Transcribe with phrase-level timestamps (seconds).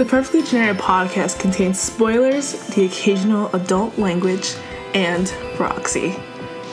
[0.00, 4.54] The Perfectly Generic podcast contains spoilers, the occasional adult language,
[4.94, 6.16] and Roxy.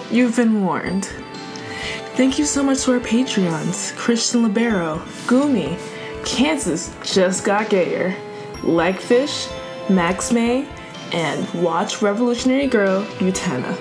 [0.09, 1.09] You've been warned.
[2.16, 5.77] Thank you so much to our Patreons Christian Libero, Gumi,
[6.24, 8.16] Kansas Just Got Gayer,
[8.61, 9.52] Legfish,
[9.89, 10.66] Max May,
[11.12, 13.75] and Watch Revolutionary Girl, Utena.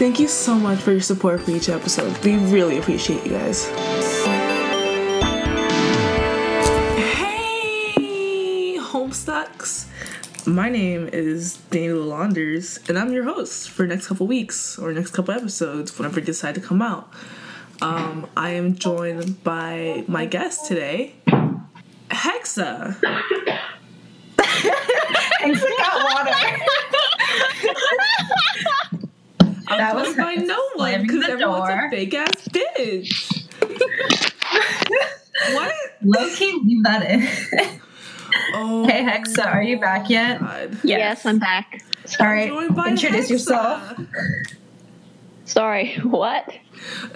[0.00, 2.18] Thank you so much for your support for each episode.
[2.24, 4.11] We really appreciate you guys.
[9.42, 9.86] Homestucks.
[10.46, 15.12] My name is Daniel Launders, and I'm your host for next couple weeks or next
[15.12, 17.12] couple episodes whenever they decide to come out.
[17.80, 21.14] Um, I am joined by my guest today,
[22.10, 22.96] Hexa.
[24.38, 26.32] Hexa got water.
[29.68, 31.86] I'm That was by no one because everyone's door.
[31.86, 33.48] a fake ass bitch.
[35.54, 35.74] what?
[36.02, 37.80] Low key, leave that in.
[38.54, 40.40] Oh, hey, Hexa, are you back yet?
[40.40, 40.78] God.
[40.84, 41.82] Yes, I'm back.
[42.20, 43.30] All right, Joined introduce Hexa.
[43.30, 44.00] yourself.
[45.44, 46.52] Sorry, what?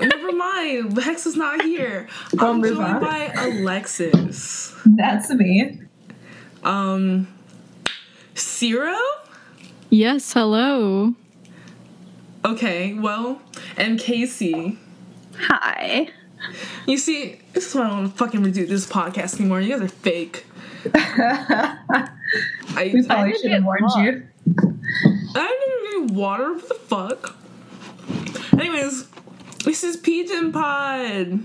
[0.01, 0.99] Never mind.
[0.99, 2.07] Hex is not here.
[2.35, 3.01] We'll I'm move joined on.
[3.01, 4.75] by Alexis.
[4.85, 5.81] That's me.
[6.63, 7.29] Um,
[8.37, 8.97] Zero.
[9.91, 11.15] Yes, hello.
[12.45, 13.41] Okay, well,
[13.77, 14.79] and Casey.
[15.39, 16.09] Hi.
[16.87, 19.61] You see, this is why I don't want to fucking redo this podcast anymore.
[19.61, 20.46] You guys are fake.
[20.95, 23.99] I, We I, probably did should have get warned lost.
[23.99, 24.23] you.
[25.35, 26.55] I didn't even water.
[26.55, 27.37] What the fuck?
[28.53, 29.07] Anyways,
[29.65, 31.41] this is Pigeon Pod.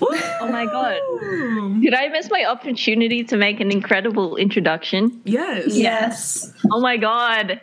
[0.00, 0.98] Oh my god.
[1.08, 1.80] Woo!
[1.80, 5.20] Did I miss my opportunity to make an incredible introduction?
[5.24, 5.74] Yes.
[5.74, 6.52] Yes.
[6.70, 7.60] Oh my god.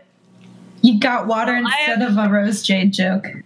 [0.81, 3.25] You got water I instead am- of a Rose Jade joke.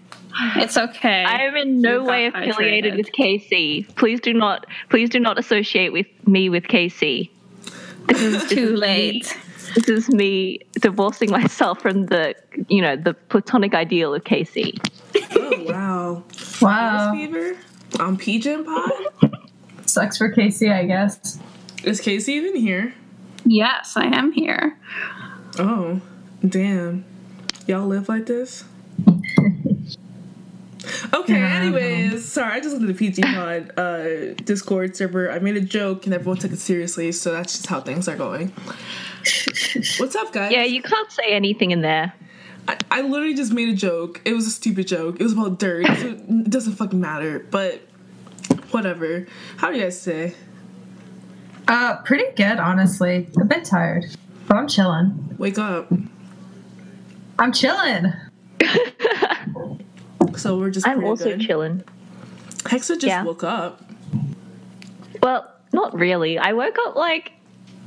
[0.56, 1.24] It's okay.
[1.24, 2.98] I am in no You way affiliated hydrated.
[2.98, 3.96] with KC.
[3.96, 7.30] Please do not please do not associate with me with KC.
[8.08, 9.38] This is Too late.
[9.76, 12.36] This is me divorcing myself from the
[12.68, 14.80] you know, the platonic ideal of Casey.
[15.36, 16.24] Oh wow.
[16.62, 17.14] Wow.
[17.14, 17.58] Fever
[18.00, 18.92] on Pigeon Pod.
[19.86, 21.40] Sucks for Casey, I guess.
[21.84, 22.94] Is Casey even here?
[23.46, 24.78] Yes, I am here.
[25.58, 26.02] Oh,
[26.48, 27.06] damn.
[27.66, 28.66] Y'all live like this?
[31.14, 35.32] Okay, anyways, sorry, I just looked at the PG Pod uh, Discord server.
[35.32, 38.16] I made a joke and everyone took it seriously, so that's just how things are
[38.16, 38.54] going.
[39.98, 40.52] What's up, guys?
[40.52, 42.14] Yeah, you can't say anything in there.
[42.68, 44.22] I, I literally just made a joke.
[44.26, 45.20] It was a stupid joke.
[45.20, 45.86] It was about dirt.
[45.86, 47.82] So it doesn't fucking matter, but
[48.72, 49.28] whatever.
[49.58, 50.36] How do you guys say?
[51.68, 53.28] Uh, pretty good, honestly.
[53.40, 54.06] A bit tired,
[54.48, 55.36] but I'm chilling.
[55.38, 55.92] Wake up.
[57.40, 58.14] I'm chilling.
[60.38, 61.42] So we're just I'm also good.
[61.42, 61.84] chilling.
[62.64, 63.24] Hexa just Yeah.
[63.24, 63.82] woke up.
[65.22, 66.38] Well, not really.
[66.38, 67.32] I woke up like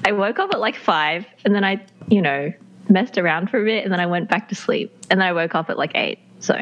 [0.04, 2.52] I woke up at like five, and then I, you know,
[2.88, 5.32] messed around for a bit, and then I went back to sleep, and then I
[5.32, 6.18] woke up at like eight.
[6.40, 6.58] So,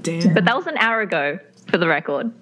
[0.00, 0.34] Damn.
[0.34, 2.32] but that was an hour ago, for the record.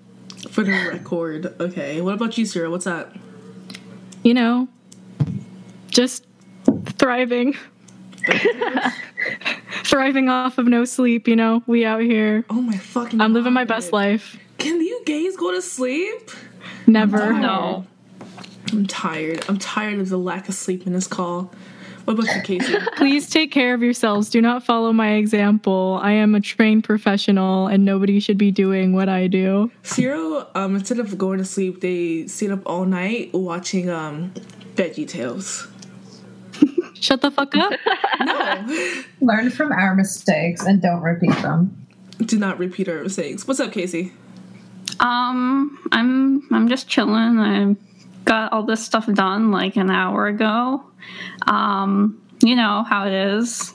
[0.50, 1.54] For the record.
[1.60, 2.00] Okay.
[2.02, 2.70] What about you, Sarah?
[2.70, 3.12] What's that?
[4.22, 4.68] You know,
[5.88, 6.26] just
[6.98, 7.56] thriving.
[9.84, 11.62] thriving off of no sleep, you know.
[11.66, 12.44] We out here.
[12.50, 13.68] Oh my fucking I'm living my God.
[13.74, 14.38] best life.
[14.58, 16.30] Can you gays go to sleep?
[16.86, 17.32] Never.
[17.32, 17.86] No.
[18.72, 19.44] I'm tired.
[19.48, 21.52] I'm tired of the lack of sleep in this call.
[22.04, 22.74] What about you, Casey?
[22.96, 24.28] Please take care of yourselves.
[24.28, 26.00] Do not follow my example.
[26.02, 29.70] I am a trained professional and nobody should be doing what I do.
[29.86, 34.32] Zero, um, instead of going to sleep, they stayed up all night watching um
[34.74, 35.68] Veggie Tales.
[37.02, 37.72] Shut the fuck up.
[38.20, 39.02] No.
[39.20, 41.86] Learn from our mistakes and don't repeat them.
[42.18, 43.48] Do not repeat our mistakes.
[43.48, 44.12] What's up, Casey?
[45.00, 47.40] Um, I'm I'm just chilling.
[47.40, 47.74] I
[48.24, 50.84] got all this stuff done like an hour ago.
[51.48, 53.74] Um, you know how it is.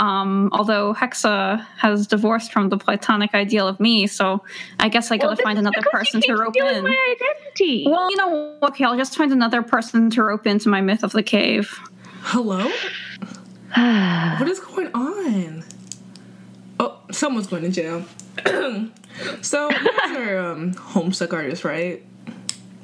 [0.00, 4.42] Um, although Hexa has divorced from the platonic ideal of me, so
[4.80, 6.84] I guess I gotta this find another person to rope in.
[6.84, 7.86] My identity.
[7.88, 11.12] Well, you know, okay, I'll just find another person to rope into my myth of
[11.12, 11.80] the cave.
[12.30, 12.58] Hello?
[14.38, 15.64] what is going on?
[16.78, 18.04] Oh, someone's going to jail.
[19.40, 22.04] so, you guys are um, Homestuck artists, right?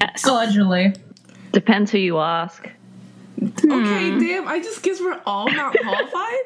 [0.01, 0.25] Yes.
[0.25, 0.95] Allegedly.
[1.53, 2.67] Depends who you ask.
[3.43, 4.49] Okay, damn.
[4.49, 6.45] I just guess we're all not qualified.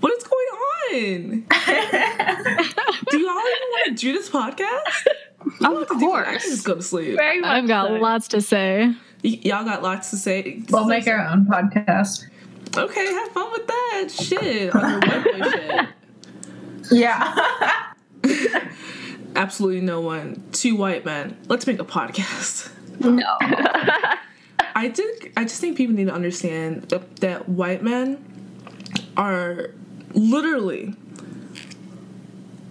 [0.00, 1.44] what is going on?
[3.10, 5.06] do y'all even want to do this podcast?
[5.44, 6.44] Of I can course.
[6.44, 7.14] just go to sleep.
[7.14, 7.94] Very much I've got so.
[7.96, 8.94] lots to say.
[9.22, 10.62] Y- y'all got lots to say.
[10.70, 12.24] We'll make our own podcast.
[12.84, 14.74] Okay, have fun with that shit.
[14.74, 15.88] On your white shit.
[16.90, 17.92] Yeah.
[19.36, 20.42] Absolutely no one.
[20.52, 21.36] Two white men.
[21.48, 22.70] Let's make a podcast.
[23.00, 23.36] No.
[24.74, 25.32] I did.
[25.36, 28.24] I just think people need to understand that, that white men
[29.16, 29.70] are
[30.14, 30.94] literally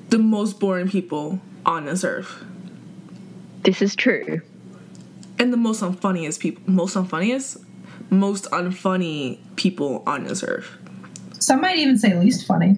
[0.09, 2.43] the most boring people on this earth,
[3.63, 4.41] This is true.
[5.37, 6.63] and the most unfunniest people.
[6.65, 7.61] Most unfunniest,
[8.09, 10.69] most unfunny people on this earth.
[11.39, 12.77] Some might even say least funny.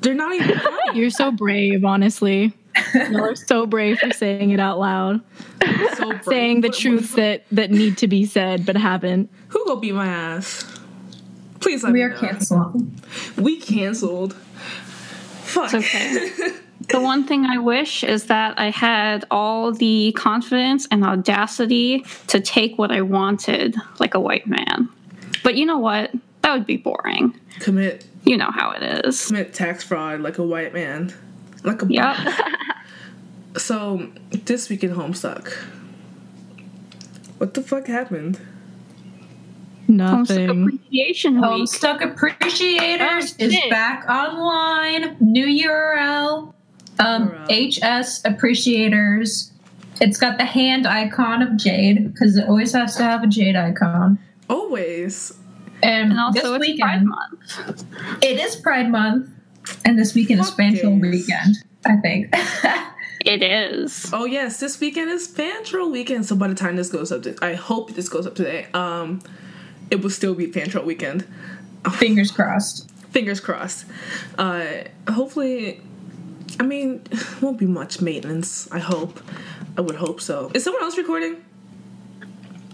[0.00, 0.76] They're not even funny.
[1.00, 2.52] You're so brave, honestly.
[2.94, 5.20] You're so brave for saying it out loud,
[5.94, 6.24] so brave.
[6.24, 9.30] saying the What- truths that that need to be said but haven't.
[9.48, 10.64] Who go beat my ass?
[11.60, 12.18] Please let We me are know.
[12.18, 12.90] canceled.
[13.36, 14.34] We canceled.
[15.44, 15.74] Fuck.
[15.74, 16.56] It's okay.
[16.92, 22.40] the one thing I wish is that I had all the confidence and audacity to
[22.40, 24.88] take what I wanted like a white man.
[25.42, 26.12] But you know what?
[26.42, 27.38] That would be boring.
[27.60, 29.26] Commit You know how it is.
[29.26, 31.12] commit tax fraud like a white man.
[31.64, 32.16] Like a Yep.
[33.58, 34.08] So
[34.44, 35.52] this week in Homestuck.
[37.38, 38.38] What the fuck happened?
[39.88, 40.50] Homestuck Nothing.
[40.62, 41.44] Appreciation Week.
[41.44, 45.16] Homestuck Appreciators Oh, is back online.
[45.20, 46.54] New URL.
[46.98, 49.50] Um, HS Appreciators.
[50.00, 53.56] It's got the hand icon of Jade because it always has to have a Jade
[53.56, 54.18] icon.
[54.48, 55.32] Always.
[55.82, 57.84] And, And also, this it's Pride weekend, Month.
[58.22, 59.28] it is Pride Month,
[59.84, 61.12] and this weekend is Fuck Fantrol yes.
[61.12, 61.56] weekend.
[61.84, 62.34] I think.
[63.24, 64.10] It is.
[64.12, 66.26] Oh yes, this weekend is Fantrol weekend.
[66.26, 68.66] So by the time this goes up, to, I hope this goes up today.
[68.74, 69.22] Um,
[69.92, 71.24] it will still be Fantrol weekend.
[71.98, 72.90] Fingers crossed.
[73.12, 73.84] Fingers crossed.
[74.36, 74.64] Uh,
[75.08, 75.80] hopefully,
[76.58, 77.02] I mean,
[77.40, 78.70] won't be much maintenance.
[78.70, 79.20] I hope.
[79.76, 80.50] I would hope so.
[80.54, 81.42] Is someone else recording?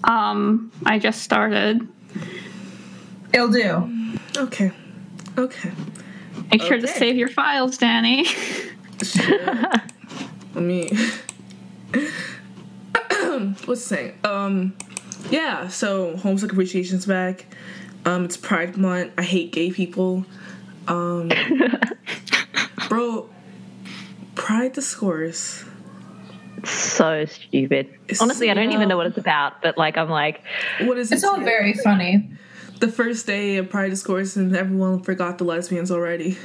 [0.04, 1.86] Um, I just started.
[3.32, 4.18] It'll do.
[4.36, 4.72] Okay.
[5.36, 5.70] Okay.
[6.50, 8.24] Make sure to save your files, Danny.
[9.02, 9.40] Shit.
[10.54, 10.90] Let me.
[13.64, 14.18] What's the saying?
[14.24, 14.74] Um,
[15.30, 15.68] yeah.
[15.68, 17.46] So Homestuck appreciation's back.
[18.04, 19.12] Um, it's Pride Month.
[19.18, 20.24] I hate gay people.
[20.86, 21.30] Um,
[22.88, 23.28] bro,
[24.38, 25.64] Pride discourse.
[26.64, 27.88] So stupid.
[28.08, 30.42] It's Honestly, I don't even know what it's about, but like, I'm like,
[30.82, 31.16] What is it?
[31.16, 31.28] It's it?
[31.28, 32.30] all very funny.
[32.80, 36.36] the first day of Pride discourse, and everyone forgot the lesbians already.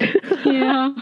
[0.44, 0.94] Yeah.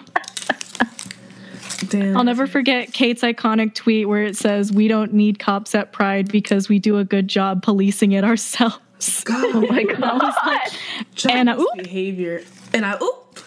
[1.88, 2.16] Damn.
[2.16, 6.30] I'll never forget Kate's iconic tweet where it says, "We don't need cops at Pride
[6.32, 8.78] because we do a good job policing it ourselves."
[9.24, 10.22] God, oh my I god.
[10.22, 10.72] was like,
[11.14, 11.68] Chinese and I- oop.
[11.76, 12.42] behavior,
[12.72, 13.38] and I oop.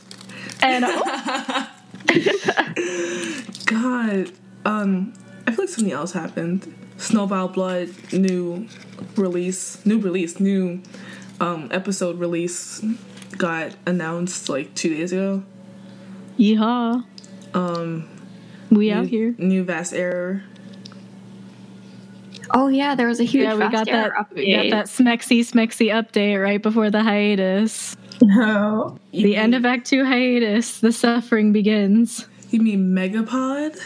[0.61, 1.67] and oh,
[3.65, 4.31] God,
[4.65, 5.13] um,
[5.45, 6.73] I feel like something else happened.
[6.97, 8.67] Snowbound Blood new
[9.15, 10.81] release, new release, new
[11.39, 12.83] um episode release
[13.37, 15.43] got announced like two days ago.
[16.39, 17.05] yeehaw,
[17.53, 18.07] Um,
[18.71, 19.35] we out here.
[19.37, 20.43] new Vast Error.
[22.51, 24.33] Oh yeah, there was a huge Yeah, we Fast got Air that.
[24.35, 27.95] We got that smexy smexy update right before the hiatus.
[28.21, 28.97] No.
[29.11, 30.79] The end of Act Two hiatus.
[30.79, 32.27] The suffering begins.
[32.49, 33.77] You mean Megapod?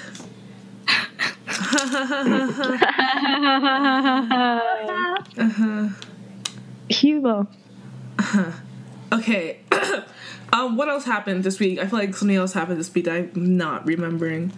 [6.89, 7.47] Humor.
[9.11, 9.59] Okay.
[10.53, 11.79] um, what else happened this week?
[11.79, 14.51] I feel like something else happened this week that I'm not remembering.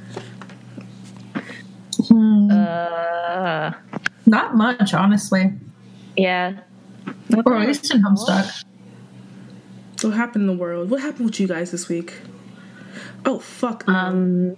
[2.12, 3.72] Uh,
[4.26, 5.54] Not much, honestly.
[6.18, 6.60] yeah.
[7.46, 8.63] Or at least in Homestuck.
[10.04, 10.90] What happened in the world?
[10.90, 12.14] What happened with you guys this week?
[13.26, 13.88] Oh fuck.
[13.88, 13.94] No.
[13.94, 14.58] Um.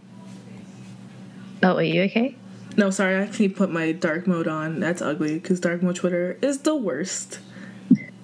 [1.64, 2.36] Oh, are you okay?
[2.78, 4.80] No, sorry, I actually put my dark mode on.
[4.80, 7.40] That's ugly because dark mode Twitter is the worst.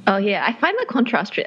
[0.07, 1.39] Oh yeah, I find the contrast.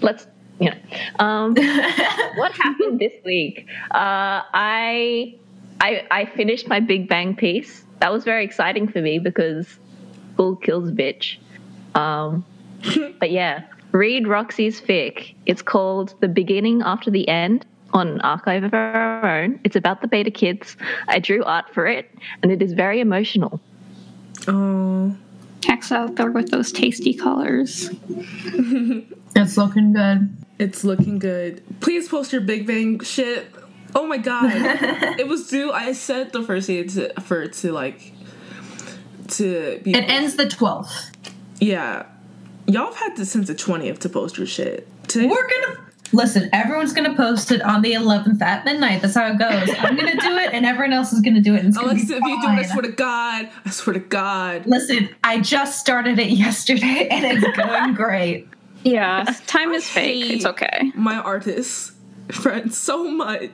[0.00, 0.26] Let's
[0.60, 1.24] you know.
[1.24, 1.54] Um,
[2.36, 3.66] what happened this week?
[3.90, 5.36] Uh, I
[5.80, 7.84] I I finished my Big Bang piece.
[8.00, 9.78] That was very exciting for me because
[10.36, 11.38] Bull kills bitch.
[11.94, 12.44] Um,
[13.18, 15.34] but yeah, read Roxy's fic.
[15.46, 17.64] It's called "The Beginning After the End."
[17.94, 19.58] On Archive of Our Own.
[19.64, 20.76] It's about the beta kids.
[21.08, 22.10] I drew art for it,
[22.42, 23.62] and it is very emotional.
[24.46, 25.16] Oh,
[25.64, 27.88] Hex out there with those tasty colors.
[29.36, 30.36] It's looking good.
[30.58, 31.62] it's looking good.
[31.80, 33.46] Please post your Big Bang shit.
[33.94, 34.50] Oh my god,
[35.18, 35.70] it was due.
[35.70, 38.12] I sent the first day to, for it to like
[39.28, 39.92] to be.
[39.94, 41.12] It ends the 12th.
[41.60, 42.06] Yeah,
[42.68, 44.86] y'all have had this since the twentieth to post your shit.
[45.08, 45.80] Today, We're gonna
[46.12, 46.48] listen.
[46.52, 49.02] Everyone's gonna post it on the 11th at midnight.
[49.02, 49.68] That's how it goes.
[49.78, 51.60] I'm gonna do it, and everyone else is gonna do it.
[51.60, 54.00] And it's gonna Alexa, if you do it, I swear to God, I swear to
[54.00, 54.66] God.
[54.66, 58.48] Listen, I just started it yesterday, and it's going great.
[58.84, 60.24] Yeah, time is fake.
[60.24, 60.92] hate- It's okay.
[60.94, 61.92] My artist
[62.30, 63.50] friend so much.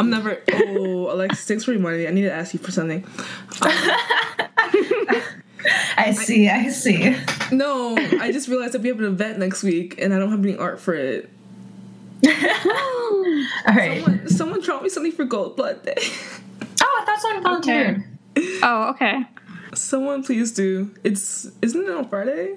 [0.00, 0.40] I'm never.
[0.52, 2.08] Oh, Alexis, thanks for reminding me.
[2.08, 3.04] I need to ask you for something.
[3.60, 5.22] Um,
[5.96, 7.16] I see, I see.
[7.50, 10.44] No, I just realized that we have an event next week, and I don't have
[10.44, 11.30] any art for it.
[12.26, 14.02] All right.
[14.02, 15.96] Someone, someone draw me something for Gold Blood Day.
[16.80, 18.04] Oh, I thought someone volunteered.
[18.62, 19.24] Oh, okay.
[19.74, 20.94] Someone please do.
[21.04, 22.56] It's isn't it on Friday?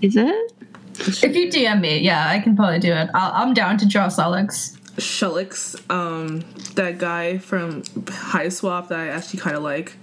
[0.00, 0.52] Is it?
[1.00, 3.08] If you DM me, yeah, I can probably do it.
[3.14, 4.76] I'll, I'm down to draw Sollux.
[4.96, 6.40] Shullix, um,
[6.74, 9.96] that guy from Hiveswap that I actually kind of like.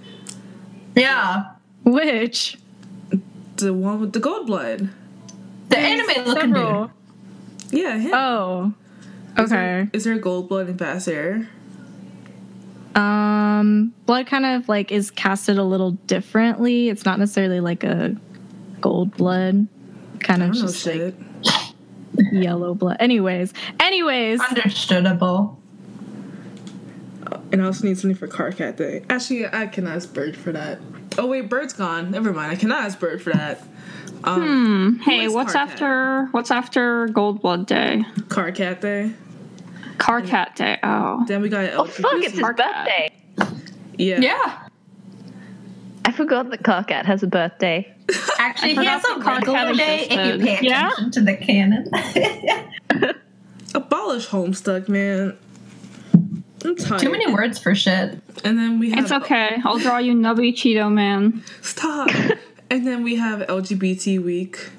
[0.96, 1.55] Yeah,
[1.86, 2.58] Which?
[3.58, 4.90] The one with the gold blood.
[5.70, 6.90] the anime looking dude.
[7.72, 8.14] Yeah, him.
[8.14, 8.74] Oh.
[9.38, 9.90] Okay.
[9.94, 11.48] Is there a gold blood in Vast Error?
[12.96, 16.90] Um, blood kind of like is casted a little differently.
[16.90, 18.16] It's not necessarily like a
[18.80, 19.68] gold blood,
[20.20, 21.14] kind of don't just like
[22.32, 22.98] yellow blood.
[23.02, 25.60] Anyways, anyways, Understandable.
[27.56, 29.06] And I also need something for Karkat Day.
[29.10, 30.78] Actually, I can ask Bird for that.
[31.18, 32.12] Oh wait, Bird's gone.
[32.12, 32.52] Never mind.
[32.52, 33.64] I cannot ask Bird for that.
[34.26, 35.56] Um, Hey, what's Karkat?
[35.72, 38.04] after what's after Gold Blood Day?
[38.28, 39.14] Car Cat Day.
[40.00, 40.78] Karkat Day.
[40.84, 41.24] Oh.
[41.30, 42.12] Then we got Oh fuck!
[42.16, 42.58] It's his Karkat.
[42.58, 43.14] birthday.
[43.98, 44.20] yeah.
[44.20, 44.68] Yeah.
[46.04, 47.90] I forgot that Karkat has a birthday.
[48.38, 50.46] Actually, he has a the card regular day if you existed.
[50.60, 50.88] pay Yeah?
[50.92, 51.90] attention to the canon.
[53.74, 55.38] Abolish Homestuck, man.
[56.66, 57.00] I'm tired.
[57.02, 58.20] Too many words for shit.
[58.44, 59.58] And then we have It's okay.
[59.64, 61.44] I'll draw you Nubby Cheeto Man.
[61.62, 62.10] Stop.
[62.70, 64.70] and then we have LGBT week.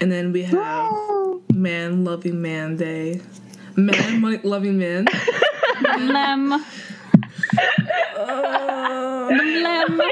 [0.00, 0.92] And then we have
[1.52, 3.20] Man Loving Man Day.
[3.76, 5.06] Man mo- Loving Man.
[5.98, 6.52] Lem.
[8.16, 10.00] Uh, Lem.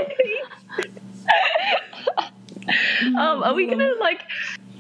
[3.07, 4.23] Um, are we gonna like,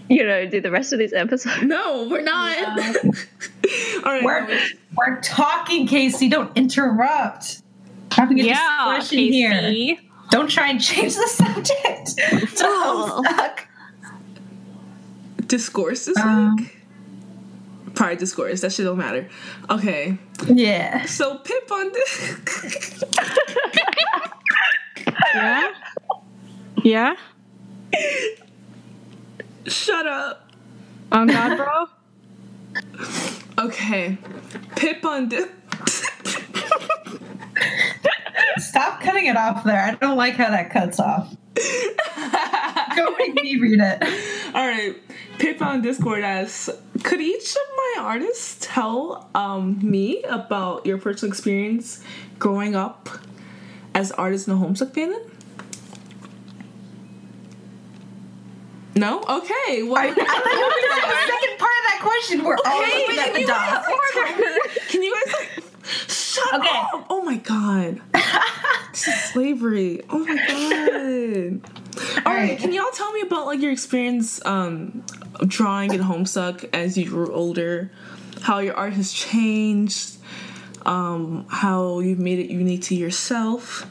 [0.08, 1.62] you know, do the rest of these episodes.
[1.62, 2.56] no, we're not.
[4.04, 4.22] All right.
[4.22, 4.58] We're,
[4.96, 6.28] we're talking, Casey.
[6.28, 7.62] Don't interrupt.
[8.12, 9.50] Having a Yeah, discussion here.
[9.50, 10.00] Casey.
[10.30, 12.48] Don't try and change the subject.
[12.56, 13.22] So Oh.
[13.24, 13.68] stuck.
[15.46, 16.56] Discourse this Um.
[16.56, 16.72] week?
[17.94, 18.60] Probably discourse.
[18.60, 19.28] That shit don't matter.
[19.70, 20.18] Okay.
[20.48, 21.04] Yeah.
[21.06, 23.04] So Pip on this.
[25.34, 25.72] yeah,
[26.82, 27.14] yeah.
[29.68, 30.50] Shut up.
[31.12, 31.86] On God, bro.
[33.58, 34.18] Okay.
[34.76, 35.48] Pip on this.
[38.58, 39.80] Stop cutting it off there.
[39.80, 41.34] I don't like how that cuts off.
[42.96, 44.02] Go make me read it.
[44.54, 44.94] All right.
[45.38, 46.68] Pip on Discord asks,
[47.02, 52.02] could each of my artists tell um, me about your personal experience
[52.38, 53.08] growing up
[53.94, 55.30] as artists in the Homestuck fandom?
[58.96, 59.20] No?
[59.20, 59.82] Okay.
[59.82, 62.44] Well, I, I thought you were going to say the second part of that question.
[62.44, 63.84] We're all Hey, looking at the you guys, dot.
[63.86, 65.64] like, tell me- Can you guys like
[66.08, 66.68] shut Okay.
[66.94, 67.06] up?
[67.10, 68.00] Oh my god.
[68.92, 70.02] this is slavery.
[70.08, 71.60] Oh my god.
[72.26, 75.02] All right, can y'all tell me about like your experience um
[75.46, 77.90] drawing in Homestuck as you grew older?
[78.42, 80.16] How your art has changed?
[80.86, 83.82] Um, how you've made it unique to yourself?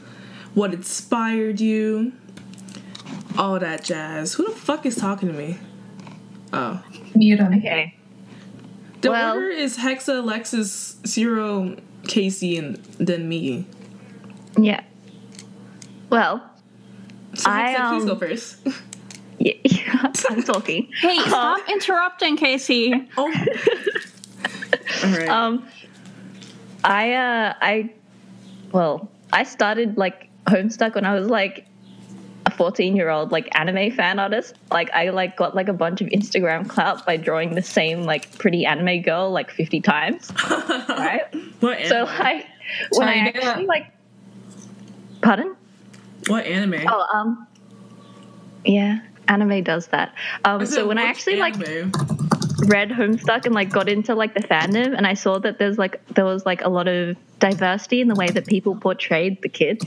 [0.54, 2.12] What inspired you?
[3.38, 4.34] All that jazz.
[4.34, 5.58] Who the fuck is talking to me?
[6.52, 6.82] Oh.
[7.14, 7.54] Mute him.
[7.54, 7.94] Okay.
[9.02, 11.76] The Well- order is Hexa, Lexus, Zero,
[12.08, 13.66] Casey, and then me.
[14.58, 14.82] Yeah.
[16.08, 16.42] Well,
[17.34, 18.56] So I, Hexa, please um, go first.
[19.38, 20.88] yeah, I'm talking.
[21.00, 22.92] Hey, stop interrupting, Casey.
[23.18, 23.32] oh.
[25.04, 25.28] All right.
[25.28, 25.66] Um,
[26.84, 27.92] I uh, I,
[28.72, 31.66] well, I started like Homestuck when I was like a
[32.56, 34.54] 14 year old like anime fan artist.
[34.70, 38.36] Like I like got like a bunch of Instagram clout by drawing the same like
[38.38, 40.30] pretty anime girl like 50 times.
[40.50, 41.22] right.
[41.60, 42.18] what So anime?
[42.18, 42.46] like
[42.90, 43.86] when I actually like,
[45.22, 45.56] pardon.
[46.26, 46.86] what anime?
[46.88, 47.46] Oh um,
[48.64, 50.14] yeah, anime does that.
[50.44, 51.56] Um, so when I actually like
[52.66, 56.04] read Homestuck and like got into like the fandom and I saw that there's like
[56.14, 59.84] there was like a lot of diversity in the way that people portrayed the kids.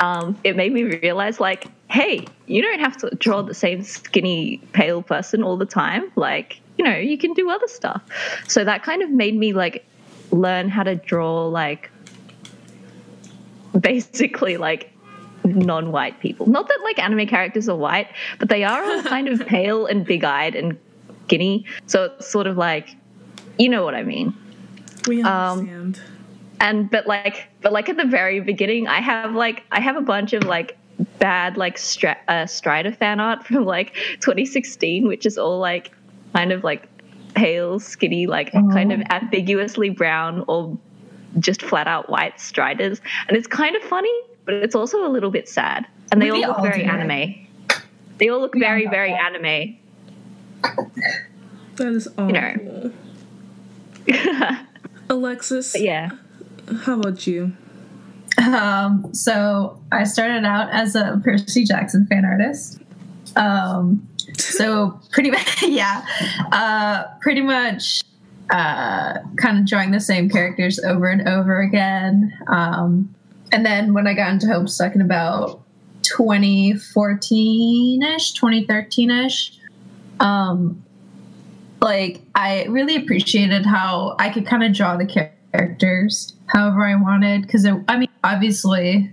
[0.00, 4.58] Um, it made me realize like, hey, you don't have to draw the same skinny
[4.72, 6.10] pale person all the time.
[6.16, 8.02] Like, you know, you can do other stuff.
[8.46, 9.84] So that kind of made me like
[10.30, 11.90] learn how to draw like
[13.78, 14.92] basically like
[15.44, 16.46] non-white people.
[16.46, 20.04] Not that like anime characters are white, but they are all kind of pale and
[20.04, 20.78] big-eyed and
[21.24, 21.64] skinny.
[21.86, 22.96] So it's sort of like,
[23.58, 24.34] you know what I mean.
[25.06, 26.00] we um, understand.
[26.60, 30.00] And but like, but like at the very beginning, I have like I have a
[30.00, 30.76] bunch of like
[31.18, 35.92] bad like Stri- uh, Strider fan art from like 2016, which is all like
[36.34, 36.88] kind of like
[37.34, 40.76] pale, skinny, like kind of ambiguously brown or
[41.38, 43.00] just flat out white striders.
[43.28, 44.12] And it's kind of funny,
[44.44, 45.86] but it's also a little bit sad.
[46.10, 46.88] And they We all look very do.
[46.90, 47.46] anime.
[48.18, 49.34] They all look We very, very that.
[49.36, 49.76] anime.
[51.76, 52.26] That is awful.
[52.32, 52.92] know.
[55.10, 56.10] Alexis, yeah.
[56.82, 57.52] How about you?
[58.38, 62.80] Um, so I started out as a Percy Jackson fan artist.
[63.36, 64.06] Um,
[64.36, 66.04] so pretty much, yeah,
[66.52, 68.02] uh, pretty much,
[68.50, 72.32] uh, kind of drawing the same characters over and over again.
[72.46, 73.14] Um,
[73.52, 75.62] and then when I got into Homestuck in about
[76.02, 79.58] 2014 ish, 2013 ish,
[80.20, 80.82] um,
[81.80, 87.42] like I really appreciated how I could kind of draw the characters however I wanted
[87.42, 89.12] because I mean obviously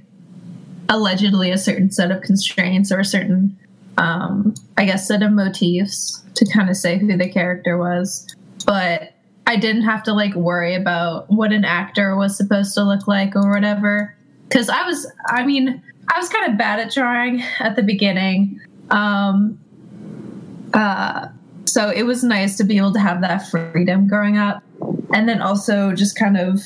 [0.90, 3.58] allegedly a certain set of constraints or a certain
[3.98, 8.28] um I guess set of motifs to kind of say who the character was.
[8.66, 9.14] But
[9.48, 13.36] I didn't have to like worry about what an actor was supposed to look like
[13.36, 14.16] or whatever.
[14.50, 15.82] Cuz I was I mean
[16.14, 18.60] I was kind of bad at drawing at the beginning.
[18.90, 19.60] Um
[20.74, 21.28] uh
[21.66, 24.64] so it was nice to be able to have that freedom growing up.
[25.14, 26.62] And then also just kind of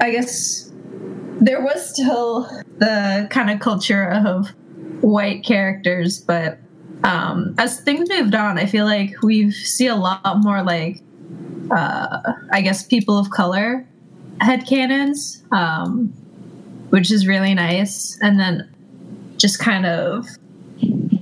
[0.00, 0.70] i guess
[1.40, 2.42] there was still
[2.78, 4.48] the kind of culture of
[5.00, 6.58] white characters but
[7.02, 11.00] um as things moved on i feel like we see a lot more like
[11.70, 13.86] uh i guess people of color
[14.40, 16.12] head canons um
[16.94, 18.16] which is really nice.
[18.22, 18.72] And then
[19.36, 20.28] just kind of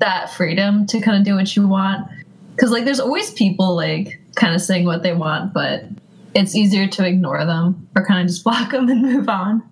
[0.00, 2.06] that freedom to kind of do what you want.
[2.54, 5.84] Because like there's always people like kind of saying what they want but
[6.34, 9.62] it's easier to ignore them or kind of just block them and move on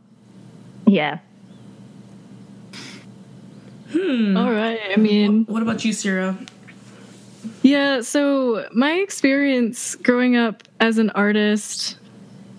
[0.87, 1.19] Yeah.
[3.93, 4.37] Hmm.
[4.37, 4.79] All right.
[4.93, 6.39] I mean, What about you, Sarah?
[7.63, 11.99] Yeah, so my experience growing up as an artist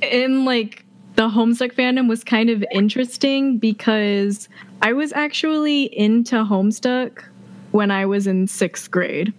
[0.02, 0.84] in like
[1.16, 4.50] the Homestuck fandom was kind of interesting because
[4.82, 7.24] I was actually into Homestuck
[7.72, 9.34] when I was in sixth grade.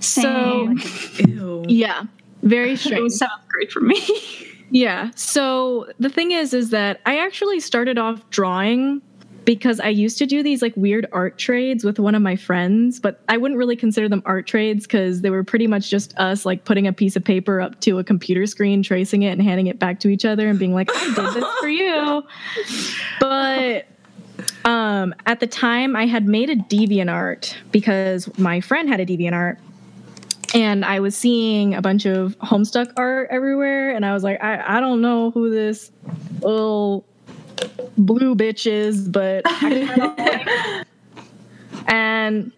[0.00, 0.80] So, Same.
[1.28, 1.64] Ew.
[1.68, 2.04] yeah,
[2.42, 3.02] very It strange.
[3.02, 4.00] was seventh grade for me.
[4.72, 5.10] Yeah.
[5.16, 9.02] So the thing is, is that I actually started off drawing
[9.44, 13.00] because I used to do these like weird art trades with one of my friends,
[13.00, 16.46] but I wouldn't really consider them art trades because they were pretty much just us
[16.46, 19.66] like putting a piece of paper up to a computer screen, tracing it, and handing
[19.66, 22.22] it back to each other and being like, I did this for you.
[23.18, 23.86] But
[24.64, 29.56] um, at the time, I had made a DeviantArt because my friend had a DeviantArt
[30.54, 34.76] and I was seeing a bunch of Homestuck art everywhere, and I was like, I,
[34.76, 35.90] I don't know who this
[36.40, 37.04] little
[37.96, 40.86] blue bitch is, but I like
[41.86, 42.52] and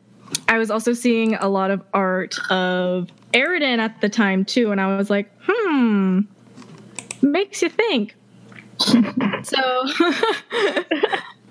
[0.48, 4.81] I was also seeing a lot of art of Eridan at the time too, and
[4.81, 6.20] I was like, hmm,
[7.22, 8.14] makes you think.
[9.42, 9.85] so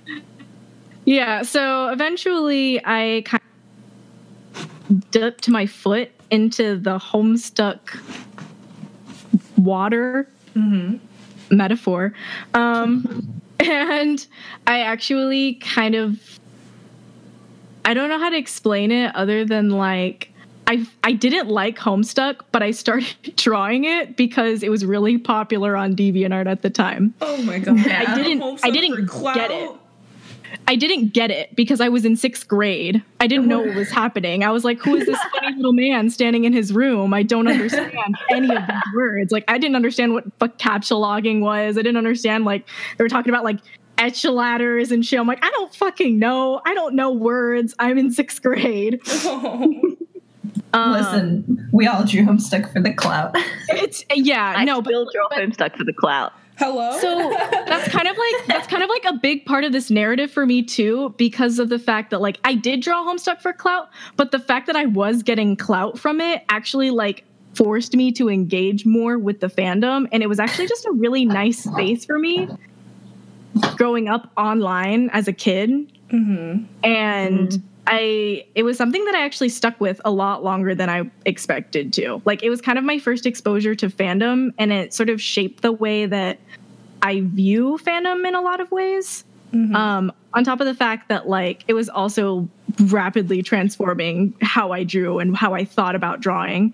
[1.06, 3.44] yeah, so eventually I kind
[4.56, 7.80] of dipped my foot into the homestuck
[9.58, 10.28] water
[11.50, 12.14] metaphor.
[12.54, 14.26] Um, and
[14.66, 16.40] I actually kind of
[17.86, 20.32] I don't know how to explain it other than like
[20.68, 25.76] I I didn't like Homestuck, but I started drawing it because it was really popular
[25.76, 27.14] on DeviantArt at the time.
[27.22, 27.80] Oh my god.
[27.88, 29.72] I didn't- I didn't get it.
[30.68, 33.04] I didn't get it because I was in sixth grade.
[33.20, 34.44] I didn't know what was happening.
[34.44, 37.14] I was like, who is this funny little man standing in his room?
[37.14, 39.32] I don't understand any of these words.
[39.32, 41.78] Like, I didn't understand what fuck captchalogging was.
[41.78, 43.60] I didn't understand, like, they were talking about, like,
[43.98, 45.20] echeladders and shit.
[45.20, 46.62] I'm like, I don't fucking know.
[46.66, 47.76] I don't know words.
[47.78, 49.02] I'm in sixth grade.
[50.74, 53.36] Um, listen we all drew homestuck for the clout
[53.70, 56.34] It's, yeah, I no, but still draw Homestuck for the clout.
[56.62, 56.98] Hello?
[57.00, 57.30] so
[57.68, 60.46] that's kind of like that's kind of like a big part of this narrative for
[60.46, 64.32] me too because of the fact that like i did draw homestuck for clout but
[64.32, 67.24] the fact that i was getting clout from it actually like
[67.56, 71.26] forced me to engage more with the fandom and it was actually just a really
[71.26, 72.48] nice space for me
[73.76, 75.70] growing up online as a kid
[76.12, 76.66] Mhm.
[76.84, 81.10] and I it was something that I actually stuck with a lot longer than I
[81.26, 82.22] expected to.
[82.26, 85.62] Like it was kind of my first exposure to fandom and it sort of shaped
[85.62, 86.40] the way that
[87.02, 89.24] I view fandom in a lot of ways.
[89.76, 92.48] Um on top of the fact that like it was also
[92.84, 96.74] rapidly transforming how I drew and how I thought about drawing.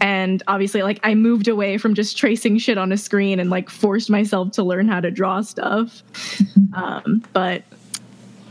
[0.00, 3.70] And obviously like I moved away from just tracing shit on a screen and like
[3.70, 6.02] forced myself to learn how to draw stuff.
[6.74, 7.62] um but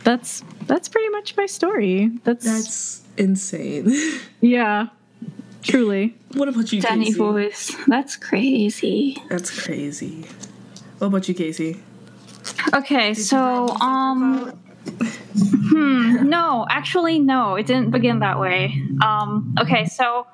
[0.04, 2.12] that's that's pretty much my story.
[2.24, 3.94] That's, That's insane.
[4.42, 4.88] yeah.
[5.64, 6.16] Truly.
[6.34, 7.18] What about you, Danny Casey?
[7.18, 7.76] voice.
[7.88, 9.22] That's crazy.
[9.30, 10.26] That's crazy.
[10.98, 11.82] What about you, Casey?
[12.74, 14.50] Okay, so um
[15.38, 18.82] hmm, no, actually no, it didn't begin that way.
[19.04, 20.26] Um okay, so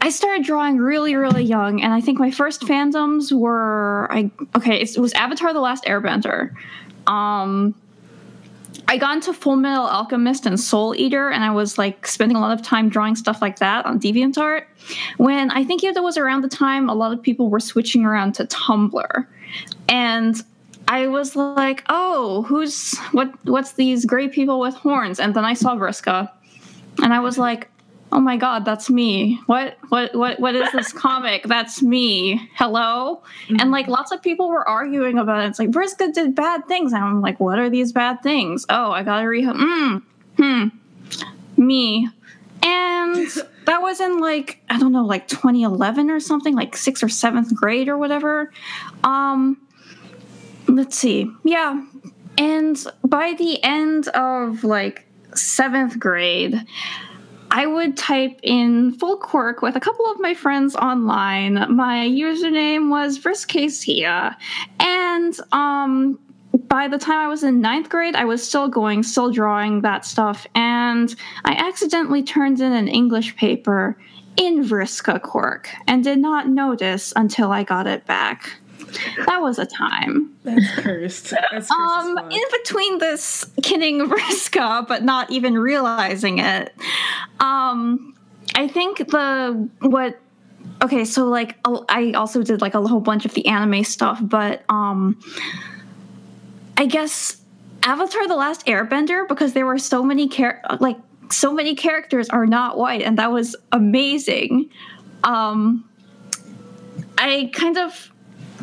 [0.00, 4.80] I started drawing really really young and I think my first fandoms were I okay,
[4.80, 6.54] it was Avatar the Last Airbender.
[7.06, 7.74] Um
[8.88, 12.40] I got into Full Metal Alchemist and Soul Eater, and I was like spending a
[12.40, 14.64] lot of time drawing stuff like that on DeviantArt.
[15.16, 18.34] When I think it was around the time a lot of people were switching around
[18.36, 19.26] to Tumblr,
[19.88, 20.42] and
[20.86, 23.32] I was like, "Oh, who's what?
[23.44, 26.30] What's these gray people with horns?" And then I saw Vriska,
[27.02, 27.68] and I was like,
[28.16, 29.38] "Oh my god, that's me!
[29.44, 29.76] What?
[29.90, 30.14] What?
[30.16, 30.40] What?
[30.40, 31.44] What is this comic?
[31.44, 32.50] That's me!
[32.54, 33.22] Hello!"
[33.60, 35.48] And like lots of people were arguing about it.
[35.48, 38.90] It's like Vriska did bad things, and I'm like, "What are these bad things?" Oh,
[38.90, 39.44] I gotta read.
[39.44, 40.02] Mm,
[40.38, 40.68] hmm.
[41.62, 42.08] Me.
[42.62, 43.28] And
[43.66, 47.54] that was in like I don't know, like 2011 or something, like sixth or seventh
[47.54, 48.50] grade or whatever.
[49.04, 49.60] Um
[50.68, 51.30] let's see.
[51.44, 51.84] Yeah.
[52.38, 56.64] And by the end of like seventh grade,
[57.56, 61.54] I would type in full quirk with a couple of my friends online.
[61.74, 64.36] My username was Vriskacia.
[64.78, 66.18] And um
[66.68, 70.04] by the time I was in ninth grade, I was still going, still drawing that
[70.04, 71.14] stuff, and
[71.44, 73.98] I accidentally turned in an English paper
[74.36, 78.52] in Vriska Quirk and did not notice until I got it back.
[79.26, 80.34] That was a time.
[80.44, 81.30] That's cursed.
[81.30, 86.74] That's cursed Um, in between this kidding Vriska, but not even realizing it,
[87.40, 88.14] um,
[88.54, 90.18] I think the what.
[90.82, 94.62] Okay, so like I also did like a whole bunch of the anime stuff, but
[94.68, 95.18] um,
[96.76, 97.38] I guess
[97.82, 100.98] Avatar: The Last Airbender because there were so many char- like
[101.30, 104.70] so many characters are not white, and that was amazing.
[105.24, 105.88] Um,
[107.18, 108.12] I kind of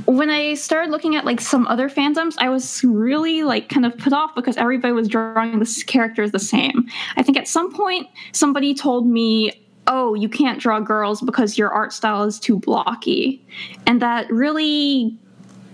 [0.06, 3.98] when I started looking at like some other fandoms, I was really like kind of
[3.98, 6.88] put off because everybody was drawing the characters the same.
[7.16, 9.52] I think at some point somebody told me,
[9.88, 13.42] "Oh, you can't draw girls because your art style is too blocky,"
[13.88, 15.16] and that really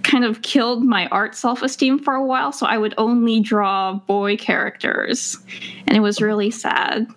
[0.03, 2.51] kind of killed my art self-esteem for a while.
[2.51, 5.37] So I would only draw boy characters,
[5.87, 7.07] and it was really sad.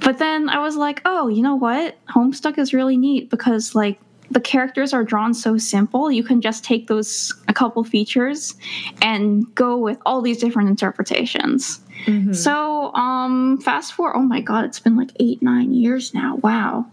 [0.00, 1.96] But then I was like, "Oh, you know what?
[2.06, 6.62] Homestuck is really neat because like." The characters are drawn so simple you can just
[6.64, 8.54] take those a couple features
[9.02, 12.34] and go with all these different interpretations Mhm.
[12.36, 16.86] so um fast forward oh my god it's been like eight nine years now wow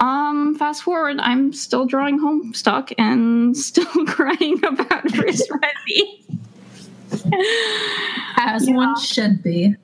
[0.00, 6.24] um fast forward i'm still drawing homestuck and still crying about Chris Reddy.
[8.36, 8.74] As Yeah.
[8.74, 9.74] one should be.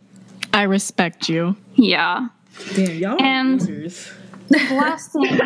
[0.52, 1.56] I respect you.
[1.74, 2.28] yeah
[2.74, 4.10] Damn, y'all and- are losers.
[4.48, 5.40] The last thing is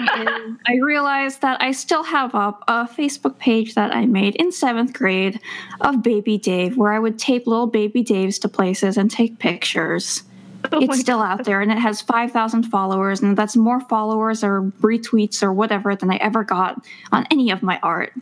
[0.67, 4.93] I realized that I still have up a Facebook page that I made in seventh
[4.93, 5.41] grade
[5.81, 10.23] of Baby Dave, where I would tape little Baby Daves to places and take pictures.
[10.73, 14.45] Oh it's my still out there and it has 5,000 followers, and that's more followers
[14.45, 18.13] or retweets or whatever than I ever got on any of my art.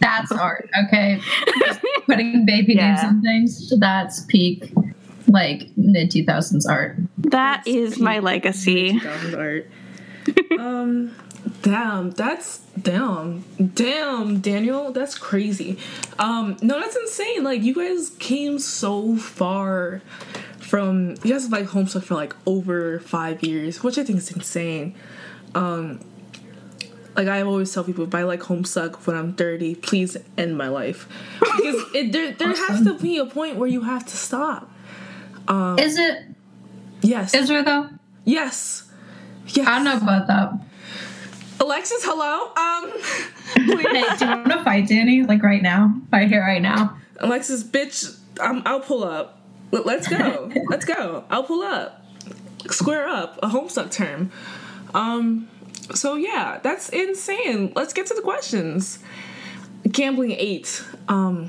[0.00, 0.68] That's art.
[0.86, 1.20] Okay.
[1.60, 2.92] Just putting baby Yeah.
[2.92, 3.72] names on things.
[3.78, 4.72] That's peak
[5.28, 6.96] like mid two thousands art.
[7.18, 8.98] That That's is my legacy.
[8.98, 9.70] 2000 art.
[10.58, 11.14] um,
[11.62, 15.78] damn, that's damn, damn, Daniel, that's crazy.
[16.18, 17.44] Um, no, that's insane.
[17.44, 20.02] Like you guys came so far
[20.58, 24.30] from you guys have like homestuck for like over five years, which I think is
[24.30, 24.94] insane.
[25.54, 26.00] Um,
[27.16, 30.68] like I always tell people, if I like homestuck when I'm 30, please end my
[30.68, 31.08] life
[31.40, 34.67] because it, there there has to be a point where you have to stop.
[35.48, 36.24] Um, Is it
[37.00, 37.88] yes, is there though?
[38.24, 38.90] yes,
[39.48, 39.66] yes.
[39.66, 40.52] I don't know about that.
[41.60, 42.52] Alexis, hello.
[42.54, 42.92] Um,
[43.54, 45.22] Hey, do you want to fight Danny?
[45.24, 45.94] Like right now?
[46.12, 46.98] Right here, right now.
[47.18, 49.40] Alexis, bitch, I'm, I'll pull up.
[49.72, 50.50] Let- Let's go.
[50.68, 51.24] Let's go.
[51.30, 52.04] I'll pull up.
[52.68, 53.38] Square up.
[53.42, 54.30] A homestuck term.
[54.94, 55.48] Um.
[55.94, 57.72] So yeah, that's insane.
[57.74, 58.98] Let's get to the questions.
[59.90, 60.84] Gambling eight.
[61.08, 61.48] Um.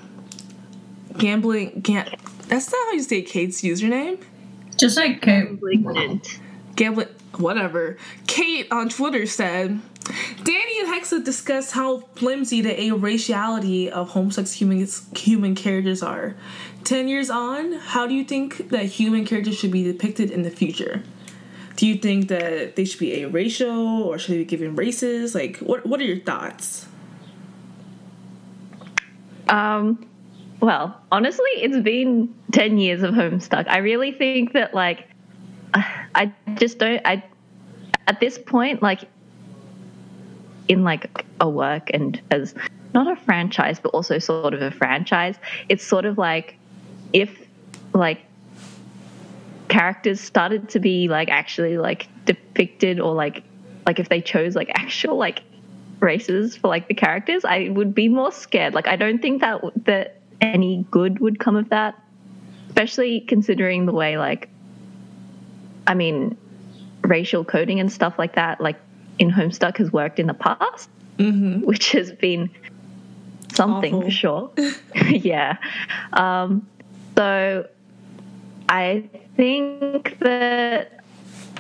[1.18, 1.82] Gambling.
[1.82, 2.08] Gam-
[2.50, 4.22] That's not how you say Kate's username.
[4.76, 6.40] Just like okay, Malignant.
[6.76, 7.08] Gambling,
[7.38, 7.98] whatever.
[8.28, 9.80] Kate on Twitter said,
[10.44, 16.36] Danny and Hexa discussed how flimsy the a-raciality of homestuck's human, human characters are.
[16.84, 20.50] Ten years on, how do you think that human characters should be depicted in the
[20.50, 21.04] future?
[21.76, 25.36] Do you think that they should be a-racial or should they be given races?
[25.36, 26.88] Like, what what are your thoughts?
[29.48, 30.09] Um,
[30.60, 33.68] well, honestly, it's been 10 years of Homestuck.
[33.68, 35.08] I really think that, like,
[35.74, 37.24] I just don't, I,
[38.08, 39.08] at this point, like
[40.68, 42.56] in like a work and as
[42.94, 45.36] not a franchise, but also sort of a franchise,
[45.68, 46.56] it's sort of like
[47.14, 47.48] if
[47.94, 48.22] like
[49.68, 53.44] characters started to be like actually like depicted or like
[53.86, 55.42] like if they chose like actual like
[56.00, 58.74] races for like the characters, I would be more scared.
[58.74, 62.02] Like I don't think that that any good would come of that,
[62.68, 64.50] especially considering the way like
[65.88, 66.38] I mean
[67.04, 68.78] racial coding and stuff like that like
[69.18, 71.66] in Homestuck has worked in the past, Mm-hmm.
[71.66, 72.50] which has been
[73.54, 74.04] something Awful.
[74.08, 74.52] for sure.
[75.10, 75.58] yeah.
[76.14, 76.66] Um,
[77.18, 77.68] so
[78.70, 81.02] I think that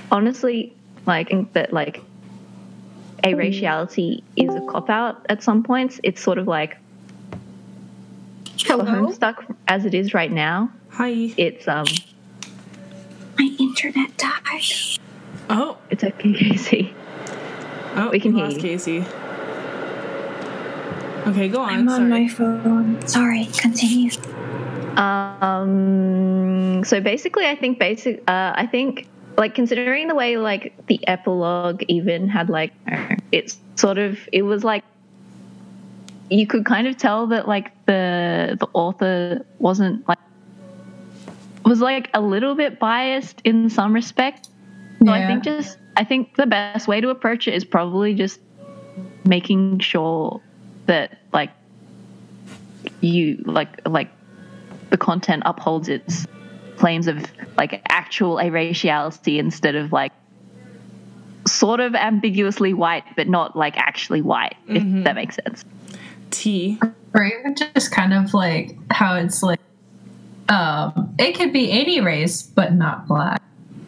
[0.09, 0.73] honestly,
[1.05, 2.01] like, I think that like
[3.25, 5.99] a raciality is a cop out at some points.
[6.03, 6.77] It's sort of like
[8.65, 10.71] for Homestuck as it is right now.
[10.91, 11.33] Hi.
[11.37, 11.85] It's um,
[13.37, 14.99] My internet died.
[15.49, 16.93] Oh, it's okay, Casey.
[17.95, 18.61] oh, We can hear lost you.
[18.61, 19.05] Casey.
[21.27, 21.69] Okay, go on.
[21.73, 22.01] I'm Sorry.
[22.03, 23.07] on my phone.
[23.07, 24.11] Sorry, continue.
[24.97, 26.83] Um.
[26.83, 28.19] So basically, I think basic.
[28.27, 32.73] Uh, I think like considering the way like the epilogue even had like
[33.31, 34.83] it's sort of it was like
[36.29, 40.19] you could kind of tell that like the the author wasn't like
[41.65, 44.47] was like a little bit biased in some respect.
[45.03, 48.39] So I think just I think the best way to approach it is probably just
[49.25, 50.41] making sure
[50.87, 51.51] that like
[53.01, 54.09] you like like
[54.89, 56.25] the content upholds its
[56.77, 57.23] claims of
[57.57, 60.11] like actual araciality instead of like
[61.47, 65.03] sort of ambiguously white but not like actually white if mm-hmm.
[65.03, 65.65] that makes sense
[66.31, 66.79] T.
[67.13, 69.59] or even just kind of like how it's like
[70.49, 73.41] um it could be any race but not black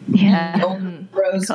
[0.08, 1.50] yeah Old rose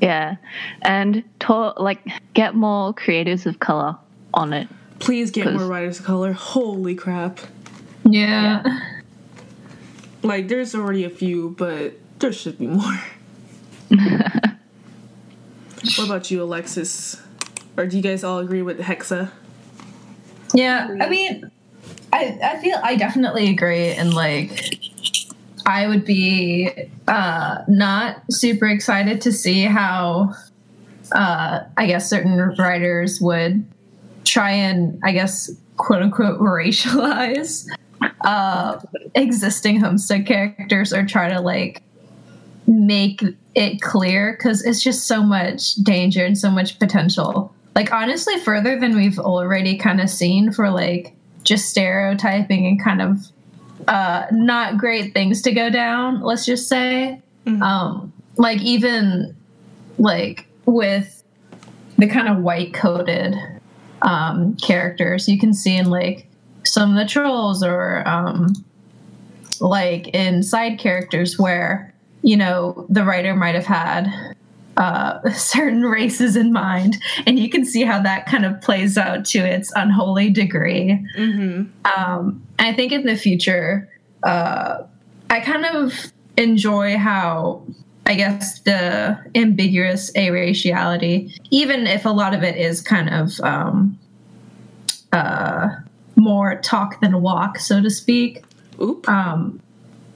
[0.00, 0.36] yeah
[0.82, 2.00] and to like
[2.34, 3.96] get more creatives of color
[4.34, 4.68] on it
[4.98, 6.32] Please get more writers of color.
[6.32, 7.38] Holy crap.
[8.04, 8.62] yeah,
[10.22, 13.00] Like, there's already a few, but there should be more.
[13.88, 14.58] what
[16.04, 17.20] about you, Alexis?
[17.76, 19.30] Or do you guys all agree with Hexa?
[20.54, 21.50] Yeah, I mean,
[22.12, 24.74] I I feel I definitely agree, and like,
[25.66, 26.70] I would be
[27.08, 30.32] uh, not super excited to see how,
[31.12, 33.66] uh, I guess certain writers would
[34.24, 37.66] try and I guess quote unquote racialize
[38.22, 38.80] uh,
[39.14, 41.82] existing Homestuck characters or try to like
[42.66, 43.22] make
[43.54, 47.54] it clear because it's just so much danger and so much potential.
[47.76, 53.02] Like honestly, further than we've already kind of seen for like just stereotyping and kind
[53.02, 53.18] of
[53.86, 56.22] uh, not great things to go down.
[56.22, 57.20] Let's just say,
[57.60, 59.36] um, like even
[59.98, 61.22] like with
[61.98, 63.36] the kind of white coated
[64.00, 66.26] um, characters, you can see in like
[66.64, 68.54] some of the trolls or um,
[69.60, 74.34] like in side characters where you know the writer might have had
[74.76, 79.24] uh, certain races in mind, and you can see how that kind of plays out
[79.26, 81.04] to its unholy degree.
[81.16, 81.64] Mm-hmm.
[81.96, 83.88] Um, I think in the future,
[84.22, 84.82] uh,
[85.30, 87.62] I kind of enjoy how
[88.06, 93.98] I guess the ambiguous araciality, even if a lot of it is kind of um,
[95.12, 95.68] uh,
[96.14, 98.44] more talk than walk, so to speak.
[98.80, 99.08] Oop.
[99.08, 99.60] Um,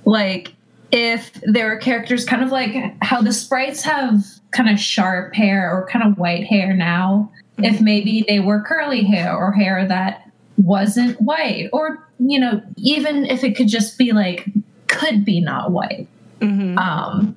[0.05, 0.55] like
[0.93, 5.71] if there are characters kind of like how the sprites have kind of sharp hair
[5.73, 10.31] or kind of white hair now, if maybe they were curly hair or hair that
[10.57, 14.47] wasn't white, or you know, even if it could just be like
[14.89, 16.09] could be not white
[16.41, 16.79] Mm-hmm.
[16.79, 17.37] um,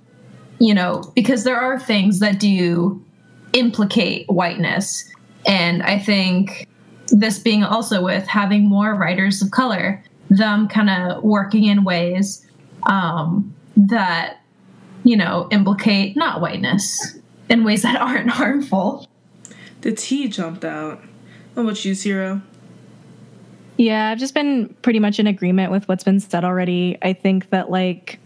[0.59, 3.03] you know, because there are things that do
[3.51, 5.09] implicate whiteness.
[5.45, 6.67] And I think
[7.09, 12.42] this being also with having more writers of color, them kind of working in ways
[12.85, 14.41] um, that,
[15.03, 17.17] you know, implicate not whiteness
[17.49, 19.07] in ways that aren't harmful.
[19.81, 21.01] The T jumped out.
[21.53, 22.41] What about you, Zero?
[23.77, 26.97] Yeah, I've just been pretty much in agreement with what's been said already.
[27.01, 28.19] I think that, like,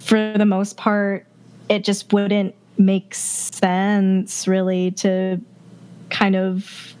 [0.00, 1.26] for the most part,
[1.68, 5.40] it just wouldn't make sense really to
[6.10, 6.94] kind of.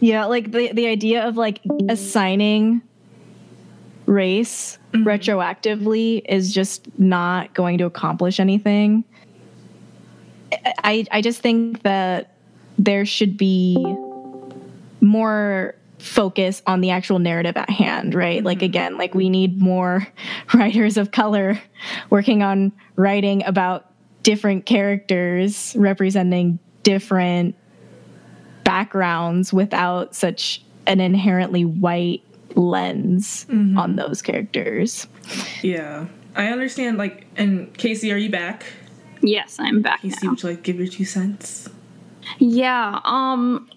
[0.00, 2.82] Yeah, like the, the idea of like assigning
[4.06, 9.04] race retroactively is just not going to accomplish anything.
[10.84, 12.34] I, I just think that
[12.78, 13.76] there should be
[15.00, 18.38] more focus on the actual narrative at hand, right?
[18.38, 18.46] Mm-hmm.
[18.46, 20.06] Like again, like we need more
[20.54, 21.60] writers of color
[22.10, 23.90] working on writing about
[24.22, 27.54] different characters representing different
[28.64, 32.22] backgrounds without such an inherently white
[32.56, 33.78] lens mm-hmm.
[33.78, 35.06] on those characters.
[35.62, 36.06] Yeah.
[36.34, 38.64] I understand like and Casey, are you back?
[39.20, 40.02] Yes, I'm back.
[40.02, 40.30] Casey, now.
[40.30, 41.68] would you like give your two cents?
[42.38, 43.68] Yeah, um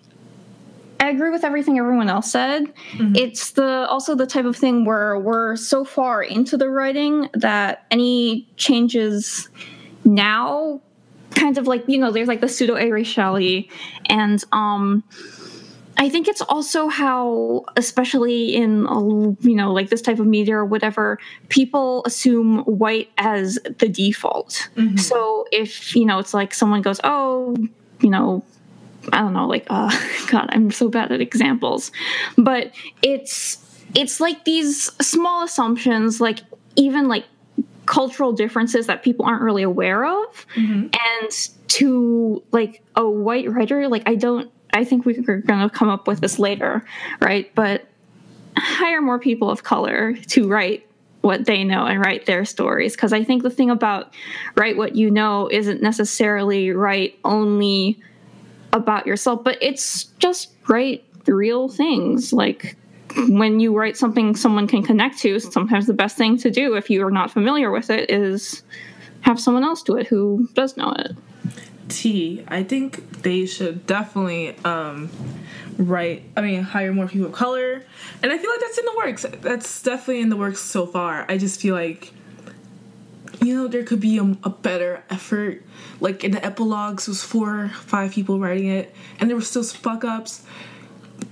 [0.99, 2.73] I agree with everything everyone else said.
[2.93, 3.15] Mm-hmm.
[3.15, 7.85] It's the also the type of thing where we're so far into the writing that
[7.91, 9.49] any changes
[10.05, 10.81] now
[11.31, 13.69] kind of like you know there's like the pseudo raciality
[14.05, 15.03] and um
[15.97, 18.85] I think it's also how, especially in
[19.41, 24.69] you know like this type of media or whatever, people assume white as the default.
[24.75, 24.97] Mm-hmm.
[24.97, 27.55] So if you know it's like someone goes, oh,
[28.01, 28.43] you know,
[29.13, 29.91] I don't know, like uh,
[30.29, 31.91] God, I'm so bad at examples,
[32.37, 33.57] but it's
[33.93, 36.39] it's like these small assumptions, like
[36.75, 37.25] even like
[37.85, 40.87] cultural differences that people aren't really aware of, mm-hmm.
[40.93, 45.89] and to like a white writer, like I don't I think we're going to come
[45.89, 46.85] up with this later,
[47.21, 47.53] right?
[47.55, 47.87] But
[48.57, 50.87] hire more people of color to write
[51.21, 52.95] what they know and write their stories.
[52.95, 54.13] Because I think the thing about
[54.55, 57.99] write what you know isn't necessarily write only
[58.73, 62.33] about yourself, but it's just write real things.
[62.33, 62.75] Like
[63.29, 66.89] when you write something someone can connect to, sometimes the best thing to do if
[66.89, 68.63] you are not familiar with it is
[69.21, 71.15] have someone else do it who does know it.
[71.89, 75.09] T, I think they should definitely um,
[75.77, 77.83] write, I mean, hire more people of color.
[78.23, 79.25] And I feel like that's in the works.
[79.41, 81.25] That's definitely in the works so far.
[81.29, 82.11] I just feel like,
[83.41, 85.63] you know, there could be a, a better effort.
[85.99, 90.03] Like in the epilogues, was four, five people writing it, and there were still fuck
[90.03, 90.43] ups.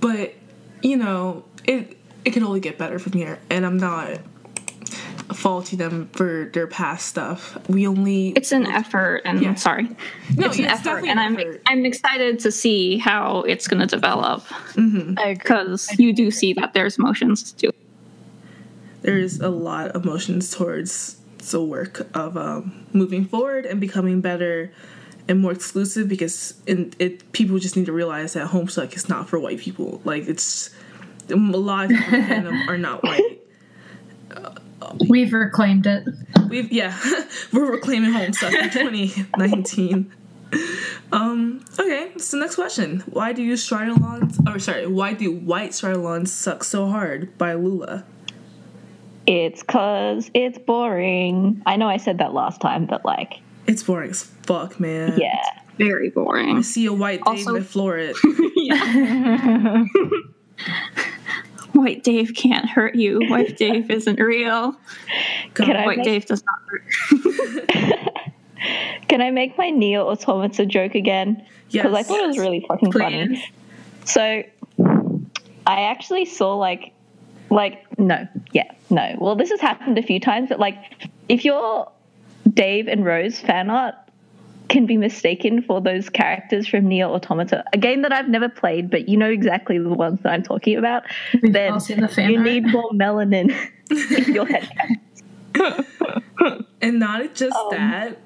[0.00, 0.34] But,
[0.82, 3.38] you know, it it can only get better from here.
[3.50, 4.20] And I'm not
[5.32, 7.56] faulty them for their past stuff.
[7.68, 9.54] We only it's an effort, and yeah.
[9.54, 9.88] sorry,
[10.36, 11.62] no, it's an effort, and I'm effort.
[11.66, 15.14] I'm excited to see how it's going to develop mm-hmm.
[15.14, 16.02] because mm-hmm.
[16.02, 17.72] you do see that there's emotions to.
[19.02, 21.18] There's a lot of emotions towards
[21.50, 24.72] the work of um, moving forward and becoming better
[25.28, 29.28] and more exclusive because in, it people just need to realize that Homestuck is not
[29.28, 30.00] for white people.
[30.04, 30.70] Like it's
[31.30, 33.43] a lot of people are not white
[35.08, 36.06] We've reclaimed it.
[36.48, 36.98] We've yeah,
[37.52, 40.12] we're reclaiming Homestuck in 2019.
[41.12, 41.64] Um.
[41.78, 42.12] Okay.
[42.18, 44.38] So next question: Why do you Strilondes?
[44.48, 47.36] Or sorry, why do white Strilondes suck so hard?
[47.38, 48.04] By Lula.
[49.26, 51.62] It's cause it's boring.
[51.66, 55.18] I know I said that last time, but like, it's boring as fuck, man.
[55.18, 55.42] Yeah,
[55.78, 56.58] very boring.
[56.58, 58.16] I see a white Dave also, and floor it.
[61.74, 63.20] White Dave can't hurt you.
[63.28, 64.74] White Dave isn't real.
[65.54, 66.04] Can White make...
[66.04, 68.10] Dave does not hurt.
[69.08, 71.44] Can I make my NieR Automata joke again?
[71.70, 71.94] Because yes.
[71.94, 73.02] I thought it was really fucking Please.
[73.02, 73.52] funny.
[74.04, 74.42] So,
[75.66, 76.92] I actually saw like,
[77.50, 79.16] like no, yeah, no.
[79.18, 80.78] Well, this has happened a few times, but like,
[81.28, 81.90] if you're
[82.52, 83.94] Dave and Rose fan art,
[84.74, 88.90] can be mistaken for those characters from NieR Automata, a game that I've never played,
[88.90, 91.04] but you know exactly the ones that I'm talking about,
[91.40, 92.44] We've then the you art.
[92.44, 93.54] need more melanin
[94.26, 94.68] in your head.
[96.82, 98.18] and not just um, that,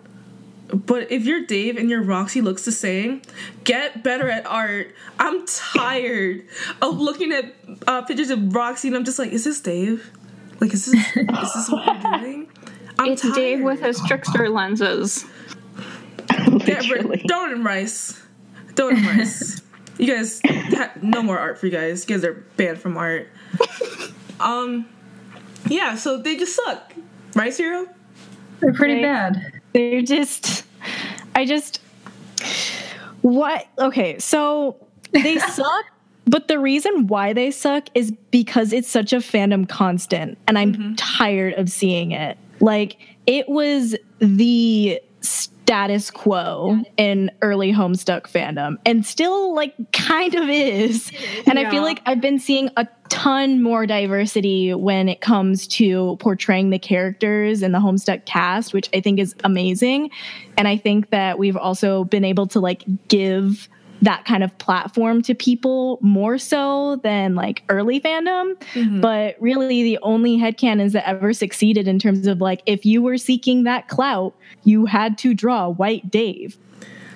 [0.72, 3.22] but if you're Dave and your Roxy looks the same,
[3.64, 4.94] get better at art.
[5.18, 6.44] I'm tired
[6.82, 7.54] of looking at
[7.86, 10.10] uh, pictures of Roxy and I'm just like, is this Dave?
[10.60, 12.48] Like, is this is this what you're doing?
[12.98, 13.34] I'm it's tired.
[13.34, 15.24] Dave with his trickster lenses.
[16.64, 18.20] Get rid- Donut and rice.
[18.74, 19.62] Donut and rice.
[19.98, 20.40] you guys,
[21.02, 22.08] no more art for you guys.
[22.08, 23.28] You guys are banned from art.
[24.40, 24.88] um,
[25.68, 25.96] yeah.
[25.96, 26.92] So they just suck,
[27.34, 27.86] right, Zero?
[28.60, 29.60] They're pretty they, bad.
[29.72, 30.64] They're just.
[31.34, 31.80] I just.
[33.22, 33.66] What?
[33.78, 34.76] Okay, so
[35.12, 35.84] they suck.
[36.26, 40.74] But the reason why they suck is because it's such a fandom constant, and I'm
[40.74, 40.94] mm-hmm.
[40.94, 42.36] tired of seeing it.
[42.60, 45.00] Like, it was the
[45.68, 51.12] status quo in early Homestuck fandom and still like kind of is.
[51.46, 51.68] And yeah.
[51.68, 56.70] I feel like I've been seeing a ton more diversity when it comes to portraying
[56.70, 60.08] the characters in the Homestuck cast, which I think is amazing.
[60.56, 63.68] And I think that we've also been able to like give
[64.02, 68.54] that kind of platform to people more so than like early fandom.
[68.74, 69.00] Mm-hmm.
[69.00, 73.18] But really, the only headcanons that ever succeeded in terms of like, if you were
[73.18, 74.34] seeking that clout,
[74.64, 76.58] you had to draw White Dave.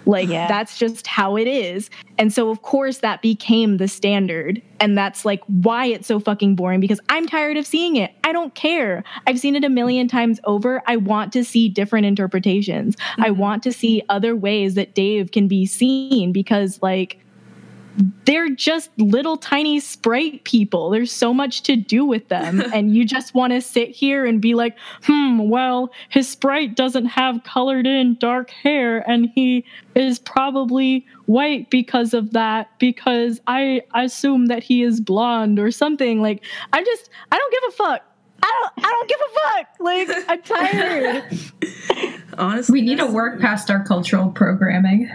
[0.07, 0.49] Like Yeah.
[0.49, 1.91] that's just how it is.
[2.19, 4.61] And so of course that became the standard.
[4.81, 8.13] And that's like why it's so fucking boring because I'm tired of seeing it.
[8.25, 9.05] I don't care.
[9.27, 10.83] I've seen it a million times over.
[10.87, 12.97] I want to see different interpretations.
[13.19, 13.41] I mm-hmm.
[13.41, 17.22] want to see other ways that Dave can be seen because like
[18.25, 20.91] they're just little tiny sprite people.
[20.91, 22.63] There's so much to do with them.
[22.75, 27.07] and you just want to sit here and be like, hmm, well, his sprite doesn't
[27.07, 29.65] have colored in dark hair and he
[29.95, 36.23] is probably white because of that because I assume that he is blonde or something.
[36.23, 38.12] Like, I just, I don't give a fuck.
[38.43, 39.67] I don't, I don't give a fuck.
[39.81, 42.15] Like, I'm tired.
[42.39, 45.09] Honestly, We need to work past our cultural programming.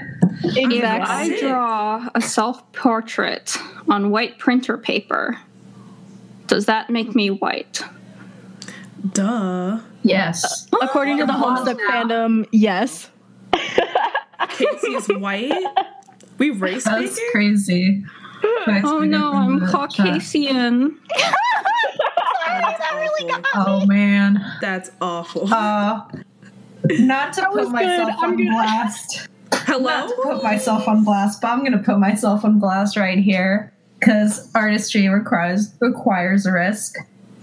[0.44, 3.58] If I draw a self portrait
[3.90, 5.38] on white printer paper,
[6.48, 7.82] does that make me white?
[9.14, 9.80] Duh.
[10.04, 10.68] Yes.
[10.82, 13.10] According to the Homestuck fandom, yes.
[14.50, 15.52] Casey is white.
[16.38, 17.32] We race That's speaking?
[17.32, 18.06] crazy.
[18.84, 21.00] Oh no, I'm Caucasian.
[23.56, 24.44] Oh man.
[24.62, 25.52] That's awful.
[25.54, 26.02] Uh,
[26.90, 28.16] not to was put myself good.
[28.24, 29.28] I'm on gonna- blast.
[29.54, 29.84] Hello?
[29.84, 33.74] Not to put myself on blast, but I'm gonna put myself on blast right here
[34.00, 36.96] because artistry requires requires a risk.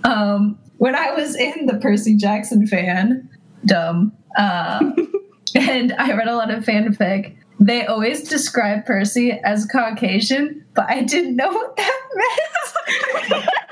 [0.04, 3.28] Um, when I was in the Percy Jackson fan,
[3.64, 4.90] dumb, uh,
[5.54, 7.36] and I read a lot of fanfic.
[7.60, 12.00] They always describe Percy as Caucasian, but I didn't know what that
[13.30, 13.48] meant.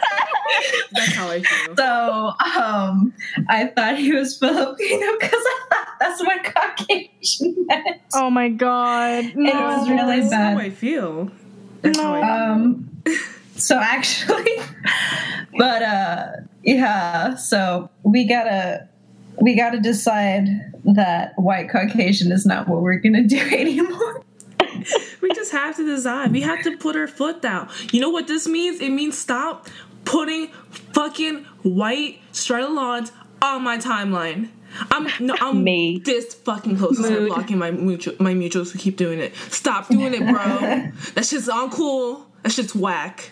[0.92, 1.76] That's how I feel.
[1.76, 3.14] So um,
[3.48, 8.00] I thought he was Filipino because I thought that's what Caucasian meant.
[8.14, 9.24] Oh my god.
[9.24, 10.58] It was really That's how bad.
[10.58, 11.30] I feel.
[11.82, 12.30] That's how I feel.
[12.30, 13.02] Um,
[13.56, 14.58] so actually,
[15.58, 16.26] but uh,
[16.64, 17.36] yeah.
[17.36, 18.88] So we gotta
[19.40, 20.46] we gotta decide
[20.84, 24.24] that white Caucasian is not what we're gonna do anymore.
[25.20, 26.32] We just have to decide.
[26.32, 27.68] We have to put our foot down.
[27.92, 28.80] You know what this means?
[28.80, 29.68] It means stop
[30.04, 30.48] putting
[30.92, 34.48] fucking white Strilondes on my timeline.
[34.90, 36.00] I'm no, I'm Me.
[36.02, 39.34] this fucking close to start blocking my mutual, my mutuals who keep doing it.
[39.50, 40.32] Stop doing it, bro.
[41.14, 42.24] that shit's uncool.
[42.42, 43.30] That shit's whack.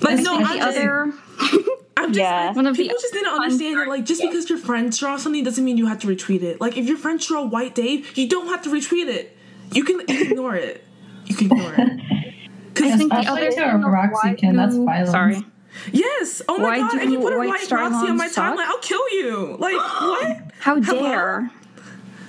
[0.00, 1.12] Like no, I'm just, other
[1.96, 2.46] I'm just Yeah.
[2.46, 4.98] like, One of the people just need to understand that like just because your friends
[4.98, 6.60] draw something doesn't mean you have to retweet it.
[6.60, 9.36] Like if your friends draw white Dave, you don't have to retweet it.
[9.72, 10.82] You can ignore it.
[11.26, 12.00] You can ignore it.
[12.76, 15.10] I think the other to a thing of Roxy can, that's do- violence.
[15.10, 15.44] Sorry.
[15.92, 16.40] Yes.
[16.48, 16.90] Oh my Why god.
[16.92, 18.54] do And you put a white white Roxy on my suck?
[18.56, 19.56] timeline, I'll kill you.
[19.58, 20.36] Like what?
[20.60, 21.02] How Hello?
[21.02, 21.50] dare?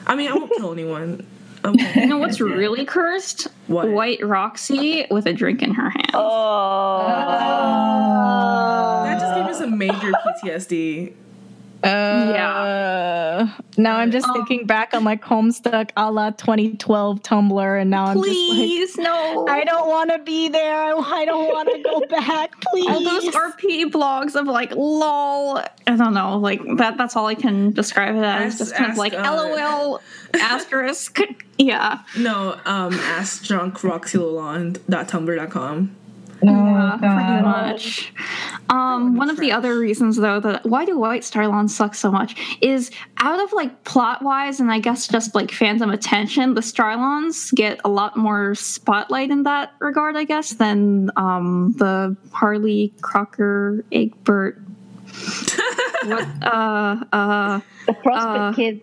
[0.07, 1.25] I mean, I won't kill anyone.
[1.63, 2.01] Okay.
[2.01, 3.47] You know what's really cursed?
[3.67, 3.89] What?
[3.89, 6.11] White Roxy with a drink in her hand.
[6.13, 7.07] Oh.
[9.05, 10.11] That just gave me some major
[10.43, 11.13] PTSD.
[11.85, 18.05] Uh, Now I'm just thinking back on like Homestuck a la 2012 Tumblr, and now
[18.05, 19.03] I'm Please, no.
[19.03, 20.75] just like, no, I don't want to be there.
[20.75, 22.59] I, I don't want to go back.
[22.61, 22.87] Please.
[22.87, 25.57] all those RP blogs of like lol.
[25.87, 26.97] I don't know, like that.
[26.97, 28.45] That's all I can describe it as.
[28.53, 30.01] Ask- just kind of like uh, LOL
[30.33, 31.19] asterisk.
[31.57, 31.99] Yeah.
[32.17, 35.95] No, um, ask drunk Roxy Lalonde.tumblr.com.
[36.43, 38.13] Oh, Yeah, pretty much.
[38.69, 42.35] Um, one of the other reasons, though, that why do White Strilondes suck so much
[42.61, 47.53] is out of like plot wise, and I guess just like fandom attention, the Strilondes
[47.53, 53.83] get a lot more spotlight in that regard, I guess, than um, the Harley Crocker
[53.91, 54.61] Egbert.
[56.05, 56.27] what?
[56.43, 58.05] Uh, uh, The Prospect
[58.37, 58.81] Uh, Kid.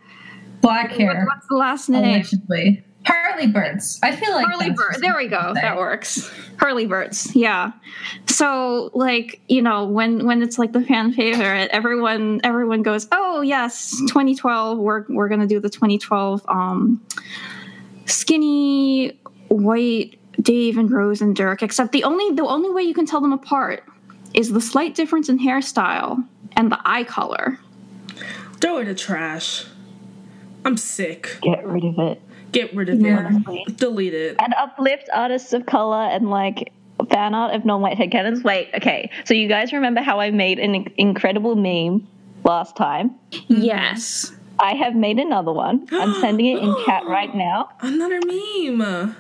[0.63, 2.05] Black what, hair, what's the last name?
[2.05, 2.85] allegedly.
[3.05, 3.99] Harley Birds.
[4.03, 4.91] I feel like Harley that's Bird.
[4.93, 5.53] just There we go.
[5.55, 6.31] That works.
[6.59, 7.35] Harley Birds.
[7.35, 7.73] Yeah.
[8.27, 13.41] So like you know when when it's like the fan favorite, everyone everyone goes, oh
[13.41, 14.79] yes, 2012.
[14.79, 17.05] We're we're gonna do the 2012 um
[18.07, 21.63] skinny white Dave and Rose and Dirk.
[21.63, 23.85] Except the only the only way you can tell them apart
[24.35, 27.59] is the slight difference in hairstyle and the eye color.
[28.61, 29.67] Throw it in the trash.
[30.65, 31.39] I'm sick.
[31.43, 32.23] Get rid of it.
[32.53, 33.31] Get rid of Yeah.
[33.49, 33.77] it.
[33.77, 34.37] Delete it.
[34.39, 36.73] And uplift artists of color and like
[37.11, 38.45] fan art of non-white headcanons.
[38.45, 39.11] Wait, okay.
[39.25, 42.07] So you guys remember how I made an incredible meme
[42.45, 43.13] last time?
[43.49, 44.33] Yes.
[44.61, 45.87] I have made another one.
[45.91, 47.71] I'm sending it in chat right now.
[47.81, 49.17] Another meme.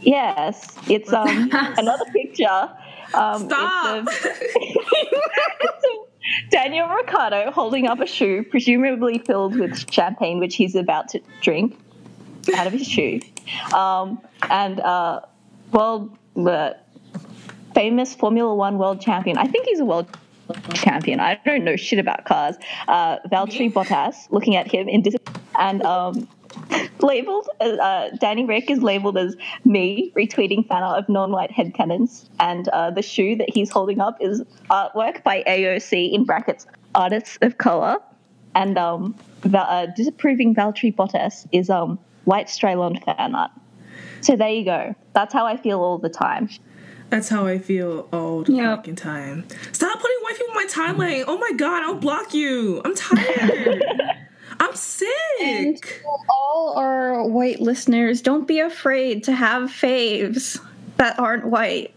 [0.00, 2.70] Yes, it's um another picture.
[3.14, 4.06] Um, Stop.
[4.06, 5.90] It's of, it's of
[6.50, 11.76] Daniel Ricciardo holding up a shoe, presumably filled with champagne, which he's about to drink
[12.54, 13.20] out of his shoe.
[13.74, 14.20] Um,
[14.50, 15.20] and uh,
[15.72, 16.76] world, the
[17.74, 19.38] famous Formula One world champion.
[19.38, 20.08] I think he's a world
[20.74, 21.20] champion.
[21.20, 22.56] I don't know shit about cars.
[22.86, 25.16] Uh, Valtteri Bottas looking at him in dis-
[25.58, 26.28] and um,
[27.00, 27.48] labeled.
[27.60, 32.68] Uh, Danny Ric is labeled as me retweeting fan art of non-white head headcanons, and
[32.68, 37.58] uh, the shoe that he's holding up is artwork by AOC in brackets artists of
[37.58, 37.98] color,
[38.54, 43.50] and um, the, uh, disapproving Valtteri Bottas is um white Strilonde fan art.
[44.20, 44.94] So there you go.
[45.14, 46.50] That's how I feel all the time.
[47.08, 48.76] That's how I feel all the Yep.
[48.78, 49.46] fucking time.
[49.72, 51.24] Stop putting white people in my timeline.
[51.26, 52.82] Oh my god, I'll block you.
[52.84, 53.82] I'm tired.
[54.60, 56.02] I'm sick.
[56.28, 60.60] all our white listeners, don't be afraid to have faves
[60.98, 61.94] that aren't white.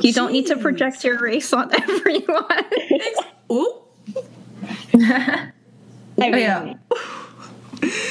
[0.00, 2.64] You don't need to project your race on everyone.
[3.52, 3.74] Ooh.
[4.94, 5.50] I
[6.18, 6.74] mean, yeah.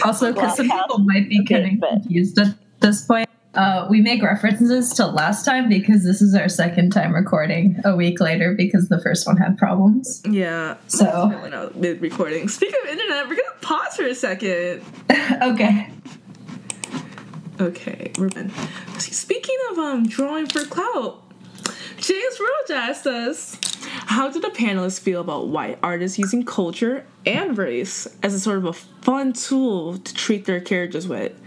[0.05, 3.99] Also, because some people might be a bit, getting confused at this point, uh, we
[4.01, 8.53] make references to last time because this is our second time recording a week later
[8.53, 10.21] because the first one had problems.
[10.29, 10.77] Yeah.
[10.87, 12.47] So- went out mid recording.
[12.47, 14.83] Speaking of internet, we're gonna pause for a second.
[15.41, 15.89] okay.
[17.59, 18.29] Okay, we're.
[18.99, 21.28] Speaking of um drawing for clout,
[22.09, 27.55] James Roach asked us, how do the panelists feel about white artists using culture and
[27.55, 31.39] race as a sort of a fun tool to treat their characters with?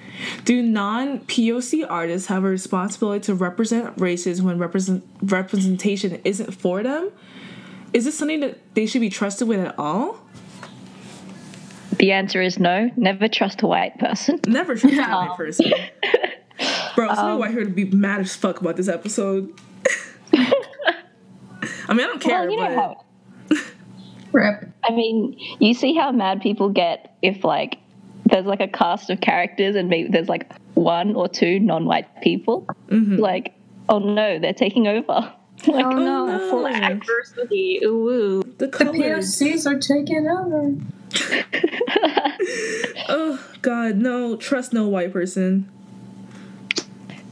[0.45, 7.11] Do non-POC artists have a responsibility to represent races when represent representation isn't for them?
[7.93, 10.19] Is this something that they should be trusted with at all?
[11.99, 12.89] the answer is no.
[12.97, 14.39] Never trust a white person.
[14.47, 15.73] Never trust a white person.
[16.95, 19.53] Bro, Um, somebody white here to be mad as fuck about this episode.
[21.93, 23.05] I mean, I don't care, Well, you know
[23.51, 23.63] but how.
[24.33, 24.67] Rip.
[24.83, 27.79] I mean, you see how mad people get if like
[28.25, 32.67] there's like a cast of characters and maybe there's like one or two non-white people.
[32.89, 33.17] Mm-hmm.
[33.17, 33.55] Like,
[33.91, 35.13] oh no, they're taking over.
[35.67, 36.51] like, oh no, no.
[36.51, 37.81] full adversity.
[37.85, 38.43] Ooh, ooh.
[38.57, 38.77] the The.
[38.77, 40.75] POCs are taking over.
[43.09, 45.71] Oh God, no, trust no white person.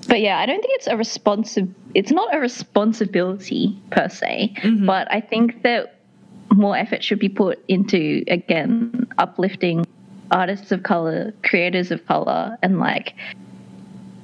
[0.07, 1.75] But yeah, I don't think it's a responsive.
[1.95, 4.87] It's not a responsibility per se, mm-hmm.
[4.87, 5.97] but I think that
[6.53, 9.87] more effort should be put into again uplifting
[10.31, 13.15] artists of color, creators of color, and like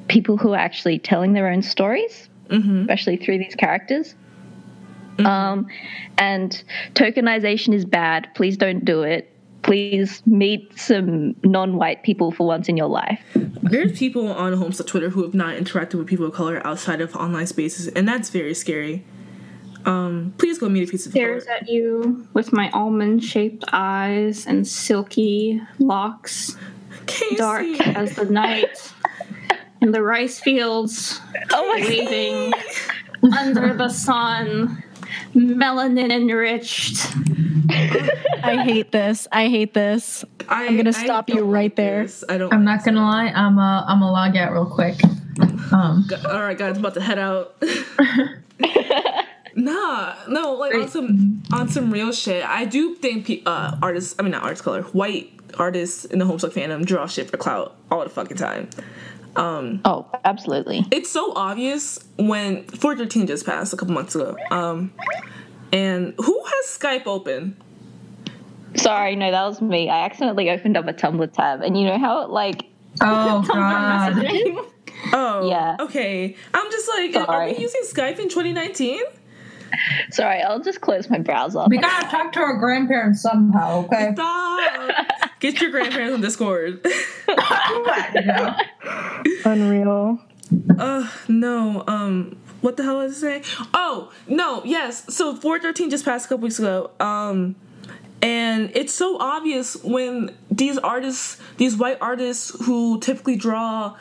[0.08, 2.80] people who are actually telling their own stories, mm-hmm.
[2.80, 4.14] especially through these characters.
[5.16, 5.26] Mm-hmm.
[5.26, 5.66] Um,
[6.18, 6.62] and
[6.94, 8.28] tokenization is bad.
[8.34, 9.32] Please don't do it.
[9.66, 13.20] Please meet some non-white people for once in your life.
[13.34, 17.16] There's people on Homestuck Twitter who have not interacted with people of color outside of
[17.16, 19.04] online spaces, and that's very scary.
[19.84, 21.56] Um, please go meet a piece of Stares color.
[21.56, 26.56] at you with my almond shaped eyes and silky locks,
[27.06, 27.34] Casey.
[27.36, 28.92] dark as the night,
[29.80, 31.20] in the rice fields,
[31.52, 32.52] Oh my waving
[33.36, 34.80] under the sun,
[35.34, 37.14] melanin enriched.
[37.68, 39.26] I hate this.
[39.32, 40.24] I hate this.
[40.48, 42.02] I, I'm gonna I stop you right like there.
[42.02, 42.24] this.
[42.28, 42.52] I don't.
[42.52, 43.26] I'm like not gonna lie.
[43.34, 44.96] I'm a I'm a log out real quick.
[45.72, 46.24] Um, this.
[46.24, 47.60] All right, guys, I'm about to head out.
[49.56, 52.44] nah, no, like on some on some real shit.
[52.44, 54.14] I do think pe- uh, artists.
[54.18, 54.82] I mean, not artists, color.
[54.82, 58.68] White artists in the Homestuck fandom draw shit for clout all the fucking time.
[59.36, 60.84] Oh, absolutely.
[60.90, 64.36] it's so obvious when 413 just passed a couple months ago.
[64.50, 64.92] Um,
[65.72, 67.56] and who has Skype open?
[68.76, 69.88] Sorry, no, that was me.
[69.88, 72.64] I accidentally opened up a Tumblr tab, and you know how it like
[73.00, 74.14] oh god.
[75.12, 75.76] Oh, Yeah.
[75.80, 77.52] Okay, I'm just like, are Sorry.
[77.52, 79.00] we using Skype in 2019?
[80.10, 81.64] Sorry, I'll just close my browser.
[81.68, 84.12] We gotta talk to our grandparents somehow, okay?
[84.14, 85.06] Stop!
[85.40, 86.80] Get your grandparents on Discord.
[87.28, 88.58] Yeah.
[89.44, 90.18] Unreal.
[90.78, 91.84] uh, no.
[91.86, 93.44] Um, what the hell was I saying?
[93.74, 94.62] Oh, no.
[94.64, 95.14] Yes.
[95.14, 96.90] So 413 just passed a couple weeks ago.
[96.98, 97.54] Um,
[98.22, 103.96] and it's so obvious when these artists, these white artists who typically draw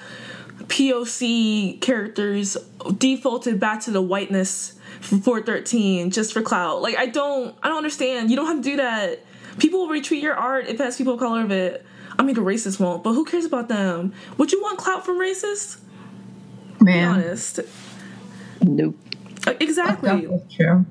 [0.63, 2.57] POC characters
[2.97, 6.81] defaulted back to the whiteness from 413 just for clout.
[6.81, 8.29] Like I don't I don't understand.
[8.29, 9.23] You don't have to do that.
[9.59, 11.85] People will retweet your art if it has people of color of it.
[12.17, 14.13] I mean the racists won't, but who cares about them?
[14.37, 15.77] Would you want clout from racists?
[16.79, 17.07] Be Man.
[17.15, 17.59] honest.
[18.61, 18.95] Nope.
[19.47, 20.27] Uh, Exactly.
[20.55, 20.85] True.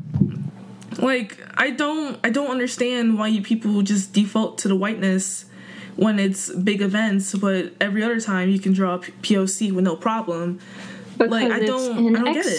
[0.98, 5.46] Like I don't I don't understand why you people just default to the whiteness
[5.96, 10.58] when it's big events, but every other time you can draw POC with no problem.
[11.18, 12.58] Like, I don't- it's an I don't get it.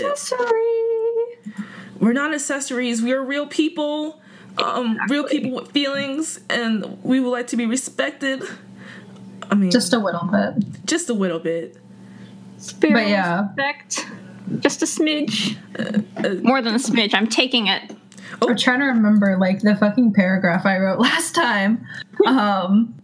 [1.96, 2.06] Accessory.
[2.08, 3.02] We're not accessories.
[3.02, 4.22] We are real people.
[4.58, 8.42] Um, real people with feelings, and we would like to be respected.
[9.52, 10.86] I mean, Just a little bit.
[10.86, 11.76] just a little bit.
[12.58, 13.48] Spare But yeah.
[13.48, 14.08] respect.
[14.60, 15.58] Just a smidge.
[16.44, 17.14] More than a smidge.
[17.14, 17.94] I'm taking it.
[18.42, 21.86] I'm trying to remember like the fucking paragraph I wrote last time.
[22.26, 22.96] Um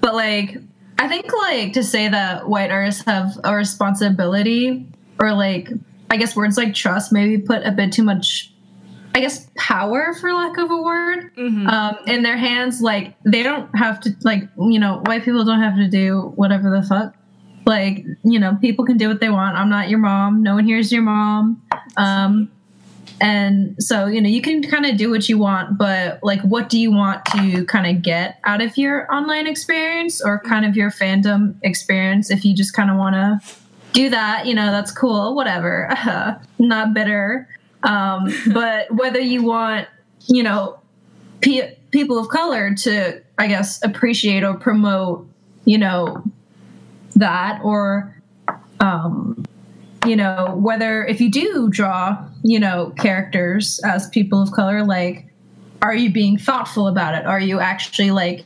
[0.00, 0.58] but like
[0.98, 4.86] I think like to say that white artists have a responsibility
[5.20, 5.70] or like
[6.10, 8.52] I guess words like trust maybe put a bit too much
[9.16, 12.82] I guess power for lack of a word um, in their hands.
[12.82, 16.70] Like they don't have to like you know white people don't have to do whatever
[16.70, 17.14] the fuck.
[17.64, 19.56] Like you know people can do what they want.
[19.56, 20.42] I'm not your mom.
[20.42, 21.62] No one here's your mom.
[21.96, 22.50] Um,
[23.18, 26.68] and so you know you can kind of do what you want but like what
[26.68, 30.76] do you want to kind of get out of your online experience or kind of
[30.76, 33.56] your fandom experience if you just kind of want to
[33.96, 35.90] do that you know that's cool whatever.
[36.58, 37.48] Not bitter.
[37.82, 39.88] Um, but whether you want
[40.26, 40.78] you know
[41.40, 45.26] pe- people of color to i guess appreciate or promote
[45.64, 46.22] you know
[47.14, 48.12] that or
[48.80, 49.44] um,
[50.04, 55.26] you know whether if you do draw you know characters as people of color like
[55.82, 57.26] are you being thoughtful about it?
[57.26, 58.44] Are you actually like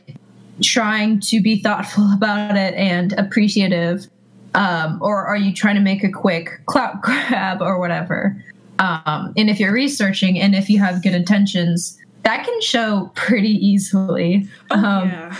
[0.61, 4.07] trying to be thoughtful about it and appreciative
[4.55, 8.35] um, or are you trying to make a quick clout grab or whatever
[8.79, 13.49] um, and if you're researching and if you have good intentions that can show pretty
[13.65, 15.35] easily Oh, um, yeah.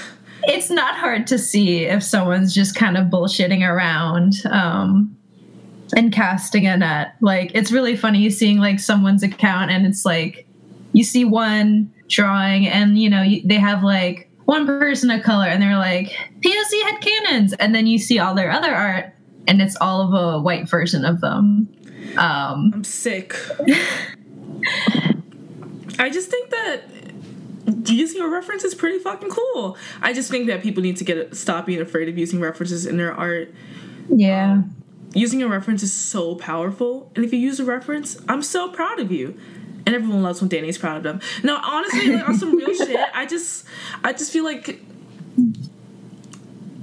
[0.46, 5.16] it's not hard to see if someone's just kind of bullshitting around um,
[5.96, 7.16] and casting a net.
[7.22, 10.48] Like it's really funny seeing like someone's account and it's like
[10.94, 15.46] you see one drawing and you know you, they have like one person of color
[15.46, 16.12] and they're like
[16.42, 19.14] POC headcanons and then you see all their other art
[19.48, 21.68] and it's all of a white version of them.
[22.18, 23.36] Um, I'm sick.
[26.00, 26.82] I just think that
[27.86, 29.78] using a reference is pretty fucking cool.
[30.02, 32.98] I just think that people need to get stop being afraid of using references in
[32.98, 33.54] their art.
[34.10, 34.64] yeah.
[35.14, 38.98] Using a reference is so powerful, and if you use a reference, I'm so proud
[38.98, 39.38] of you.
[39.86, 41.22] And everyone loves when Danny's proud of them.
[41.44, 43.66] No, honestly, like on some real shit, I just,
[44.04, 44.80] I just feel like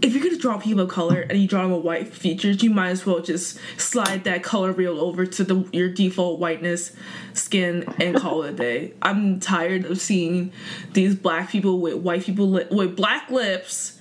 [0.00, 2.70] if you're gonna draw people of color and you draw them with white features, you
[2.70, 6.92] might as well just slide that color wheel over to the your default whiteness
[7.34, 8.92] skin and call it a day.
[9.02, 10.52] I'm tired of seeing
[10.92, 13.97] these black people with white people li- with black lips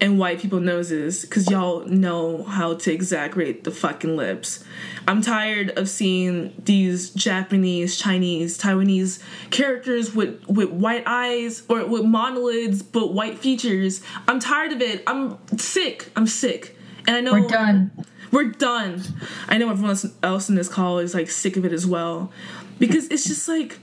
[0.00, 4.64] and white people noses because y'all know how to exaggerate the fucking lips.
[5.06, 12.02] I'm tired of seeing these Japanese, Chinese, Taiwanese characters with with white eyes or with
[12.02, 14.02] monolids but white features.
[14.26, 15.02] I'm tired of it.
[15.06, 16.10] I'm sick.
[16.14, 16.76] I'm sick.
[17.06, 17.90] And I know We're done.
[18.30, 19.02] We're done.
[19.48, 22.30] I know everyone else- else in this call is like sick of it as well.
[22.78, 23.78] Because it's just like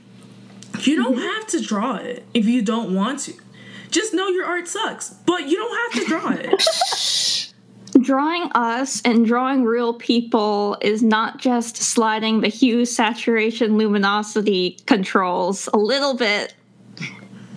[0.81, 1.21] you don't mm-hmm.
[1.21, 3.33] have to draw it if you don't want to.
[3.95, 7.53] Just know your art sucks, but you don't have to draw it.
[8.01, 15.69] Drawing us and drawing real people is not just sliding the hue, saturation, luminosity controls
[15.73, 16.55] a little bit.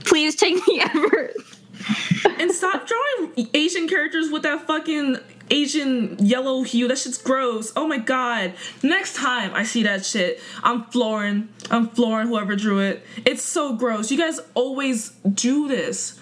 [0.05, 1.35] Please take the effort.
[2.39, 5.17] and stop drawing Asian characters with that fucking
[5.51, 6.87] Asian yellow hue.
[6.87, 7.73] That shit's gross.
[7.75, 8.53] Oh my god.
[8.85, 11.49] Next time I see that shit, I'm flooring.
[11.69, 13.05] I'm flooring whoever drew it.
[13.25, 14.13] It's so gross.
[14.13, 16.21] You guys always do this.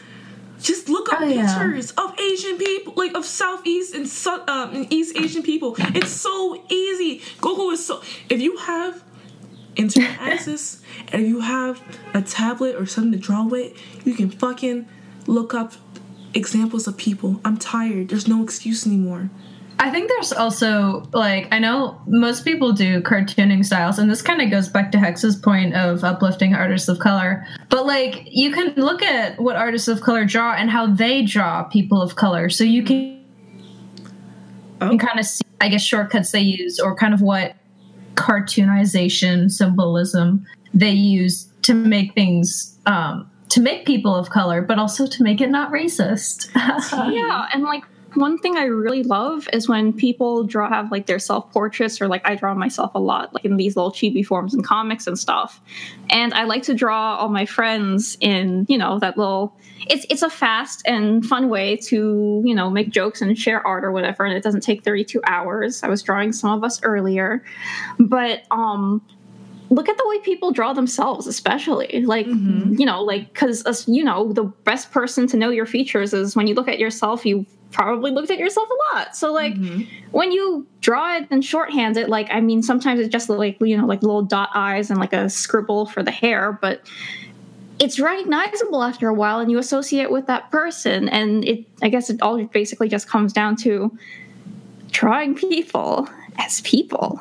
[0.60, 1.46] Just look up Oh, yeah.
[1.46, 5.74] pictures of Asian people, like of Southeast and Sou- um, and East Asian people.
[5.78, 7.22] It's so easy.
[7.40, 8.02] Google is so.
[8.28, 9.02] If you have
[9.76, 10.80] internet access
[11.12, 11.82] and if you have
[12.14, 13.72] a tablet or something to draw with,
[14.06, 14.88] you can fucking
[15.26, 15.74] look up
[16.34, 17.40] examples of people.
[17.44, 18.08] I'm tired.
[18.08, 19.30] There's no excuse anymore.
[19.86, 24.42] I think there's also like I know most people do cartooning styles, and this kind
[24.42, 27.46] of goes back to Hex's point of uplifting artists of color.
[27.68, 31.62] But like you can look at what artists of color draw and how they draw
[31.62, 33.24] people of color, so you can,
[34.80, 34.88] Oh.
[34.88, 37.54] can kind of see, I guess, shortcuts they use or kind of what
[38.16, 45.06] cartoonization symbolism they use to make things um, to make people of color, but also
[45.06, 46.48] to make it not racist.
[47.12, 47.84] Yeah, and like
[48.16, 52.08] one thing I really love is when people draw have like their self portraits or
[52.08, 55.18] like I draw myself a lot, like in these little chibi forms and comics and
[55.18, 55.60] stuff.
[56.10, 59.56] And I like to draw all my friends in, you know, that little
[59.88, 63.84] it's it's a fast and fun way to, you know, make jokes and share art
[63.84, 65.82] or whatever, and it doesn't take 32 hours.
[65.82, 67.44] I was drawing some of us earlier.
[67.98, 69.02] But um
[69.68, 74.32] look at the way people draw themselves especially like you know like because you know
[74.32, 78.10] the best person to know your features is when you look at yourself you probably
[78.10, 79.82] looked at yourself a lot so like mm-hmm.
[80.12, 83.76] when you draw it and shorthand it like i mean sometimes it's just like you
[83.76, 86.80] know like little dot eyes and like a scribble for the hair but
[87.78, 92.08] it's recognizable after a while and you associate with that person and it i guess
[92.08, 93.96] it all basically just comes down to
[94.92, 96.08] drawing people
[96.38, 97.20] as people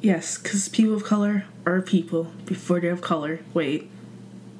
[0.00, 3.40] Yes, because people of color are people before they're of color.
[3.52, 3.90] Wait,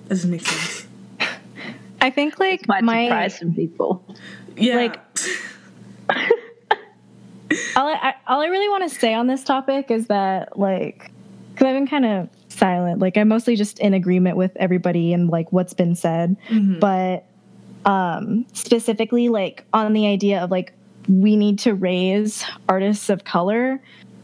[0.08, 0.86] doesn't make sense.
[2.00, 4.04] I think like my surprise some people.
[4.58, 4.76] Yeah.
[4.76, 5.00] Like-
[7.76, 11.10] all I, all I really want to say on this topic is that like
[11.52, 13.00] because I've been kind of silent.
[13.00, 16.78] Like I'm mostly just in agreement with everybody and like what's been said, Mhm.
[16.80, 17.24] but
[17.90, 20.72] um specifically like on the idea of like
[21.08, 23.80] we need to raise artists of color.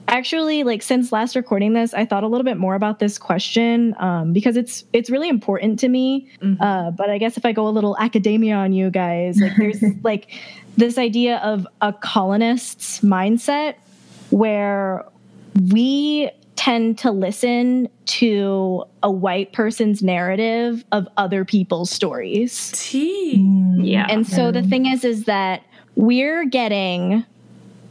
[0.09, 3.95] Actually, like since last recording this, I thought a little bit more about this question
[3.99, 6.29] um, because it's it's really important to me.
[6.43, 6.57] Mhm.
[6.61, 9.83] Uh, but I guess if I go a little academia on you guys, like there's
[10.03, 10.31] like
[10.77, 13.77] this idea of a colonist's mindset
[14.31, 15.05] where
[15.73, 22.73] we tend to listen to a white person's narrative of other people's stories.
[22.75, 23.37] Tea.
[23.79, 24.07] Yeah.
[24.09, 25.63] And so the thing is is that
[25.97, 27.25] we're getting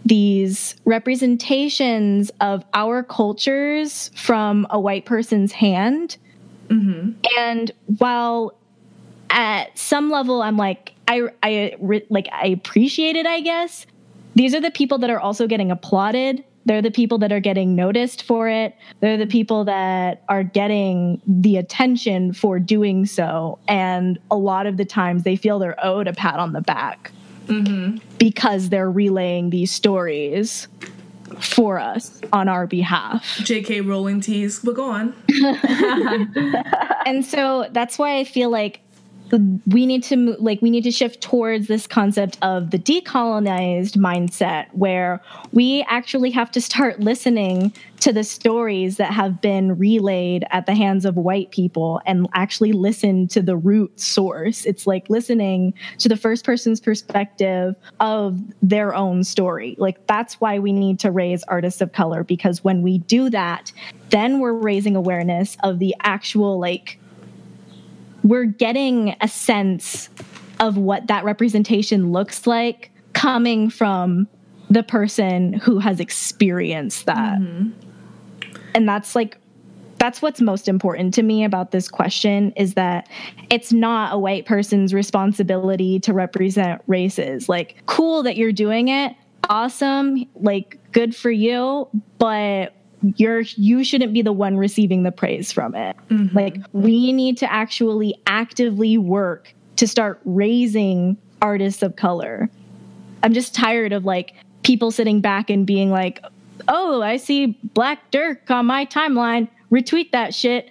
[0.05, 6.17] these representations of our cultures from a white person's hand.
[6.69, 7.11] Mm-hmm.
[7.37, 8.55] and while
[9.29, 11.75] at some level i'm like i i
[12.09, 13.85] like i appreciate it i guess.
[14.35, 16.43] These are the people that are also getting applauded.
[16.65, 18.75] They're the people that are getting noticed for it.
[18.99, 23.59] They're the people that are getting the attention for doing so.
[23.67, 27.11] And a lot of the times they feel they're owed a pat on the back
[27.47, 27.97] Mm-hmm.
[28.17, 30.67] because they're relaying these stories
[31.39, 33.81] for us on our behalf J.K.
[33.81, 35.15] Rowling teas, but go on.
[37.05, 38.81] and so that's why I feel like
[39.67, 44.67] we need to like we need to shift towards this concept of the decolonized mindset
[44.73, 45.21] where
[45.51, 50.75] we actually have to start listening to the stories that have been relayed at the
[50.75, 54.65] hands of white people and actually listen to the root source.
[54.65, 59.75] It's like listening to the first person's perspective of their own story.
[59.79, 63.71] Like that's why we need to raise artists of color because when we do that
[64.09, 66.99] then we're raising awareness of the actual like
[68.23, 70.09] we're getting a sense
[70.59, 74.27] of what that representation looks like coming from
[74.69, 77.39] the person who has experienced that.
[77.39, 77.71] Mm-hmm.
[78.75, 79.37] And that's like
[79.99, 83.07] that's what's most important to me about this question is that
[83.49, 87.47] it's not a white person's responsibility to represent races.
[87.47, 89.15] Like cool that you're doing it.
[89.49, 90.25] Awesome.
[90.35, 92.73] Like good for you, but
[93.17, 95.95] you're you shouldn't be the one receiving the praise from it.
[96.09, 96.35] Mm-hmm.
[96.35, 102.49] Like we need to actually actively work to start raising artists of color.
[103.21, 104.33] I'm just tired of like
[104.63, 106.23] people sitting back and being like,
[106.67, 109.47] "Oh, I see Black Dirk on my timeline.
[109.71, 110.69] Retweet that shit."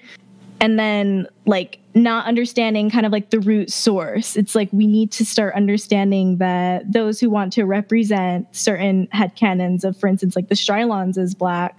[0.60, 4.36] And then like not understanding kind of like the root source.
[4.36, 9.34] It's like we need to start understanding that those who want to represent certain head
[9.34, 11.76] canons of, for instance, like the Strilondes as black,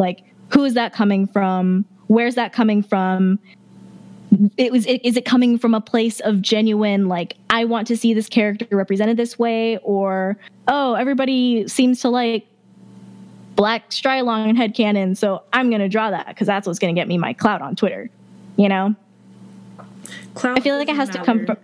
[0.00, 1.84] like who is that coming from?
[2.08, 3.38] Where's that coming from?
[4.56, 8.14] it was is it coming from a place of genuine like i want to see
[8.14, 10.36] this character represented this way or
[10.68, 12.46] oh everybody seems to like
[13.56, 16.98] black strilonde and headcanon so i'm going to draw that because that's what's going to
[16.98, 18.08] get me my clout on twitter
[18.56, 18.94] you know
[20.34, 21.56] clout I feel like it has to come from-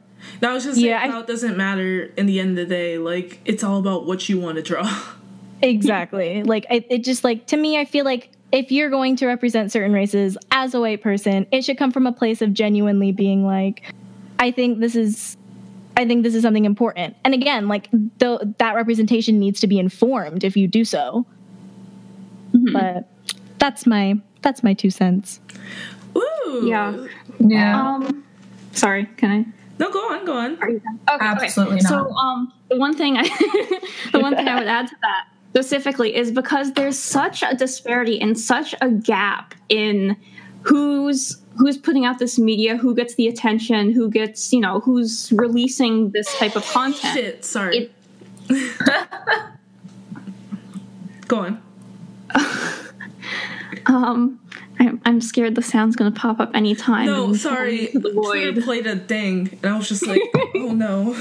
[0.43, 2.99] No, I was just saying, Yeah, I- doesn't matter in the end of the day.
[2.99, 4.83] Like, it's all about what you want to draw.
[5.63, 9.27] exactly like I, it just like to me i feel like if you're going to
[9.27, 13.13] represent certain races as a white person it should come from a place of genuinely
[13.13, 13.83] being like
[14.39, 15.37] i think this is
[15.97, 19.79] i think this is something important and again like the, that representation needs to be
[19.79, 21.27] informed if you do so
[22.73, 23.09] but
[23.59, 25.41] that's my that's my two cents
[26.17, 26.63] Ooh.
[26.67, 27.07] Yeah.
[27.39, 27.95] Yeah.
[27.95, 28.25] Um,
[28.73, 29.47] sorry, can I?
[29.79, 30.59] No, go on, go on.
[30.63, 30.99] Are you done?
[31.11, 31.83] Okay, Absolutely okay.
[31.83, 32.09] not.
[32.09, 33.23] So, um, the one thing I,
[34.13, 35.27] the one thing I would add to that
[35.57, 40.15] specifically is because there's such a disparity and such a gap in
[40.61, 45.33] who's who's putting out this media, who gets the attention, who gets you know who's
[45.33, 47.15] releasing this type of content.
[47.15, 47.91] Shit, sorry.
[48.49, 48.49] It-
[51.27, 51.63] go on.
[53.89, 54.41] Um,
[54.81, 57.07] I'm, I'm scared the sound's gonna pop up anytime.
[57.07, 57.87] No, sorry.
[57.87, 60.21] Twitter played a thing, and I was just like,
[60.57, 61.15] oh no.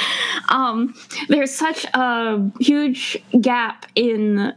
[0.48, 0.94] um,
[1.28, 4.54] there's such a huge gap in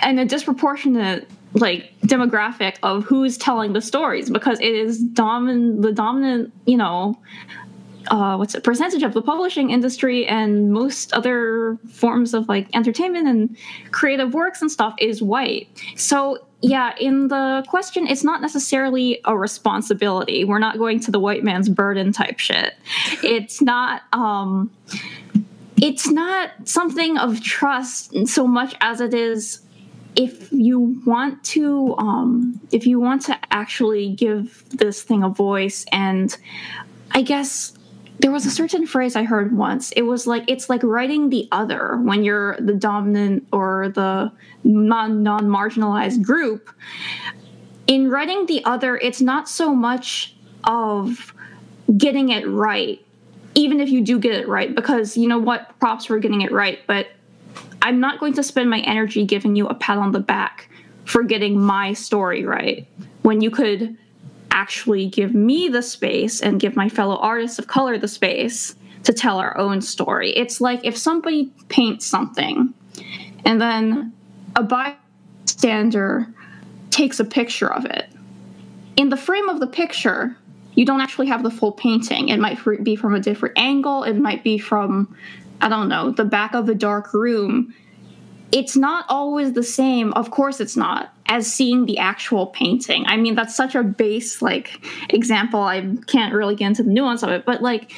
[0.00, 5.92] and a disproportionate like demographic of who's telling the stories because it is dominant the
[5.92, 7.18] dominant you know
[8.10, 13.28] uh, what's it percentage of the publishing industry and most other forms of like entertainment
[13.28, 13.56] and
[13.92, 15.68] creative works and stuff is white.
[15.96, 20.44] So yeah in the question it's not necessarily a responsibility.
[20.44, 22.74] We're not going to the white man's burden type shit.
[23.22, 24.70] It's not um
[25.80, 29.60] it's not something of trust so much as it is
[30.16, 35.84] if you want to um if you want to actually give this thing a voice.
[35.92, 36.36] And
[37.12, 37.77] i guess
[38.20, 39.92] there was a certain phrase I heard once.
[39.92, 44.32] It was like it's like writing the other when you're the dominant or the
[44.64, 46.70] non non marginalized group.
[47.86, 51.32] In writing the other, it's not so much of
[51.96, 53.00] getting it right,
[53.54, 56.52] even if you do get it right, because you know what, props for getting it
[56.52, 57.06] right, but
[57.80, 60.68] I'm not going to spend my energy giving you a pat on the back
[61.04, 62.86] for getting my story right
[63.22, 63.96] when you could
[64.58, 69.12] actually give me the space and give my fellow artists of color the space to
[69.12, 70.32] tell our own story.
[70.32, 72.74] It's like if somebody paints something
[73.44, 74.12] and then
[74.56, 76.26] a bystander
[76.90, 78.06] takes a picture of it.
[78.96, 80.36] In the frame of the picture,
[80.74, 82.28] you don't actually have the full painting.
[82.28, 85.14] It might be from a different angle, it might be from,
[85.60, 87.72] I don't know, the back of the dark room
[88.50, 90.12] it's not always the same.
[90.14, 93.04] Of course it's not as seeing the actual painting.
[93.06, 94.80] I mean that's such a base like
[95.10, 95.60] example.
[95.60, 97.92] I can't really get into the nuance of it but like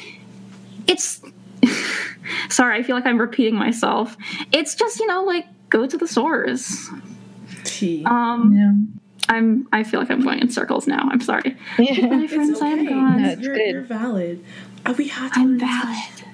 [0.87, 1.21] it's
[2.49, 4.17] sorry i feel like i'm repeating myself.
[4.51, 6.89] It's just you know like go to the source
[8.05, 9.33] um Yeah.
[9.33, 11.07] i'm i feel like i'm going in circles now.
[11.11, 11.55] I'm sorry.
[11.79, 12.07] Yeah.
[12.07, 12.59] my It's friends.
[12.61, 13.21] I'm gone.
[13.21, 13.71] No, it's you're, good.
[13.71, 14.43] you're valid.
[14.85, 15.95] Uh, we had to i'm learn valid.
[15.95, 16.30] Can you not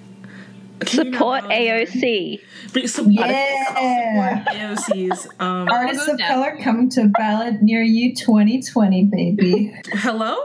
[0.85, 1.89] Support validate?
[1.89, 2.41] AOC.
[2.73, 4.43] But support, Yeah.
[4.47, 5.27] AOC's.
[5.39, 6.27] Um, Artists of down.
[6.29, 9.73] color coming to ballot near you 2020, baby.
[9.93, 10.35] hello?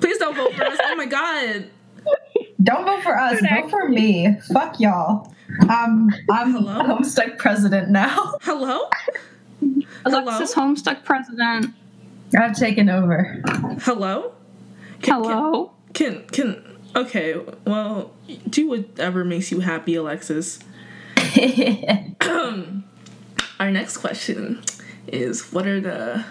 [0.00, 0.78] Please don't vote for us.
[0.82, 1.66] Oh my god.
[2.62, 4.36] Don't vote for us, vote for me.
[4.52, 5.32] Fuck y'all.
[5.68, 6.82] Um, I'm Hello?
[6.82, 8.34] Homestuck president now.
[8.42, 8.88] Hello?
[10.04, 11.66] alexis homestuck president
[12.36, 13.40] I've taken over.
[13.82, 14.32] Hello?
[15.02, 18.12] Can, hello Can, can, okay, well,
[18.48, 20.58] do whatever makes you happy, Alexis.
[23.60, 24.62] Our next question
[25.06, 26.24] is what are the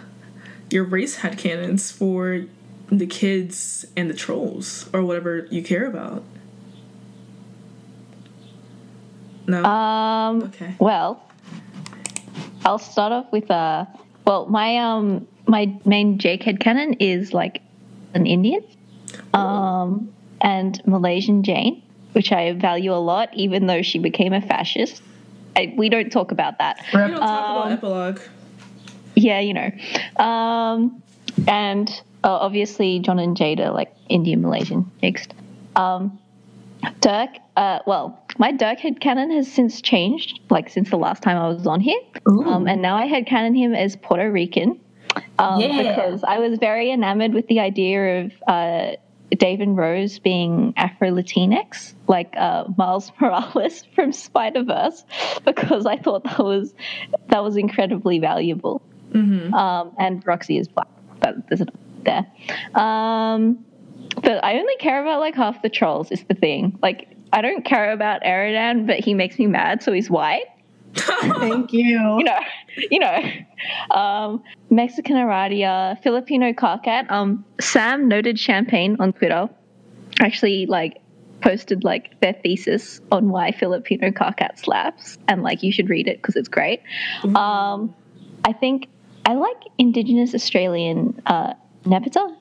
[0.69, 2.45] your race headcanons for
[2.89, 6.23] the kids and the trolls or whatever you care about?
[9.47, 9.63] No.
[9.63, 10.75] Um, okay.
[10.79, 11.23] Well,
[12.65, 13.85] I'll start off with uh
[14.25, 17.61] well my um my main Jake headcanon is like
[18.13, 18.63] an Indian,
[19.33, 21.81] um, and Malaysian Jane,
[22.13, 25.01] which I value a lot, even though she became a fascist.
[25.55, 26.83] I, we don't talk about that.
[26.93, 28.19] We don't talk Um, about epilogue.
[29.15, 30.23] Yeah, you know.
[30.23, 31.01] Um,
[31.47, 31.89] and
[32.23, 35.33] uh, obviously, John and Jade, like Indian Malaysian mixed.
[35.75, 36.17] Um,
[36.99, 41.47] Dirk, uh, well, my Dirk headcanon has since changed, like since the last time I
[41.47, 41.99] was on here.
[42.25, 44.79] Um, and now I headcanon him as Puerto Rican.
[45.37, 45.77] Um, Yeah.
[45.83, 48.91] Because I was very enamored with the idea of uh,
[49.31, 55.05] Dave and Rose being Afro Latinx, like uh, Miles Morales from Spider Verse,
[55.45, 56.73] because I thought that was
[57.27, 58.81] that was incredibly valuable.
[59.53, 60.87] Um, and Roxy is black,
[61.19, 62.25] but there's another there.
[62.75, 63.63] Um,
[64.15, 66.11] but I only care about like half the trolls.
[66.11, 66.77] Is the thing.
[66.81, 70.45] Like I don't care about Eridan, but he makes me mad, so he's white.
[70.95, 71.81] Thank you.
[72.21, 72.39] You know,
[72.91, 73.95] you know.
[73.95, 77.09] Um, Mexican Aradia, Filipino Karkat.
[77.11, 79.49] Um, Sam noted champagne on Twitter.
[80.19, 81.01] Actually, like
[81.41, 86.17] posted like their thesis on why Filipino Karkat slaps, and like you should read it
[86.17, 86.81] because it's great.
[87.35, 87.93] Um,
[88.45, 88.87] I think
[89.25, 91.53] I like Indigenous Australian uh,
[91.85, 92.35] Nepeta.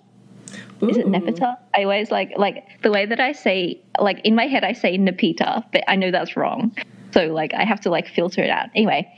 [0.83, 1.07] Is it.
[1.07, 1.57] Nepeta?
[1.77, 4.97] I always like like the way that I say like in my head I say
[4.97, 6.75] Nepeta, but I know that's wrong.
[7.13, 8.69] So like I have to like filter it out.
[8.75, 9.09] Anyway,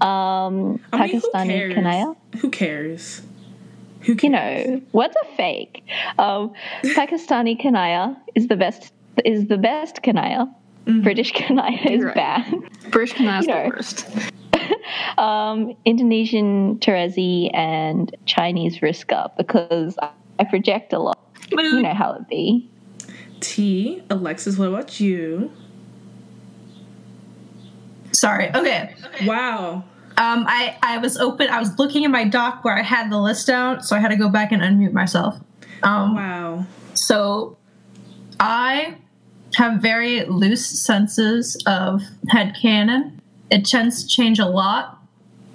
[0.00, 1.74] um, I mean, who Pakistani cares?
[1.74, 2.16] Kanaya.
[2.38, 3.22] Who cares?
[4.00, 4.22] Who cares?
[4.22, 5.84] You know what's a fake?
[6.18, 8.92] Um, Pakistani Kanaya is the best.
[9.24, 10.52] Is the best Kanaya.
[10.84, 12.14] British Kanaya is right.
[12.14, 12.90] bad.
[12.90, 14.08] british Kanaya's You the worst
[15.18, 21.18] um, Indonesian Terezi and Chinese Vriska because I, I project a lot.
[21.50, 22.68] You know how it be.
[23.40, 24.02] T.
[24.08, 25.50] Alexis, what about you?
[28.22, 28.54] Sorry.
[28.54, 28.94] Okay.
[29.24, 29.82] Wow.
[30.16, 31.48] Um, I I was open.
[31.48, 34.12] I was looking at my doc where I had the list out, so I had
[34.12, 35.40] to go back and unmute myself.
[35.82, 36.66] Um, Wow.
[36.94, 37.56] So
[38.38, 38.94] I
[39.56, 42.00] have very loose senses of
[42.32, 43.18] headcanon.
[43.50, 45.00] It tends to change a lot.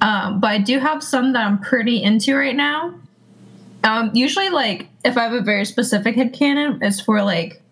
[0.01, 2.95] Um, but I do have some that I'm pretty into right now.
[3.86, 7.63] Um, usually, like, if I have a very specific headcanon, it's for, like,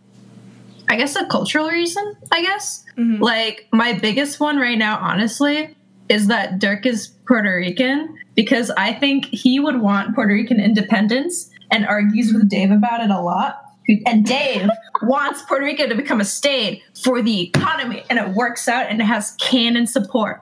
[0.95, 2.85] I guess a cultural reason, I guess.
[3.19, 5.75] Like, my biggest one right now, honestly,
[6.07, 11.49] is that Dirk is Puerto Rican because I think he would want Puerto Rican independence
[11.69, 13.61] and argues with Dave about it a lot.
[14.05, 14.69] And Dave
[15.01, 19.01] wants Puerto Rico to become a state for the economy, and it works out and
[19.01, 20.41] it has canon support.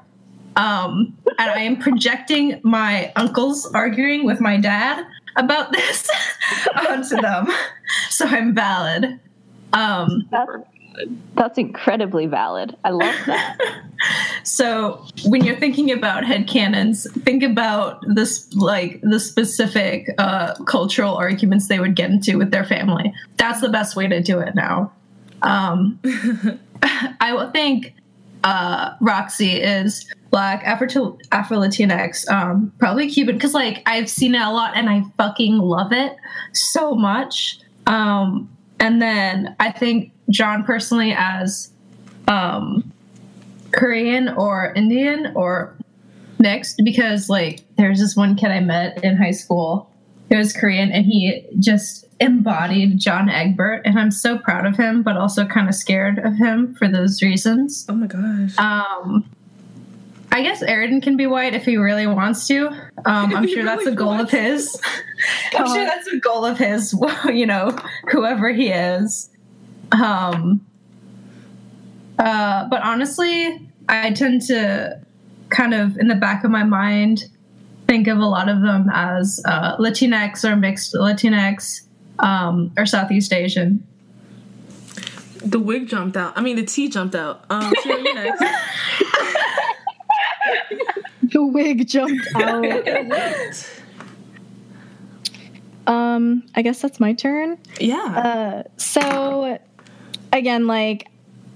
[0.55, 5.03] Um, and I am projecting my uncles arguing with my dad
[5.35, 6.07] about this
[6.87, 7.47] onto them,
[8.11, 9.19] so I'm valid.
[9.73, 10.51] Um, That's,
[11.35, 12.75] that's incredibly valid.
[12.83, 13.57] I love that.
[14.43, 21.67] so when you're thinking about headcanons, think about this like the specific uh, cultural arguments
[21.67, 23.13] they would get into with their family.
[23.37, 24.91] That's the best way to do it now.
[25.41, 25.99] Um,
[27.19, 27.93] I will think
[28.43, 34.41] uh, Roxy is black, Afro Afro Latinx, um, probably Cuban, because like I've seen it
[34.41, 36.15] a lot and I fucking love it
[36.53, 37.59] so much.
[37.87, 38.49] Um,
[38.83, 41.71] and then I think John personally as
[42.27, 42.91] um,
[43.71, 45.73] Korean or Indian or
[46.37, 49.89] mixed because like there's this one kid I met in high school
[50.29, 55.01] who was Korean and he just embodied John Egbert and I'm so proud of him
[55.01, 57.85] but also kind of scared of him for those reasons.
[57.87, 58.57] Oh my gosh.
[58.57, 59.29] Um
[60.33, 62.67] I guess Eridan can be white if he really wants to.
[63.05, 64.81] Um, I'm sure that's a goal of his.
[65.55, 66.99] I'm sure that's a goal of his.
[67.25, 67.77] You know,
[68.09, 69.29] whoever he is.
[69.91, 70.65] Um,
[72.17, 74.99] uh, but honestly, I tend to
[75.49, 77.25] kind of in the back of my mind
[77.87, 81.81] think of a lot of them as uh, Latinx or mixed Latinx
[82.17, 83.85] um, or Southeast Asian.
[85.45, 86.35] The wig jumped out.
[86.35, 87.45] I mean, the T jumped out.
[87.51, 88.43] Um, Shira, you next.
[91.23, 92.65] The wig jumped out.
[95.87, 97.57] um, I guess that's my turn.
[97.79, 97.95] yeah.
[97.95, 99.57] Uh, so
[100.31, 101.07] again, like,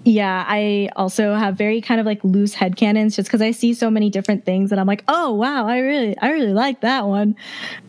[0.03, 3.89] yeah, I also have very kind of like loose headcanons just because I see so
[3.89, 7.35] many different things and I'm like, oh wow, I really, I really like that one.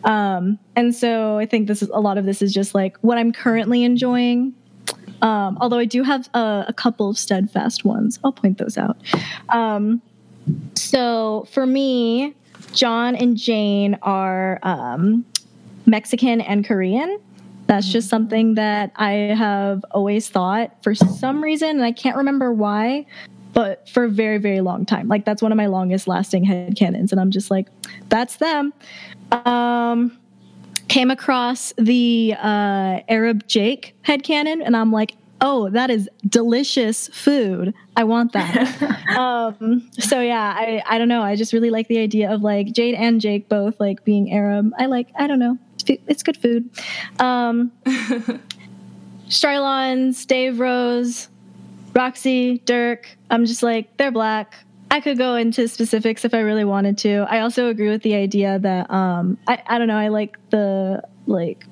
[0.03, 3.17] Um, and so I think this is a lot of this is just like what
[3.17, 4.53] I'm currently enjoying.
[5.21, 8.97] Um, although I do have a, a couple of steadfast ones, I'll point those out.
[9.49, 10.01] Um,
[10.75, 12.33] so for me,
[12.73, 15.25] John and Jane are um,
[15.85, 17.19] Mexican and Korean.
[17.67, 22.51] That's just something that I have always thought for some reason, and I can't remember
[22.51, 23.05] why,
[23.53, 25.07] but for a very, very long time.
[25.07, 27.67] Like that's one of my longest lasting headcanons, and I'm just like,
[28.09, 28.73] that's them.
[29.31, 30.17] Um,
[30.87, 37.73] came across the uh, Arab Jake headcanon, and I'm like, oh, that is delicious food.
[37.95, 38.81] I want that.
[39.17, 41.21] um, so yeah, I, I don't know.
[41.21, 44.71] I just really like the idea of like Jade and Jake both like being Arab.
[44.77, 45.57] I like, I don't know.
[45.87, 46.69] It's, good food.
[47.19, 47.71] Um,
[49.27, 51.29] Strilondes, Dave Rose,
[51.95, 53.17] Roxy, Dirk.
[53.31, 54.53] I'm just like, they're black.
[54.91, 57.25] I could go into specifics if I really wanted to.
[57.29, 61.03] I also agree with the idea that um, I, I don't know, I like the
[61.27, 61.65] like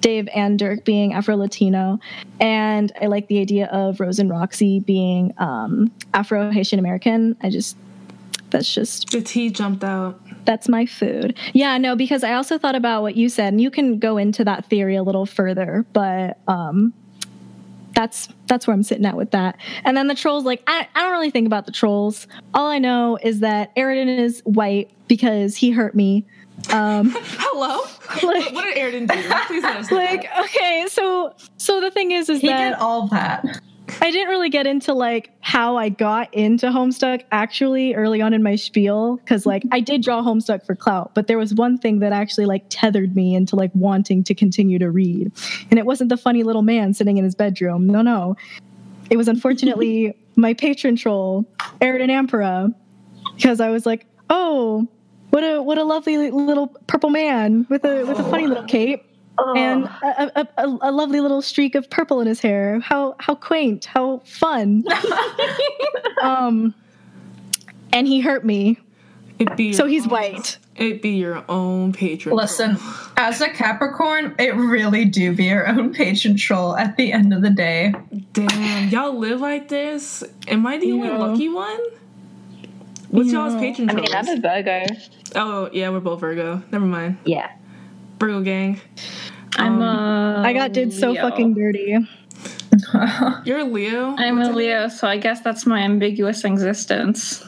[0.00, 2.00] Dave and Dirk being Afro Latino,
[2.40, 7.36] and I like the idea of Rose and Roxy being um, Afro Haitian American.
[7.42, 7.76] I just
[8.50, 10.20] that's just the tea jumped out.
[10.44, 11.36] that's my food.
[11.52, 14.44] Yeah, no, because I also thought about what you said, and you can go into
[14.44, 16.92] that theory a little further, but um,
[17.94, 19.56] that's that's where I'm sitting at with that.
[19.84, 22.26] And then the trolls, like I, I don't really think about the trolls.
[22.54, 26.24] All I know is that Eridan is white because he hurt me.
[26.70, 27.82] Um, Hello.
[28.22, 29.22] Like- what did Eridan do?
[29.46, 29.96] Please let us know.
[29.96, 33.62] like okay, so so the thing is, is He that did all that.
[34.02, 38.42] I didn't really get into like how I got into Homestuck actually early on in
[38.42, 42.00] my spiel because like I did draw Homestuck for clout, but there was one thing
[42.00, 45.32] that actually like tethered me into like wanting to continue to read,
[45.70, 47.86] and it wasn't the funny little man sitting in his bedroom.
[47.86, 48.36] No, no,
[49.08, 51.44] it was unfortunately my patron troll,
[51.80, 52.74] Eridan Ampora,
[53.36, 54.88] because I was like, oh,
[55.30, 59.04] what a what a lovely little purple man with a with a funny little cape
[59.56, 62.78] and a, a, a, a lovely little streak of purple in his hair.
[62.80, 64.84] How how quaint, how fun.
[66.22, 66.74] um,
[67.92, 68.78] and he hurt me,
[69.38, 70.58] It'd be so he's own- white.
[70.76, 72.34] It'd be your own patron.
[72.34, 72.78] Listen,
[73.18, 77.42] as a Capricorn, it really do be your own patron troll at the end of
[77.42, 77.92] the day.
[78.32, 80.24] Damn, y'all live like this?
[80.48, 81.18] Am I the only Yeah.
[81.18, 81.78] lucky one?
[83.10, 83.60] What's y'all's Yeah.
[83.60, 84.86] patron I mean, I'm a Virgo.
[85.34, 86.62] Oh yeah, we're both Virgo.
[86.70, 87.18] Never mind.
[87.24, 87.50] Yeah.
[88.18, 88.80] Virgo gang.
[89.56, 89.84] I'm Um,
[90.42, 90.42] a.
[90.46, 91.22] I got did so Leo.
[91.28, 91.94] fucking dirty.
[93.44, 94.14] You're a Leo.
[94.16, 97.44] I'm a Leo, so I guess that's my ambiguous existence.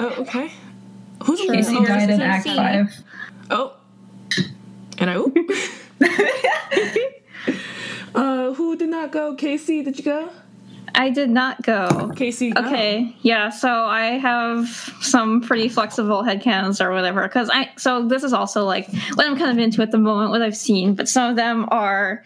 [0.00, 0.50] Oh, okay.
[1.24, 1.52] Who's a Leo?
[1.54, 2.92] Casey Oh, died in Act Five.
[3.50, 3.74] Oh.
[4.98, 5.16] And I.
[5.16, 5.36] Oop.
[8.14, 9.34] uh, who did not go?
[9.36, 10.30] Casey, did you go?
[10.94, 12.12] I did not go.
[12.16, 12.50] Casey.
[12.50, 12.60] go.
[12.66, 14.68] Okay, yeah, so I have
[15.00, 17.22] some pretty flexible headcanons or whatever.
[17.22, 20.30] Because I, so this is also like what I'm kind of into at the moment,
[20.30, 22.22] what I've seen, but some of them are,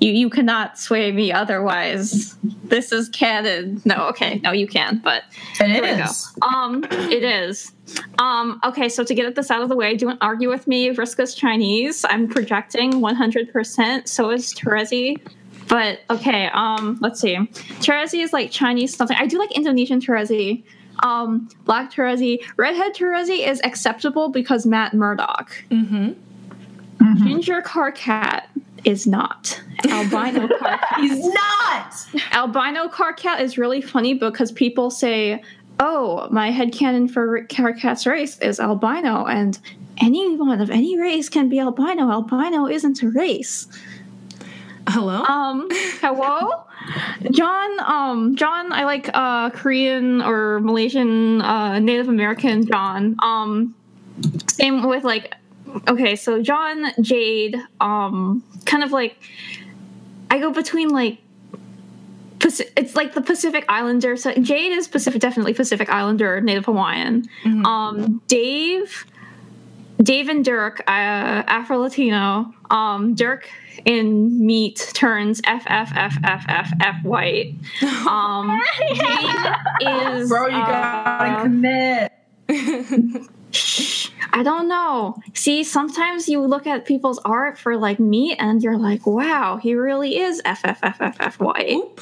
[0.00, 2.36] you, you cannot sway me otherwise.
[2.64, 3.80] This is canon.
[3.84, 5.24] No, okay, no, you can, but
[5.60, 6.46] It Here we go.
[6.46, 7.72] Um, it is.
[8.18, 10.90] Um, okay, so to get this out of the way, don't argue with me.
[10.90, 12.04] Vriska's Chinese.
[12.08, 14.08] I'm projecting 100%.
[14.08, 15.20] So is Terezi.
[15.72, 16.50] But okay.
[16.52, 17.34] Um, let's see.
[17.80, 19.16] Terezi is like Chinese something.
[19.18, 20.62] I do like Indonesian Terezi.
[21.02, 25.50] Um, Black Terezi, Redhead Terezi is acceptable because Matt Murdock.
[25.70, 27.26] Mm-hmm.
[27.26, 28.44] Ginger Karkat
[28.84, 29.62] is not.
[29.88, 31.00] Albino Karkat.
[31.00, 31.94] He's not.
[32.32, 35.42] Albino Karkat is really funny because people say,
[35.80, 39.58] "Oh, my head headcanon for Karkat's race is albino," and
[40.02, 42.10] anyone of any race can be albino.
[42.10, 43.68] Albino isn't a race.
[44.88, 45.22] Hello.
[45.22, 45.68] Um,
[46.00, 46.64] hello,
[47.30, 47.80] John.
[47.80, 48.72] Um, John.
[48.72, 53.16] I like uh Korean or Malaysian, uh, Native American John.
[53.22, 53.74] Um,
[54.48, 55.34] same with like,
[55.88, 57.56] okay, so John Jade.
[57.80, 59.16] Um, kind of like,
[60.30, 61.18] I go between like.
[62.44, 64.16] It's like the Pacific Islander.
[64.16, 67.28] So Jade is Pacific, definitely Pacific Islander, Native Hawaiian.
[67.64, 69.06] Um, Dave,
[70.02, 72.52] Dave and Dirk, uh, Afro Latino.
[72.68, 73.48] Um, Dirk
[73.84, 77.54] in Meat turns F F F F F F white.
[78.06, 78.60] Um,
[78.94, 82.12] Jade is Bro, you uh, gotta commit.
[84.34, 85.16] I don't know.
[85.34, 89.74] See, sometimes you look at people's art for like meat, and you're like, "Wow, he
[89.74, 92.00] really is F F F F F white." Oop.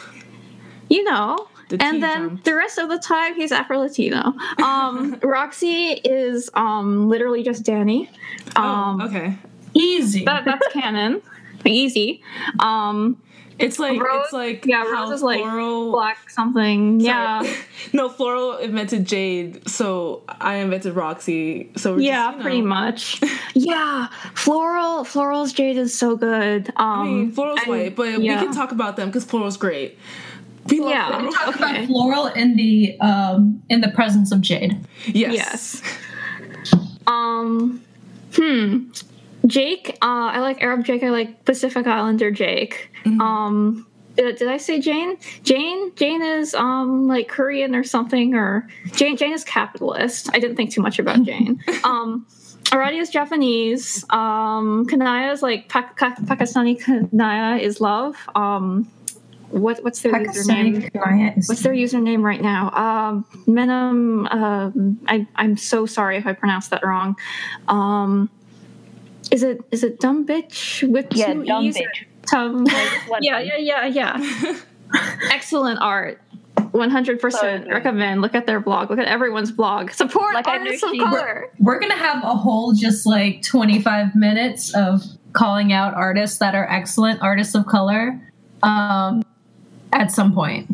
[0.89, 1.49] You know.
[1.71, 2.45] The and then jump.
[2.45, 4.35] the rest of the time, he's Afro Latino.
[4.61, 8.11] Um, Roxy is um, literally just Danny.
[8.57, 9.39] Um, oh, okay.
[9.73, 10.25] Easy.
[10.25, 11.23] that, that's canon.
[11.67, 12.23] Easy.
[12.59, 13.21] Um,
[13.59, 15.93] It's like Rose- it's like yeah, how Rose is like floral.
[15.93, 16.99] black something.
[17.01, 17.07] Sorry.
[17.47, 17.55] Yeah.
[17.93, 21.71] no, floral invented Jade, so I invented Roxy.
[21.77, 23.21] So we're Yeah, just, you pretty much.
[23.55, 26.69] yeah, floral, floral's jade is so good.
[26.77, 28.41] Um, I mean, floral's and- white, but yeah.
[28.41, 29.99] we can talk about them because floral's great.
[30.71, 31.09] We love Yeah.
[31.11, 31.33] floral.
[31.33, 31.59] Talk Okay.
[31.59, 34.79] about floral in the um in the presence of Jade.
[35.07, 35.35] Yes.
[35.35, 35.83] Yes.
[37.07, 37.83] Um,
[38.35, 38.91] hmm.
[39.51, 41.03] Jake, uh, I like Arab Jake.
[41.03, 42.91] I like Pacific Islander Jake.
[43.05, 43.21] Mm-hmm.
[43.21, 43.87] Um,
[44.17, 45.17] did, did I say Jane?
[45.43, 49.17] Jane, Jane is um like Korean or something, or Jane.
[49.17, 50.31] Jane is capitalist.
[50.33, 51.63] I didn't think too much about Jane.
[51.85, 52.27] um,
[52.67, 54.05] Aradia is Japanese.
[54.11, 56.81] Um, Kanaya is like pa- Pa- Pakistani.
[56.81, 58.17] Kanaya is love.
[58.37, 58.89] Um,
[59.49, 60.77] what what's their username?
[60.77, 62.71] Pakistani Kanaya is What's their username right now?
[62.71, 64.33] Um, Menem.
[64.33, 67.17] Um, I I'm so sorry if I pronounced that wrong.
[67.67, 68.31] Um,
[69.31, 71.77] is it is it dumb bitch with Yeah, two dumb e's?
[71.77, 72.05] or bitch.
[72.31, 72.65] Tum-
[73.09, 73.47] One yeah, word.
[73.59, 74.57] yeah, yeah, yeah.
[75.31, 76.21] Excellent art.
[76.73, 77.73] One hundred So percent good.
[77.73, 78.21] recommend.
[78.23, 78.91] Look at their blog.
[78.91, 79.91] Look at everyone's blog.
[79.91, 81.51] Support Like artists of know she- color.
[81.59, 85.03] We're gonna have a whole just like 25 minutes of
[85.33, 88.21] calling out artists that are excellent artists of color
[88.63, 89.23] um
[89.93, 90.69] at some point.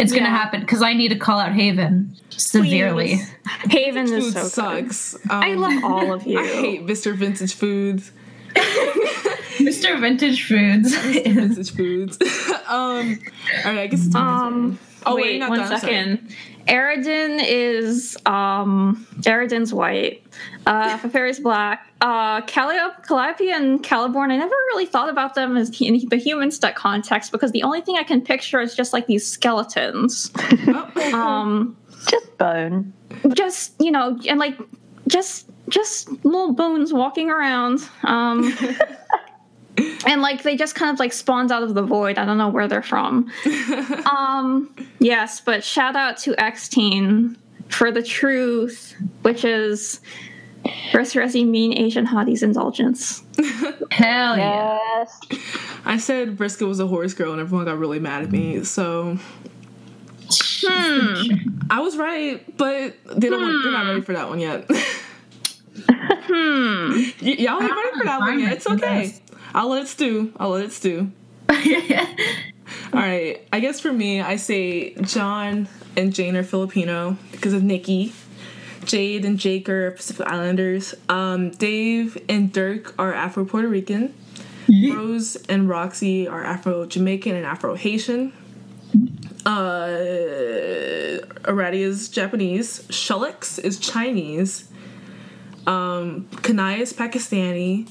[0.00, 0.30] It's gonna Yeah.
[0.36, 3.16] happen because I need to call out Haven severely.
[3.16, 3.34] Please.
[3.70, 4.50] Haven Food is so good.
[4.94, 5.14] sucks.
[5.14, 6.38] Um, I love all of you.
[6.40, 7.14] I hate Mr.
[7.14, 8.10] Vintage Foods.
[9.60, 10.00] Mr.
[10.00, 10.94] Vintage Foods.
[10.96, 11.34] Mr.
[11.34, 12.18] Vintage Foods.
[12.50, 12.94] um, all
[13.72, 14.78] right, I guess it's my Um, turn.
[15.06, 15.72] Oh wait, wait, not one done.
[15.72, 15.92] I'm sorry.
[15.92, 16.36] second.
[16.66, 20.22] Eridan is um Eridan's white.
[20.66, 21.86] Uh Feferi's black.
[22.00, 26.74] Uh Calliope, Calliope and Caliborn, I never really thought about them as in the Humanstuck
[26.74, 30.30] context because the only thing I can picture is just like these skeletons.
[31.12, 31.76] Um
[32.08, 32.92] Just bone.
[33.34, 34.56] just you know, and like
[35.08, 37.80] just just little bones walking around.
[38.04, 38.56] Um
[40.06, 42.18] and like they just kind of like spawned out of the void.
[42.18, 43.30] I don't know where they're from.
[44.10, 47.36] um yes, but shout out to X Teen
[47.68, 50.00] for the truth, which is
[50.92, 53.22] Resi mean Asian hotties indulgence.
[53.90, 54.78] Hell yeah.
[54.98, 55.20] Yes.
[55.84, 58.62] I said Brisket was a horse girl, and everyone got really mad at me.
[58.64, 59.18] So
[60.62, 61.32] Hmm.
[61.70, 63.40] I was right, but they don't.
[63.40, 64.68] Want, they're not ready for that one yet.
[65.92, 66.92] Hmm.
[67.22, 68.52] Y- y'all ain't ready for that one yet.
[68.52, 69.14] It's okay.
[69.54, 70.32] I'll let it stew.
[70.38, 71.10] I'll let it stew.
[72.92, 73.46] All right.
[73.52, 78.12] I guess for me, I say John and Jane are Filipino because of Nikki.
[78.84, 80.94] Jade and Jake are Pacific Islanders.
[81.08, 84.14] Um, Dave and Dirk are Afro Puerto Rican.
[84.68, 88.32] Rose and Roxy are Afro Jamaican and Afro Haitian.
[89.44, 89.88] Uh,
[91.42, 92.80] Aradia is Japanese.
[92.88, 94.68] Sollux is Chinese.
[95.66, 97.88] Um, Kanaya is Pakistani.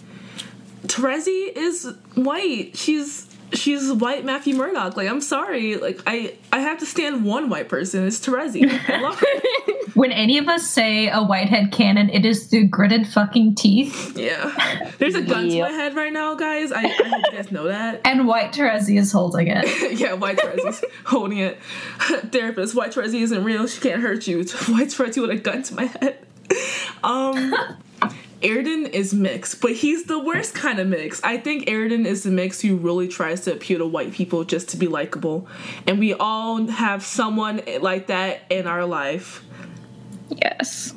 [0.87, 2.75] Terezi is white.
[2.75, 4.95] She's she's white Matthew Murdock.
[4.97, 5.75] Like I'm sorry.
[5.77, 8.05] Like I I have to stand one white person.
[8.05, 8.69] It's Terezi.
[8.89, 9.25] I love her.
[9.99, 14.17] When any of us say a white headcanon, it is through gritted fucking teeth.
[14.17, 14.91] Yeah.
[14.97, 16.71] There's a gun to my head right now, guys.
[16.71, 17.99] I, I hope you guys know that.
[18.05, 19.65] And white Terezi is holding it.
[19.99, 21.59] yeah, white Terezi's holding it.
[22.31, 23.67] Therapist, white Terezi isn't real.
[23.67, 24.37] She can't hurt you.
[24.37, 26.25] White Terezi with a gun to my head.
[27.03, 27.53] Um,
[28.41, 31.21] Eridan is mixed, but he's the worst kind of mix.
[31.23, 34.69] I think Eridan is the mix who really tries to appeal to white people just
[34.69, 35.47] to be likable.
[35.85, 39.43] And we all have someone like that in our life,
[40.41, 40.93] Yes.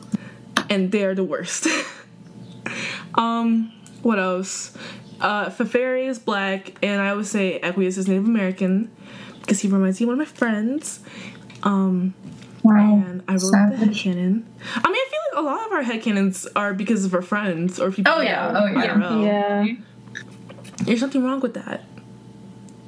[0.70, 1.66] and they're the worst.
[3.14, 4.77] um, what else?
[5.20, 8.90] Uh, Feferi is black, and I would say Equius is Native American
[9.40, 11.01] because he reminds me of one of my friends.
[11.62, 12.14] Um,
[12.62, 13.02] Wow.
[13.06, 14.05] and I wrote the Savage.
[14.05, 14.43] headcanon.
[14.76, 17.80] I mean, I feel like a lot of our headcanons are because of our friends
[17.80, 18.12] or people.
[18.14, 18.52] Oh, yeah.
[18.55, 18.86] Oh, yeah.
[18.94, 19.24] IRL.
[19.24, 19.74] Yeah.
[20.84, 21.82] There's nothing wrong with that.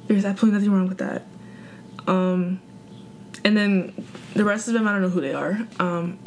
[0.07, 1.23] There's absolutely nothing wrong with that.
[2.07, 2.61] Um,
[3.43, 3.93] and then
[4.33, 5.59] the rest of them, I don't know who they are.
[5.79, 6.19] Um,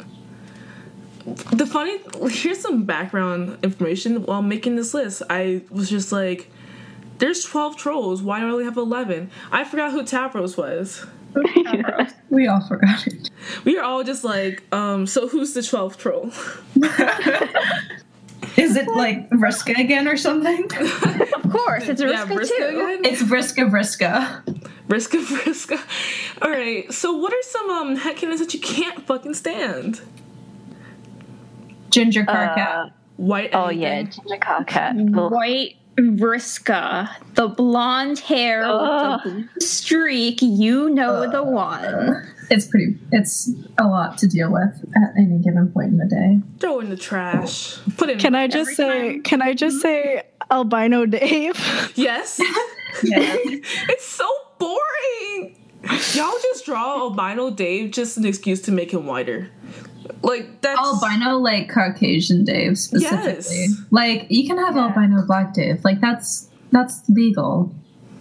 [1.51, 1.99] the funny,
[2.31, 4.23] here's some background information.
[4.23, 6.51] While making this list, I was just like,
[7.19, 8.21] "There's 12 trolls.
[8.23, 11.05] Why do I only have 11?" I forgot who Tavros was.
[12.29, 13.29] We all forgot it.
[13.65, 16.31] We are all just like, um, so who's the 12th troll?
[18.57, 20.69] Is it like Vriska again or something?
[21.49, 22.63] Of course, it's a yeah, Vriska too.
[22.63, 23.05] again?
[23.05, 24.43] It's Vriska Vriska.
[24.87, 25.79] Vriska Vriska.
[26.43, 26.91] All right.
[26.93, 30.01] So, what are some um headcanons that you can't fucking stand?
[31.89, 32.85] Ginger Karkat.
[32.85, 33.49] Uh, White.
[33.53, 35.17] oh yeah, ginger karkat.
[35.17, 35.31] Ugh.
[35.31, 39.21] White Vriska, the blonde hair Ugh.
[39.25, 40.41] with the blue streak.
[40.41, 42.27] You know the one.
[42.49, 42.97] it's pretty.
[43.11, 46.39] It's a lot to deal with at any given point in the day.
[46.59, 47.77] Throw in the trash.
[47.97, 48.19] Put in.
[48.19, 49.13] Can I just say?
[49.13, 51.55] time- Can I just say albino Dave?
[51.95, 52.39] Yes.
[53.03, 53.19] Yeah.
[53.43, 54.27] it's so
[54.57, 55.55] boring.
[56.13, 59.49] Y'all just draw albino Dave just an excuse to make him whiter.
[60.21, 63.65] Like that's albino like Caucasian Dave specifically.
[63.67, 63.81] Yes.
[63.91, 64.87] Like you can have Yeah.
[64.87, 65.83] albino black Dave.
[65.83, 67.73] Like that's that's legal.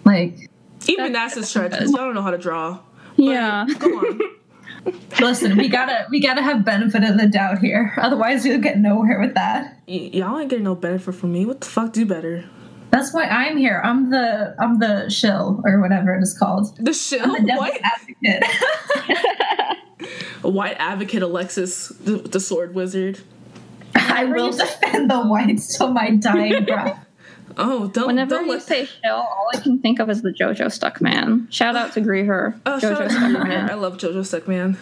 [0.04, 0.48] Like
[0.86, 1.72] Even that's a stretch.
[1.80, 2.78] Y'all don't know how to draw.
[3.16, 3.66] Yeah.
[3.78, 4.20] Go on.
[5.20, 7.92] listen, we gotta we gotta have benefit of the doubt here.
[7.96, 9.80] Otherwise we'll get nowhere with that.
[9.88, 11.44] Y- y'all ain't getting no benefit from me.
[11.44, 11.92] What the fuck?
[11.92, 12.44] Do better.
[12.90, 13.82] That's why I'm here.
[13.84, 16.74] I'm the I'm the shill or whatever it is called.
[16.78, 17.22] The shill.
[17.22, 17.82] I'm the devil's White,
[20.00, 20.52] advocate.
[20.54, 23.20] white advocate Alexis, the, the sword wizard.
[23.94, 27.04] I will defend the whites till my dying breath.
[27.56, 30.30] Oh, don't Whenever don't you let say shill, all I can think of is the
[30.30, 31.48] JoJo Stuck Man.
[31.50, 32.60] Shout out to Greer.
[32.64, 33.68] Oh, shout JoJo out Stuck to her.
[33.70, 34.76] I love JoJo Stuckman.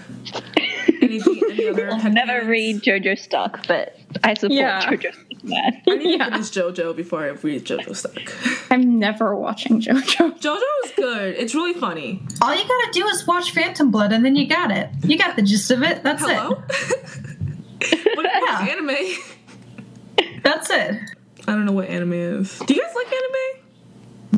[1.11, 1.91] Anything, any other?
[1.91, 2.49] I'll never headcanons?
[2.49, 4.83] read JoJo Stock, but I support Yeah.
[4.83, 5.83] JoJo Stuck man.
[5.89, 6.25] I need Yeah.
[6.27, 8.33] to finish JoJo before I read JoJo Stock.
[8.71, 10.39] I'm never watching JoJo.
[10.41, 11.35] JoJo is good.
[11.37, 12.23] It's really funny.
[12.43, 14.91] All you gotta do is watch Phantom Blood and then you got it.
[15.05, 16.03] You got the gist of it.
[16.03, 16.63] That's Hello.
[16.69, 18.17] it.
[18.17, 18.63] what Yeah.
[18.65, 20.41] is anime?
[20.43, 20.97] That's it.
[21.49, 22.59] I don't know what anime is.
[22.67, 23.67] Do you guys like anime?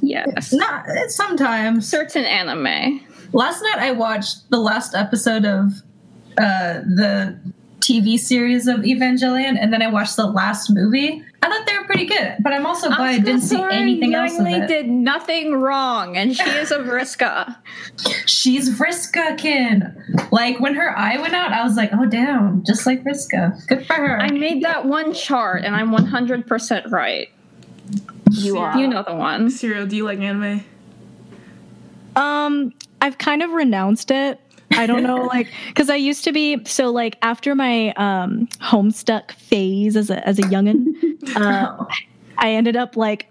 [0.03, 0.53] Yes.
[0.53, 1.89] Not sometimes.
[1.89, 3.01] Certain anime.
[3.33, 5.73] Last night I watched the last episode of
[6.39, 7.39] uh, the
[7.81, 11.25] TV series of Evangelion, and then I watched the last movie.
[11.43, 14.15] I thought they were pretty good, but I'm also glad I, didn't see Asuka anything
[14.15, 17.57] else of Langley did nothing wrong, and she is a Vriska.
[18.27, 20.29] She's Vriska-kin.
[20.33, 23.67] Like when her eye went out, I was like, oh damn, just like Vriska.
[23.69, 24.21] Good for her.
[24.21, 27.29] I made that one chart, and I'm 100% right.
[28.33, 28.77] You are.
[28.77, 29.51] You know the one.
[29.51, 30.65] Serial, do you like anime?
[32.17, 34.41] Um, I've kind of renounced it.
[34.73, 39.33] I don't know, like, because I used to be so like after my um homestuck
[39.33, 40.87] phase as a as a youngin,
[41.37, 41.85] uh,
[42.37, 43.29] I ended up like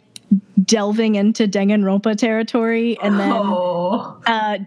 [0.64, 4.22] delving into Danganronpa territory, and then oh.
[4.26, 4.60] uh,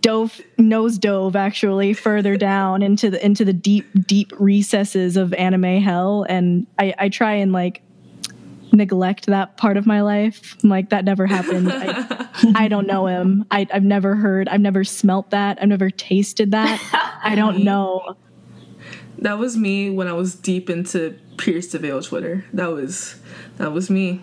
[0.00, 5.80] dove nose dove actually further down into the into the deep deep recesses of anime
[5.82, 7.82] hell, and I I try and like
[8.72, 10.56] neglect that part of my life.
[10.62, 11.68] I'm like that never happened.
[11.72, 13.44] I, I don't know him.
[13.50, 14.48] I, I've never heard.
[14.48, 15.58] I've never smelt that.
[15.60, 16.80] I've never tasted that.
[17.22, 18.16] I don't know.
[19.18, 22.44] That was me when I was deep into Pierce the Veil Twitter.
[22.54, 23.16] That was
[23.58, 24.22] that was me.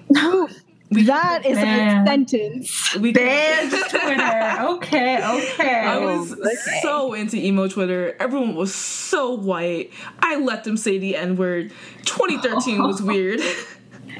[0.89, 2.03] That is Man.
[2.03, 2.95] a sentence.
[2.95, 4.57] We Banned Twitter.
[4.77, 5.79] Okay, okay.
[5.81, 6.79] I was Oh, okay.
[6.81, 8.15] so into emo Twitter.
[8.21, 9.91] Everyone was so white.
[10.21, 11.71] I let them say the N word.
[12.05, 13.41] 2013 was weird.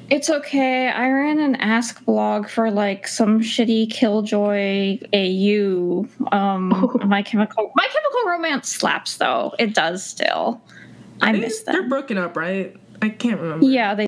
[0.10, 0.88] It's okay.
[0.90, 6.08] I ran an Ask blog for like some shitty Killjoy AU.
[6.32, 9.54] Um, my chemical, my chemical romance slaps though.
[9.60, 10.62] It does still.
[11.22, 12.76] I miss They're broken up, right?
[13.02, 13.66] I can't remember.
[13.66, 14.08] Yeah, they.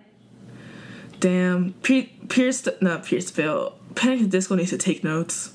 [1.20, 1.74] Damn.
[1.84, 3.76] P- Pierce, not Pierce Veil.
[3.95, 5.53] Panic at Disco needs to take notes.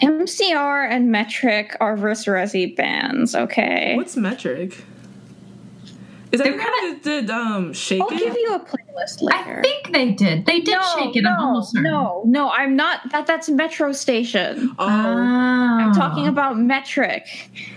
[0.00, 3.34] MCR and Metric are verse resi bands.
[3.34, 4.84] Okay, What's metric?
[6.32, 9.58] Is that They're the did um shake I'll give you a playlist later.
[9.58, 10.46] I think they did.
[10.46, 11.26] They did shake it.
[11.26, 11.90] I'm no, almost certain.
[11.90, 12.50] no, no.
[12.50, 13.10] I'm not.
[13.12, 14.74] That that's Metro Station.
[14.78, 17.26] Oh, I'm I'm talking about Metric.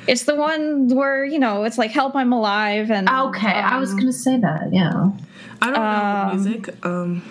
[0.07, 3.91] It's the one where you know it's like "Help, I'm Alive" and Okay, I was
[3.91, 4.69] um, gonna say that.
[4.72, 5.11] Yeah.
[5.61, 5.82] I don't know
[6.32, 6.86] Um, music.
[6.86, 7.22] Um,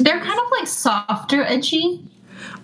[0.00, 2.04] They're kind of like softer, edgy.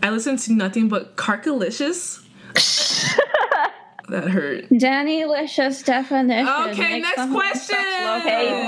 [0.03, 2.23] I listen to nothing but Karkalicious.
[4.11, 4.67] that hurt.
[4.77, 6.47] Danny Licious definition.
[6.49, 7.77] Okay, next question.
[7.77, 8.21] homosexual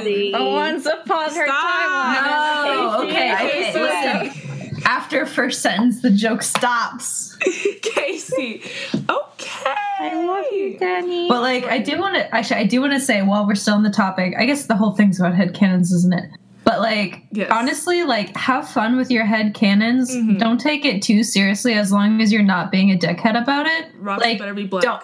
[0.05, 0.33] Casey.
[0.33, 1.47] The once upon her Stop.
[1.47, 2.25] time.
[2.29, 3.63] Oh, Casey, okay.
[3.73, 3.79] Casey.
[3.81, 7.37] Listen, after first sentence, the joke stops.
[7.83, 8.63] Casey.
[8.95, 9.75] Okay.
[10.01, 11.29] I love you, Dani.
[11.29, 13.75] But like, I do want to actually, I do want to say while we're still
[13.75, 16.31] on the topic, I guess the whole thing's about headcanons, isn't it?
[16.65, 17.51] But like, Yes.
[17.51, 20.11] honestly, like, have fun with your headcanons.
[20.11, 20.39] Mhm.
[20.39, 23.87] Don't take it too seriously, as long as you're not being a dickhead about it.
[23.99, 24.85] Roxy like, better be black.
[24.85, 25.03] don't-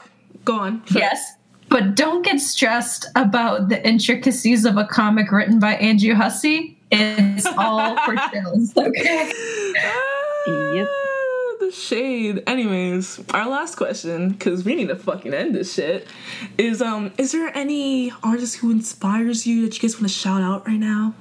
[0.49, 0.83] Go on.
[0.95, 1.35] Yes.
[1.69, 6.77] But don't get stressed about the intricacies of a comic written by Andrew Hussie.
[6.91, 8.75] It's all for chills.
[8.75, 9.31] Okay.
[9.77, 10.89] Ah, Yep.
[11.61, 12.43] The shade.
[12.47, 16.09] Anyways, our last question, because we need to fucking end this shit,
[16.57, 20.41] is um, is there any artist who inspires you that you guys want to shout
[20.41, 21.13] out right now?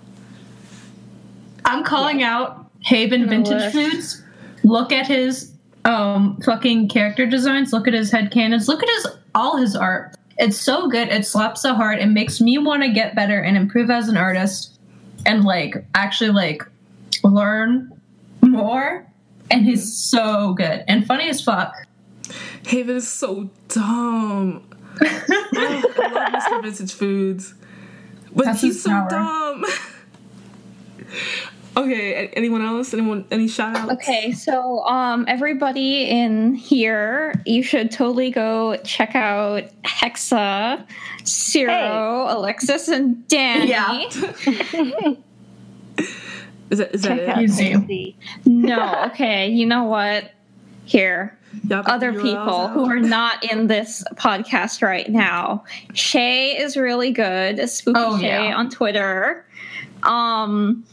[1.65, 3.73] I'm calling out Haven Vintage list.
[3.75, 4.23] Foods.
[4.63, 5.51] Look at his
[5.87, 7.73] um fucking character designs.
[7.73, 8.67] Look at his headcanons.
[8.67, 10.15] Look at his all his art.
[10.37, 11.07] It's so good.
[11.07, 11.97] It slaps so hard.
[11.99, 14.77] It makes me want to get better and improve as an artist,
[15.25, 16.61] and like actually like
[17.23, 17.91] learn
[18.41, 19.05] more.
[19.49, 21.73] And he's so good and funny as fuck.
[22.67, 24.61] Haven is so dumb.
[25.01, 25.81] oh, I
[26.11, 26.61] love Mr.
[26.63, 27.53] Vintage Foods,
[28.35, 29.09] but That's he's so power.
[29.09, 29.65] dumb.
[31.77, 32.93] okay, anyone else?
[32.93, 33.25] Anyone?
[33.31, 33.91] Any shout outs?
[33.93, 40.85] Okay, so um, everybody in here, you should totally go check out Hexa,
[41.23, 43.67] Ciro, Alexis, and Dani.
[43.67, 45.13] Yeah.
[46.69, 47.19] Is that is that Check
[47.89, 48.15] it?
[48.19, 50.31] out No, okay, you know what?
[50.83, 51.37] Here,
[51.67, 55.63] Y'all other people who are not in this podcast right now.
[55.93, 57.69] Shay is really good.
[57.69, 58.55] Spooky Oh, Shay yeah.
[58.57, 59.45] on Twitter.
[60.03, 60.83] Um,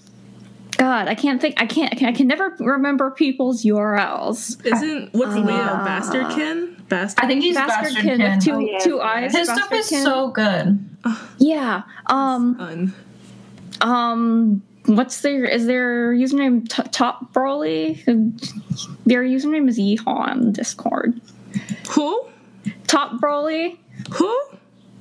[0.77, 1.55] God, I can't think.
[1.61, 1.93] I can't.
[1.93, 4.65] I can, I can never remember people's URLs.
[4.67, 6.89] Isn't what's Leo Uh, Bastardkin?
[6.89, 7.25] Bastard.
[7.25, 8.35] I think he's Bastardkin Bastardkin.
[8.37, 9.03] with two Oh, yeah, two yeah.
[9.03, 9.33] eyes.
[9.37, 10.85] His stuff is so good.
[11.39, 11.83] Yeah.
[12.07, 12.95] Um.
[13.81, 14.63] Um.
[14.87, 15.45] What's their?
[15.45, 18.03] Is their username T- Top Broly?
[19.07, 21.21] Their username is Yeehaw on Discord.
[21.91, 22.27] Who?
[22.87, 23.79] Top Broly.
[24.15, 24.39] Who?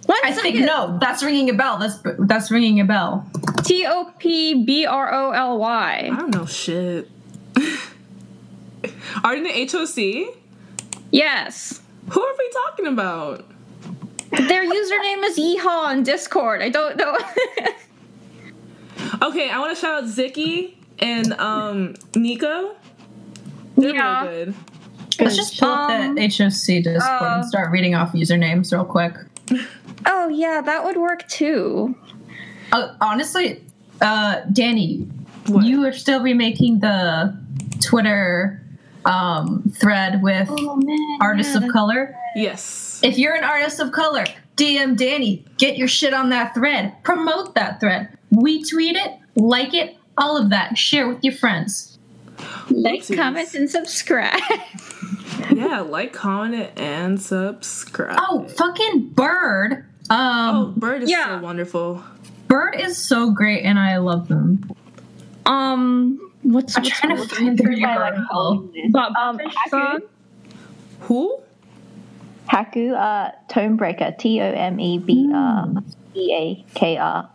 [0.06, 0.26] What?
[0.26, 1.78] I think no, that's ringing a bell.
[1.78, 3.26] That's that's ringing a bell.
[3.64, 6.10] T O P B R O L Y.
[6.12, 7.10] I don't know shit.
[9.24, 10.36] Are you in the HOC?
[11.12, 11.82] Yes.
[12.10, 13.46] Who are we talking about?
[14.32, 16.62] Their username is Yeehaw on Discord.
[16.62, 17.18] I don't know.
[19.22, 22.76] Okay, I want to shout out Zicky and um Nico.
[23.78, 24.26] They're Yeah.
[24.26, 24.56] really good.
[25.20, 28.84] Let's just pull up Um, the HOC Discord uh, and start reading off usernames real
[28.84, 29.14] quick.
[30.06, 31.96] oh yeah, that would work too.
[32.72, 33.64] Uh, honestly,
[34.02, 35.08] uh, Dani,
[35.48, 35.66] What?
[35.66, 37.38] you are still remaking the
[37.82, 38.62] Twitter
[39.06, 41.18] um, thread with Oh man.
[41.22, 42.16] artists of color.
[42.36, 43.00] Yes.
[43.04, 44.26] If you're an artist of color,
[44.58, 49.98] DM Dani, get your shit on that thread, promote that thread, retweet it, like it,
[50.18, 52.00] all of that, share with your friends.
[52.70, 53.16] Like, Oopsies.
[53.16, 54.40] comment, and subscribe.
[55.52, 58.16] Yeah, like, comment, and subscribe.
[58.20, 59.86] Oh, fucking Bird.
[60.10, 61.40] Oh, Um, Bird is yeah.
[61.40, 62.04] so wonderful.
[62.48, 64.70] Bird is so great, and I love them.
[65.46, 68.92] um, what's I'm what's trying to find their I like URL.
[68.92, 70.02] Bob Um, Haku.
[71.02, 71.40] Who?
[72.50, 75.68] Haku, uh, Tomebreaker, T O M E B R
[76.16, 77.30] E A K R.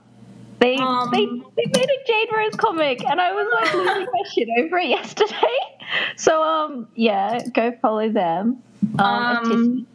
[0.60, 4.22] They, Um, they they made a Jade Rose comic, and I was like losing my
[4.34, 5.34] shit over it yesterday.
[6.16, 8.62] So um, yeah, go follow them.
[8.98, 9.86] Um, Um,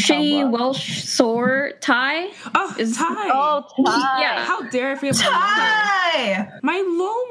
[0.00, 2.28] Shitty Welsh Sore Tie.
[2.54, 3.04] Oh, Is- Ty.
[3.32, 4.20] oh, Ty.
[4.20, 4.44] Yeah.
[4.44, 6.62] How dare I forget my Lomo?
[6.62, 6.78] My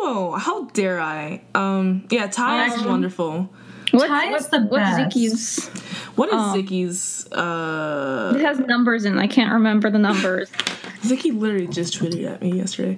[0.04, 0.40] Lomo.
[0.40, 1.42] How dare I?
[1.56, 3.50] Um, yeah, Ty is Um, wonderful.
[3.92, 4.98] What, Ty what, is the what's best.
[5.16, 5.68] Zicky's?
[6.16, 7.26] What is um, Zicky's?
[7.32, 9.18] It Uh, has numbers in.
[9.18, 9.22] it.
[9.22, 10.50] I can't remember the numbers.
[11.04, 12.98] Zicky literally just tweeted at me yesterday.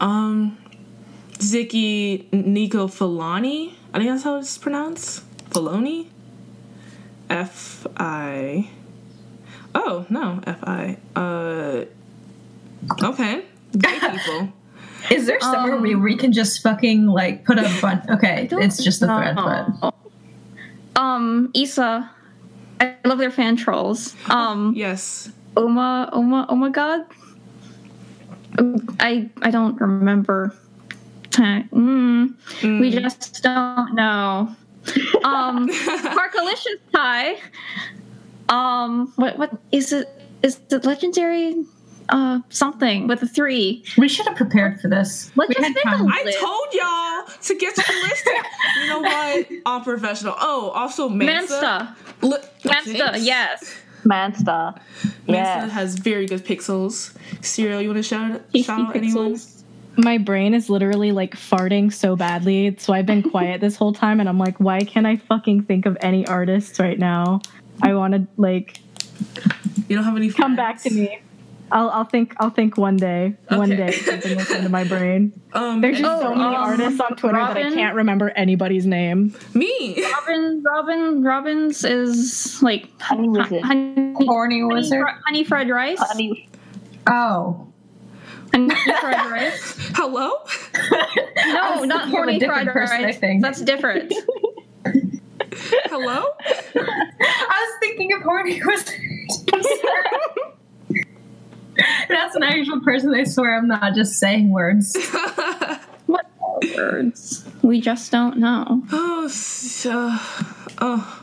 [0.00, 0.56] Um,
[1.38, 3.74] Zicky Nico Filani.
[3.92, 5.24] I think that's how it's pronounced.
[5.50, 6.06] Filoni.
[7.28, 8.70] F I.
[9.74, 10.96] Oh no, F I.
[11.16, 11.84] Uh.
[13.02, 13.44] Okay.
[13.78, 14.52] Gay people.
[15.10, 18.04] Is there somewhere Um, where we can just fucking like put a bunch?
[18.10, 19.94] Okay, it's just the thread, but.
[20.96, 22.10] Um, Issa.
[22.80, 24.14] I love their fan trolls.
[24.28, 25.30] Um, Yes.
[25.56, 27.00] Oma, Oma, oh my god.
[28.98, 30.54] I I don't remember.
[31.32, 33.00] Mm, We Mm.
[33.02, 34.54] just don't know.
[35.24, 37.36] Um, Parkalicious Tie.
[38.50, 40.08] Um, what what is it?
[40.42, 41.64] Is it legendary?
[42.12, 43.84] uh something with a three.
[43.96, 45.30] We should have prepared for this.
[45.36, 46.08] Let's we just had make a time.
[46.08, 48.32] I told y'all to get you listed.
[48.82, 49.46] you know what?
[49.64, 50.34] All professional.
[50.40, 51.94] Oh, also Mansta.
[52.20, 52.22] Mansta.
[52.22, 53.22] Li- Mansta, thanks.
[53.24, 53.76] yes.
[54.04, 54.80] Mansta.
[55.04, 55.68] Mansta Yeah.
[55.68, 57.14] has very good pixels.
[57.42, 59.38] Serial, you want to shout, Tasty shout out anyone?
[59.96, 64.18] My brain is literally like farting so badly, so I've been quiet this whole time,
[64.18, 67.40] and I'm like, why can't I fucking think of any artists right now?
[67.82, 68.78] I want to like
[69.88, 71.20] You don't have any come back to me.
[71.72, 73.36] I'll I'll think I'll think one day.
[73.48, 75.32] One day something will come to my brain.
[75.52, 78.86] Um, There's just Oh, so many um, artists on Twitter that I can't remember anybody's
[78.86, 79.34] name.
[79.54, 80.02] me.
[80.12, 83.62] Robin, Robin, Robin's is like Honey Wizard.
[83.62, 85.00] honey, Horny honey, wizard.
[85.02, 85.98] fri- honey fried rice.
[86.00, 86.48] Honey,
[87.06, 87.68] Oh.
[88.52, 89.76] Honey fried rice.
[89.94, 90.32] Hello.
[91.46, 93.16] No, not thinking horny fried rice.
[93.18, 93.42] think.
[93.42, 94.12] That's different.
[95.56, 96.24] Hello.
[96.74, 99.00] I was thinking of horny wizard.
[102.08, 103.14] That's an actual person.
[103.14, 104.96] I swear I'm not just saying words.
[106.06, 106.26] what
[106.76, 107.46] words?
[107.62, 108.82] We just don't know.
[108.92, 110.18] oh, so, uh,
[110.78, 111.22] oh,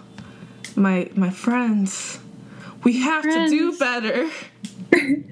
[0.76, 2.20] my my friends.
[2.84, 4.30] We have to do better.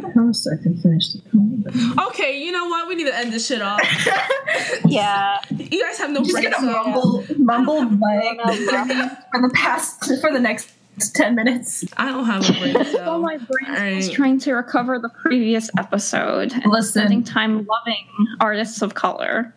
[0.00, 1.64] Not a host I can finish the poem.
[2.08, 2.88] Okay, you know what?
[2.88, 3.80] We need to end this shit off.
[4.86, 5.40] yeah.
[5.50, 8.40] You guys have no Just brain gonna mumble, mumble like
[9.32, 10.70] for the past for the next
[11.14, 11.84] ten minutes.
[11.96, 13.14] I don't have a brain cell.
[13.14, 17.02] Oh, my brain is trying to recover the previous episode and Listen.
[17.02, 18.06] spending time loving
[18.40, 19.54] artists of color.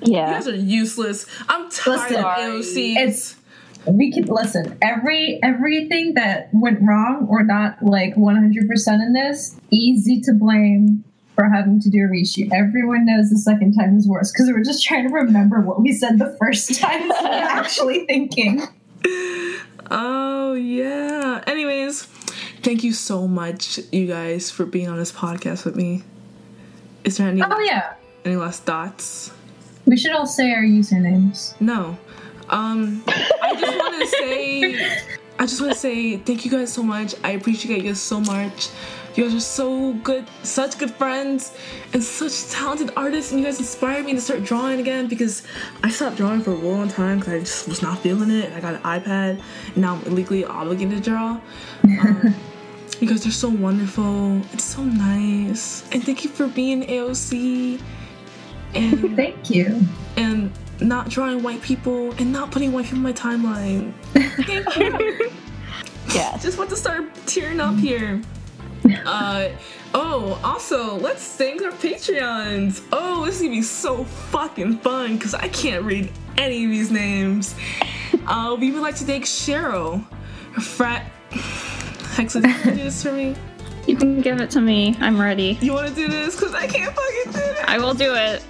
[0.00, 0.28] Yeah.
[0.28, 1.26] You guys are useless.
[1.48, 2.96] I'm tired Listen, of AOC.
[2.96, 3.36] It's
[3.86, 4.76] we can listen.
[4.82, 10.32] Every everything that went wrong or not like one hundred percent in this, easy to
[10.32, 11.04] blame
[11.34, 12.50] for having to do a reshoot.
[12.52, 15.92] Everyone knows the second time is worse because we're just trying to remember what we
[15.92, 18.62] said the first time actually thinking.
[19.90, 21.42] Oh yeah.
[21.46, 22.02] Anyways,
[22.62, 26.02] thank you so much, you guys, for being on this podcast with me.
[27.04, 27.94] Is there any Oh yeah.
[28.24, 29.32] any last thoughts?
[29.86, 31.60] We should all say our usernames.
[31.60, 31.98] No.
[32.52, 35.02] Um I just wanna say
[35.38, 37.14] I just wanna say thank you guys so much.
[37.24, 38.68] I appreciate you guys so much.
[39.14, 41.54] You guys are so good, such good friends,
[41.92, 45.42] and such talented artists, and you guys inspired me to start drawing again because
[45.82, 48.50] I stopped drawing for a long time because I just was not feeling it.
[48.54, 49.42] I got an iPad,
[49.74, 51.38] and now I'm legally obligated to draw.
[51.84, 52.34] Um,
[53.00, 54.40] you guys are so wonderful.
[54.54, 57.82] It's so nice, and thank you for being AOC,
[58.74, 59.82] and Thank you.
[60.16, 60.50] and
[60.82, 63.92] not drawing white people and not putting white people in my timeline.
[64.46, 65.30] Thank you.
[66.14, 66.42] Yes.
[66.42, 68.20] Just want to start tearing up here.
[69.06, 69.50] Uh
[69.94, 72.82] oh, also let's thank our Patreons.
[72.90, 76.90] Oh, this is gonna be so fucking fun because I can't read any of these
[76.90, 77.54] names.
[78.26, 80.04] Uh, we would like to thank Cheryl,
[80.60, 81.10] Frat.
[81.30, 83.36] Hexa, do you do this for me?
[83.86, 84.96] You can give it to me.
[85.00, 85.58] I'm ready.
[85.60, 86.34] You want to do this?
[86.34, 87.68] Because I can't fucking do it.
[87.68, 88.44] I will do it.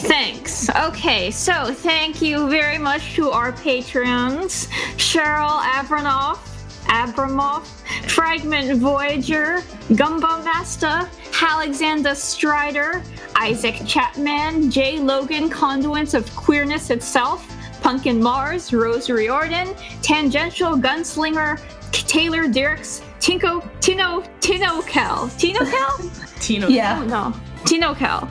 [0.00, 0.68] Thanks.
[0.70, 4.66] Okay, so thank you very much to our patrons
[4.96, 6.38] Cheryl Abramoff,
[6.86, 7.66] Abramoff,
[8.10, 9.62] Fragment Voyager,
[9.94, 11.08] Gumbo Master,
[11.42, 13.02] Alexander Strider,
[13.36, 17.46] Isaac Chapman, Jay Logan, Conduits of Queerness itself,
[17.82, 21.60] Pumpkin Mars, Rose Riordan, Tangential Gunslinger,
[21.92, 25.28] Taylor Dirks, Tinko, Tino, Tino Kel.
[25.38, 26.10] Tino Kel?
[26.40, 26.68] Tino.
[26.68, 27.00] Yeah.
[27.00, 27.34] Oh no.
[27.64, 28.30] Tino Cal.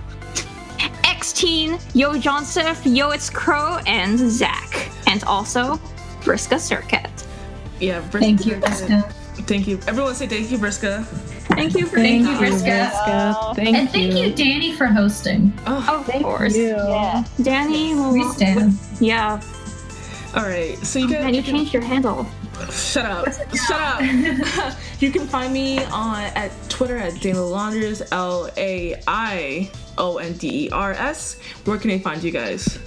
[1.40, 4.90] X Teen, Yo Joseph, Yo It's Crow, and Zach.
[5.08, 5.78] And also
[6.22, 7.10] Briska Circuit.
[7.80, 8.02] Yeah.
[8.10, 8.20] Briska.
[8.20, 9.02] Thank you, Jessica.
[9.48, 9.80] Thank you.
[9.88, 11.06] Everyone say thank you, Briska.
[11.56, 12.36] Thank you for Thank you.
[12.36, 12.92] Briska.
[12.92, 13.56] Briska.
[13.56, 14.26] Thank and thank you.
[14.26, 15.54] you, Dani, for hosting.
[15.66, 16.58] Oh, Of course.
[16.58, 17.24] Yeah.
[17.40, 18.78] Dani, We well, stand.
[19.00, 19.42] yeah.
[20.36, 20.78] all right.
[20.80, 21.26] So you um, guys.
[21.26, 22.28] And you changed your handle.
[22.72, 23.28] Shut up.
[23.56, 24.02] Shut up.
[25.00, 30.34] you can find me on at Twitter at Dana Launders, L A I O N
[30.34, 31.40] D E R S.
[31.66, 32.80] Where can I find you guys?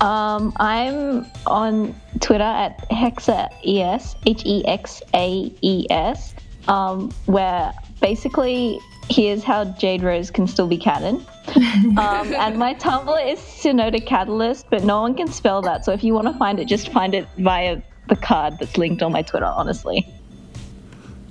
[0.00, 6.34] Um, I'm on Twitter at Hexa ES, H E X A E S,
[6.68, 11.24] um, where basically here's how Jade Rose can still be canon.
[11.56, 15.84] um, and my Tumblr is Synodic Catalyst, but no one can spell that.
[15.84, 19.02] So if you want to find it, just find it via the card that's linked
[19.02, 20.06] on my Twitter, honestly.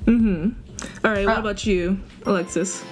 [0.06, 0.52] Mm-hmm.
[1.06, 1.26] All right.
[1.26, 2.84] What about you, Alexis?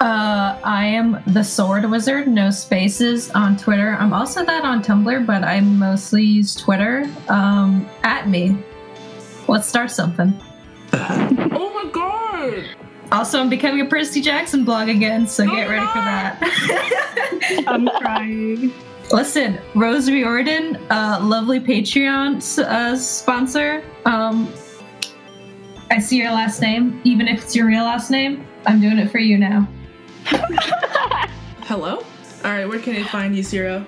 [0.00, 3.96] Uh, I am the Sword Wizard, no spaces on Twitter.
[3.98, 7.08] I'm also that on Tumblr, but I mostly use Twitter.
[7.28, 8.58] Um, at me.
[9.48, 10.38] Let's start something.
[11.58, 12.64] Oh my god!
[13.12, 17.64] Also, I'm becoming a Percy Jackson blog again, so get ready for that.
[17.66, 18.72] I'm crying.
[19.12, 23.84] Listen, Rose Riordan, uh, lovely Patreon uh, sponsor.
[24.04, 24.52] Um,
[25.90, 28.44] I see your last name, even if it's your real last name.
[28.66, 29.68] I'm doing it for you now.
[31.62, 32.04] Hello?
[32.44, 33.86] Alright, where can they find you, Ciro?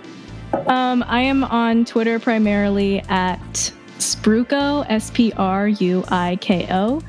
[0.66, 7.02] Um, I am on Twitter primarily at Spruiko, S P R U I K O,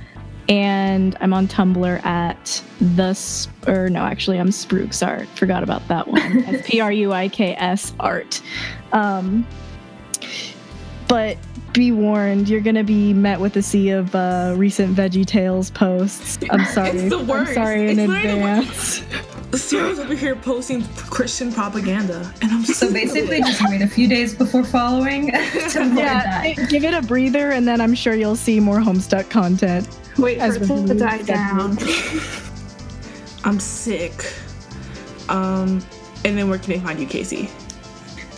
[0.49, 5.27] and I'm on Tumblr at the Sp- or no, actually I'm Spruiks Art.
[5.29, 6.43] Forgot about that one.
[6.65, 8.41] P R U I K S Art.
[8.91, 9.45] Um,
[11.07, 11.37] but
[11.73, 16.39] be warned, you're gonna be met with a sea of uh, recent Veggie Tales posts.
[16.49, 16.89] I'm sorry.
[16.97, 17.49] It's the worst.
[17.49, 19.03] I'm sorry in It's the advance.
[19.53, 24.35] Ciro's over here posting Christian propaganda, and I'm So basically, just wait a few days
[24.35, 26.23] before following to Yeah,
[26.53, 26.69] that.
[26.69, 29.87] give it a breather, and then I'm sure you'll see more Homestuck content.
[30.21, 31.77] Wait for it to die down.
[33.43, 34.33] I'm sick.
[35.29, 35.81] Um,
[36.25, 37.49] and then where can they find you, Casey?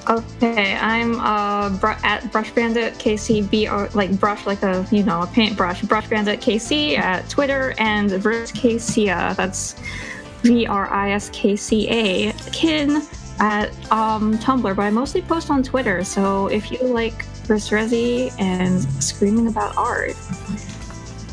[0.09, 5.03] Okay, I'm uh br- at Brush Bandit KC B or like brush like a you
[5.03, 9.35] know a paintbrush Brush Bandit KC at Twitter and Vriskacia.
[9.35, 9.75] That's
[10.41, 13.03] V R I S K C A kin
[13.39, 16.03] at um Tumblr, but I mostly post on Twitter.
[16.03, 20.15] So if you like Vriskrezi and screaming about art,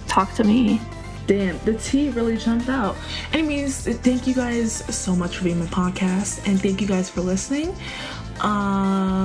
[0.08, 0.80] talk to me.
[1.26, 2.96] Damn, the T really jumped out.
[3.34, 7.20] Anyways, thank you guys so much for being my podcast, and thank you guys for
[7.20, 7.74] listening.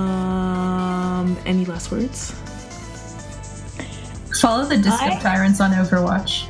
[0.03, 2.31] Um, any last words?
[4.41, 6.47] Follow the Disco I- Tyrants on Overwatch.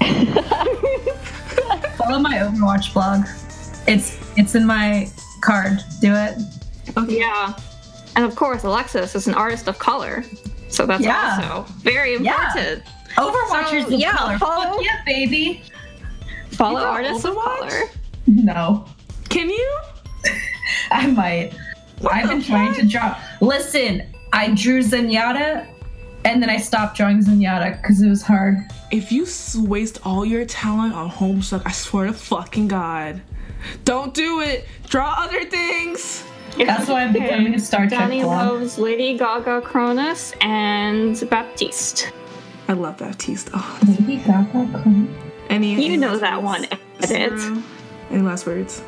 [1.96, 3.24] Follow my Overwatch blog.
[3.86, 5.08] It's it's in my
[5.40, 5.78] card.
[6.00, 6.36] Do it.
[6.96, 7.18] Okay.
[7.20, 7.54] Yeah.
[8.16, 10.24] And of course, Alexis is an artist of color.
[10.68, 11.38] So that's Yeah.
[11.52, 12.80] also very Yeah.
[13.18, 13.36] Important.
[13.50, 14.38] Overwatchers So, of yeah, color.
[14.38, 15.62] follow- Fuck yeah, baby.
[16.50, 17.68] Follow You artists of Overwatch?
[17.68, 17.82] color.
[18.26, 18.84] No,
[19.28, 19.80] Can you?
[20.90, 21.52] I might.
[22.00, 23.16] What I've the been trying to draw.
[23.40, 25.66] Listen, I drew Zenyatta,
[26.24, 28.58] and then I stopped drawing Zenyatta because it was hard.
[28.90, 29.26] If you
[29.66, 33.20] waste all your talent on Homestuck, I swear to fucking God,
[33.84, 34.66] don't do it.
[34.88, 36.24] Draw other things.
[36.58, 42.12] That's why I'm becoming a Star Trek Dani loves Lady Gaga, Cronus, and Baptiste.
[42.70, 43.50] I love Baptiste.
[43.52, 44.78] Oh, Lady Gaga.
[44.82, 45.12] Queen.
[45.48, 45.72] any?
[45.72, 46.68] any You know that words?
[46.70, 47.64] one edit.
[48.12, 48.80] Any last words?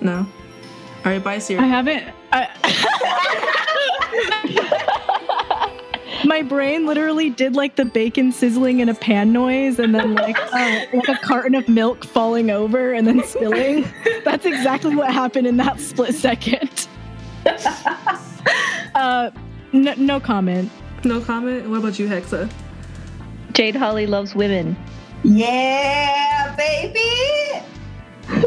[0.00, 0.16] No.
[0.18, 0.26] All
[1.04, 1.60] right, bye, Siri.
[1.60, 2.12] I haven't.
[2.32, 2.48] I,
[6.24, 10.36] my brain literally did like the bacon sizzling in a pan noise, and then like
[10.52, 13.86] uh, like a carton of milk falling over and then spilling.
[14.24, 16.88] That's exactly what happened in that split second.
[18.94, 19.30] Uh,
[19.72, 20.70] no, no comment.
[21.04, 21.68] No comment.
[21.68, 22.50] What about you, Hexa?
[23.52, 24.76] Jade Harley loves women.
[25.22, 27.64] Yeah, baby.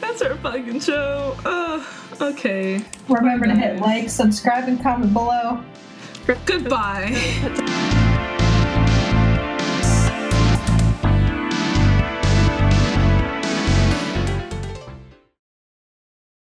[0.00, 1.36] That's our fucking show.
[1.44, 1.84] Uh,
[2.20, 2.82] okay.
[3.08, 5.62] Remember to hit like, subscribe, and comment below.
[6.46, 8.34] Goodbye.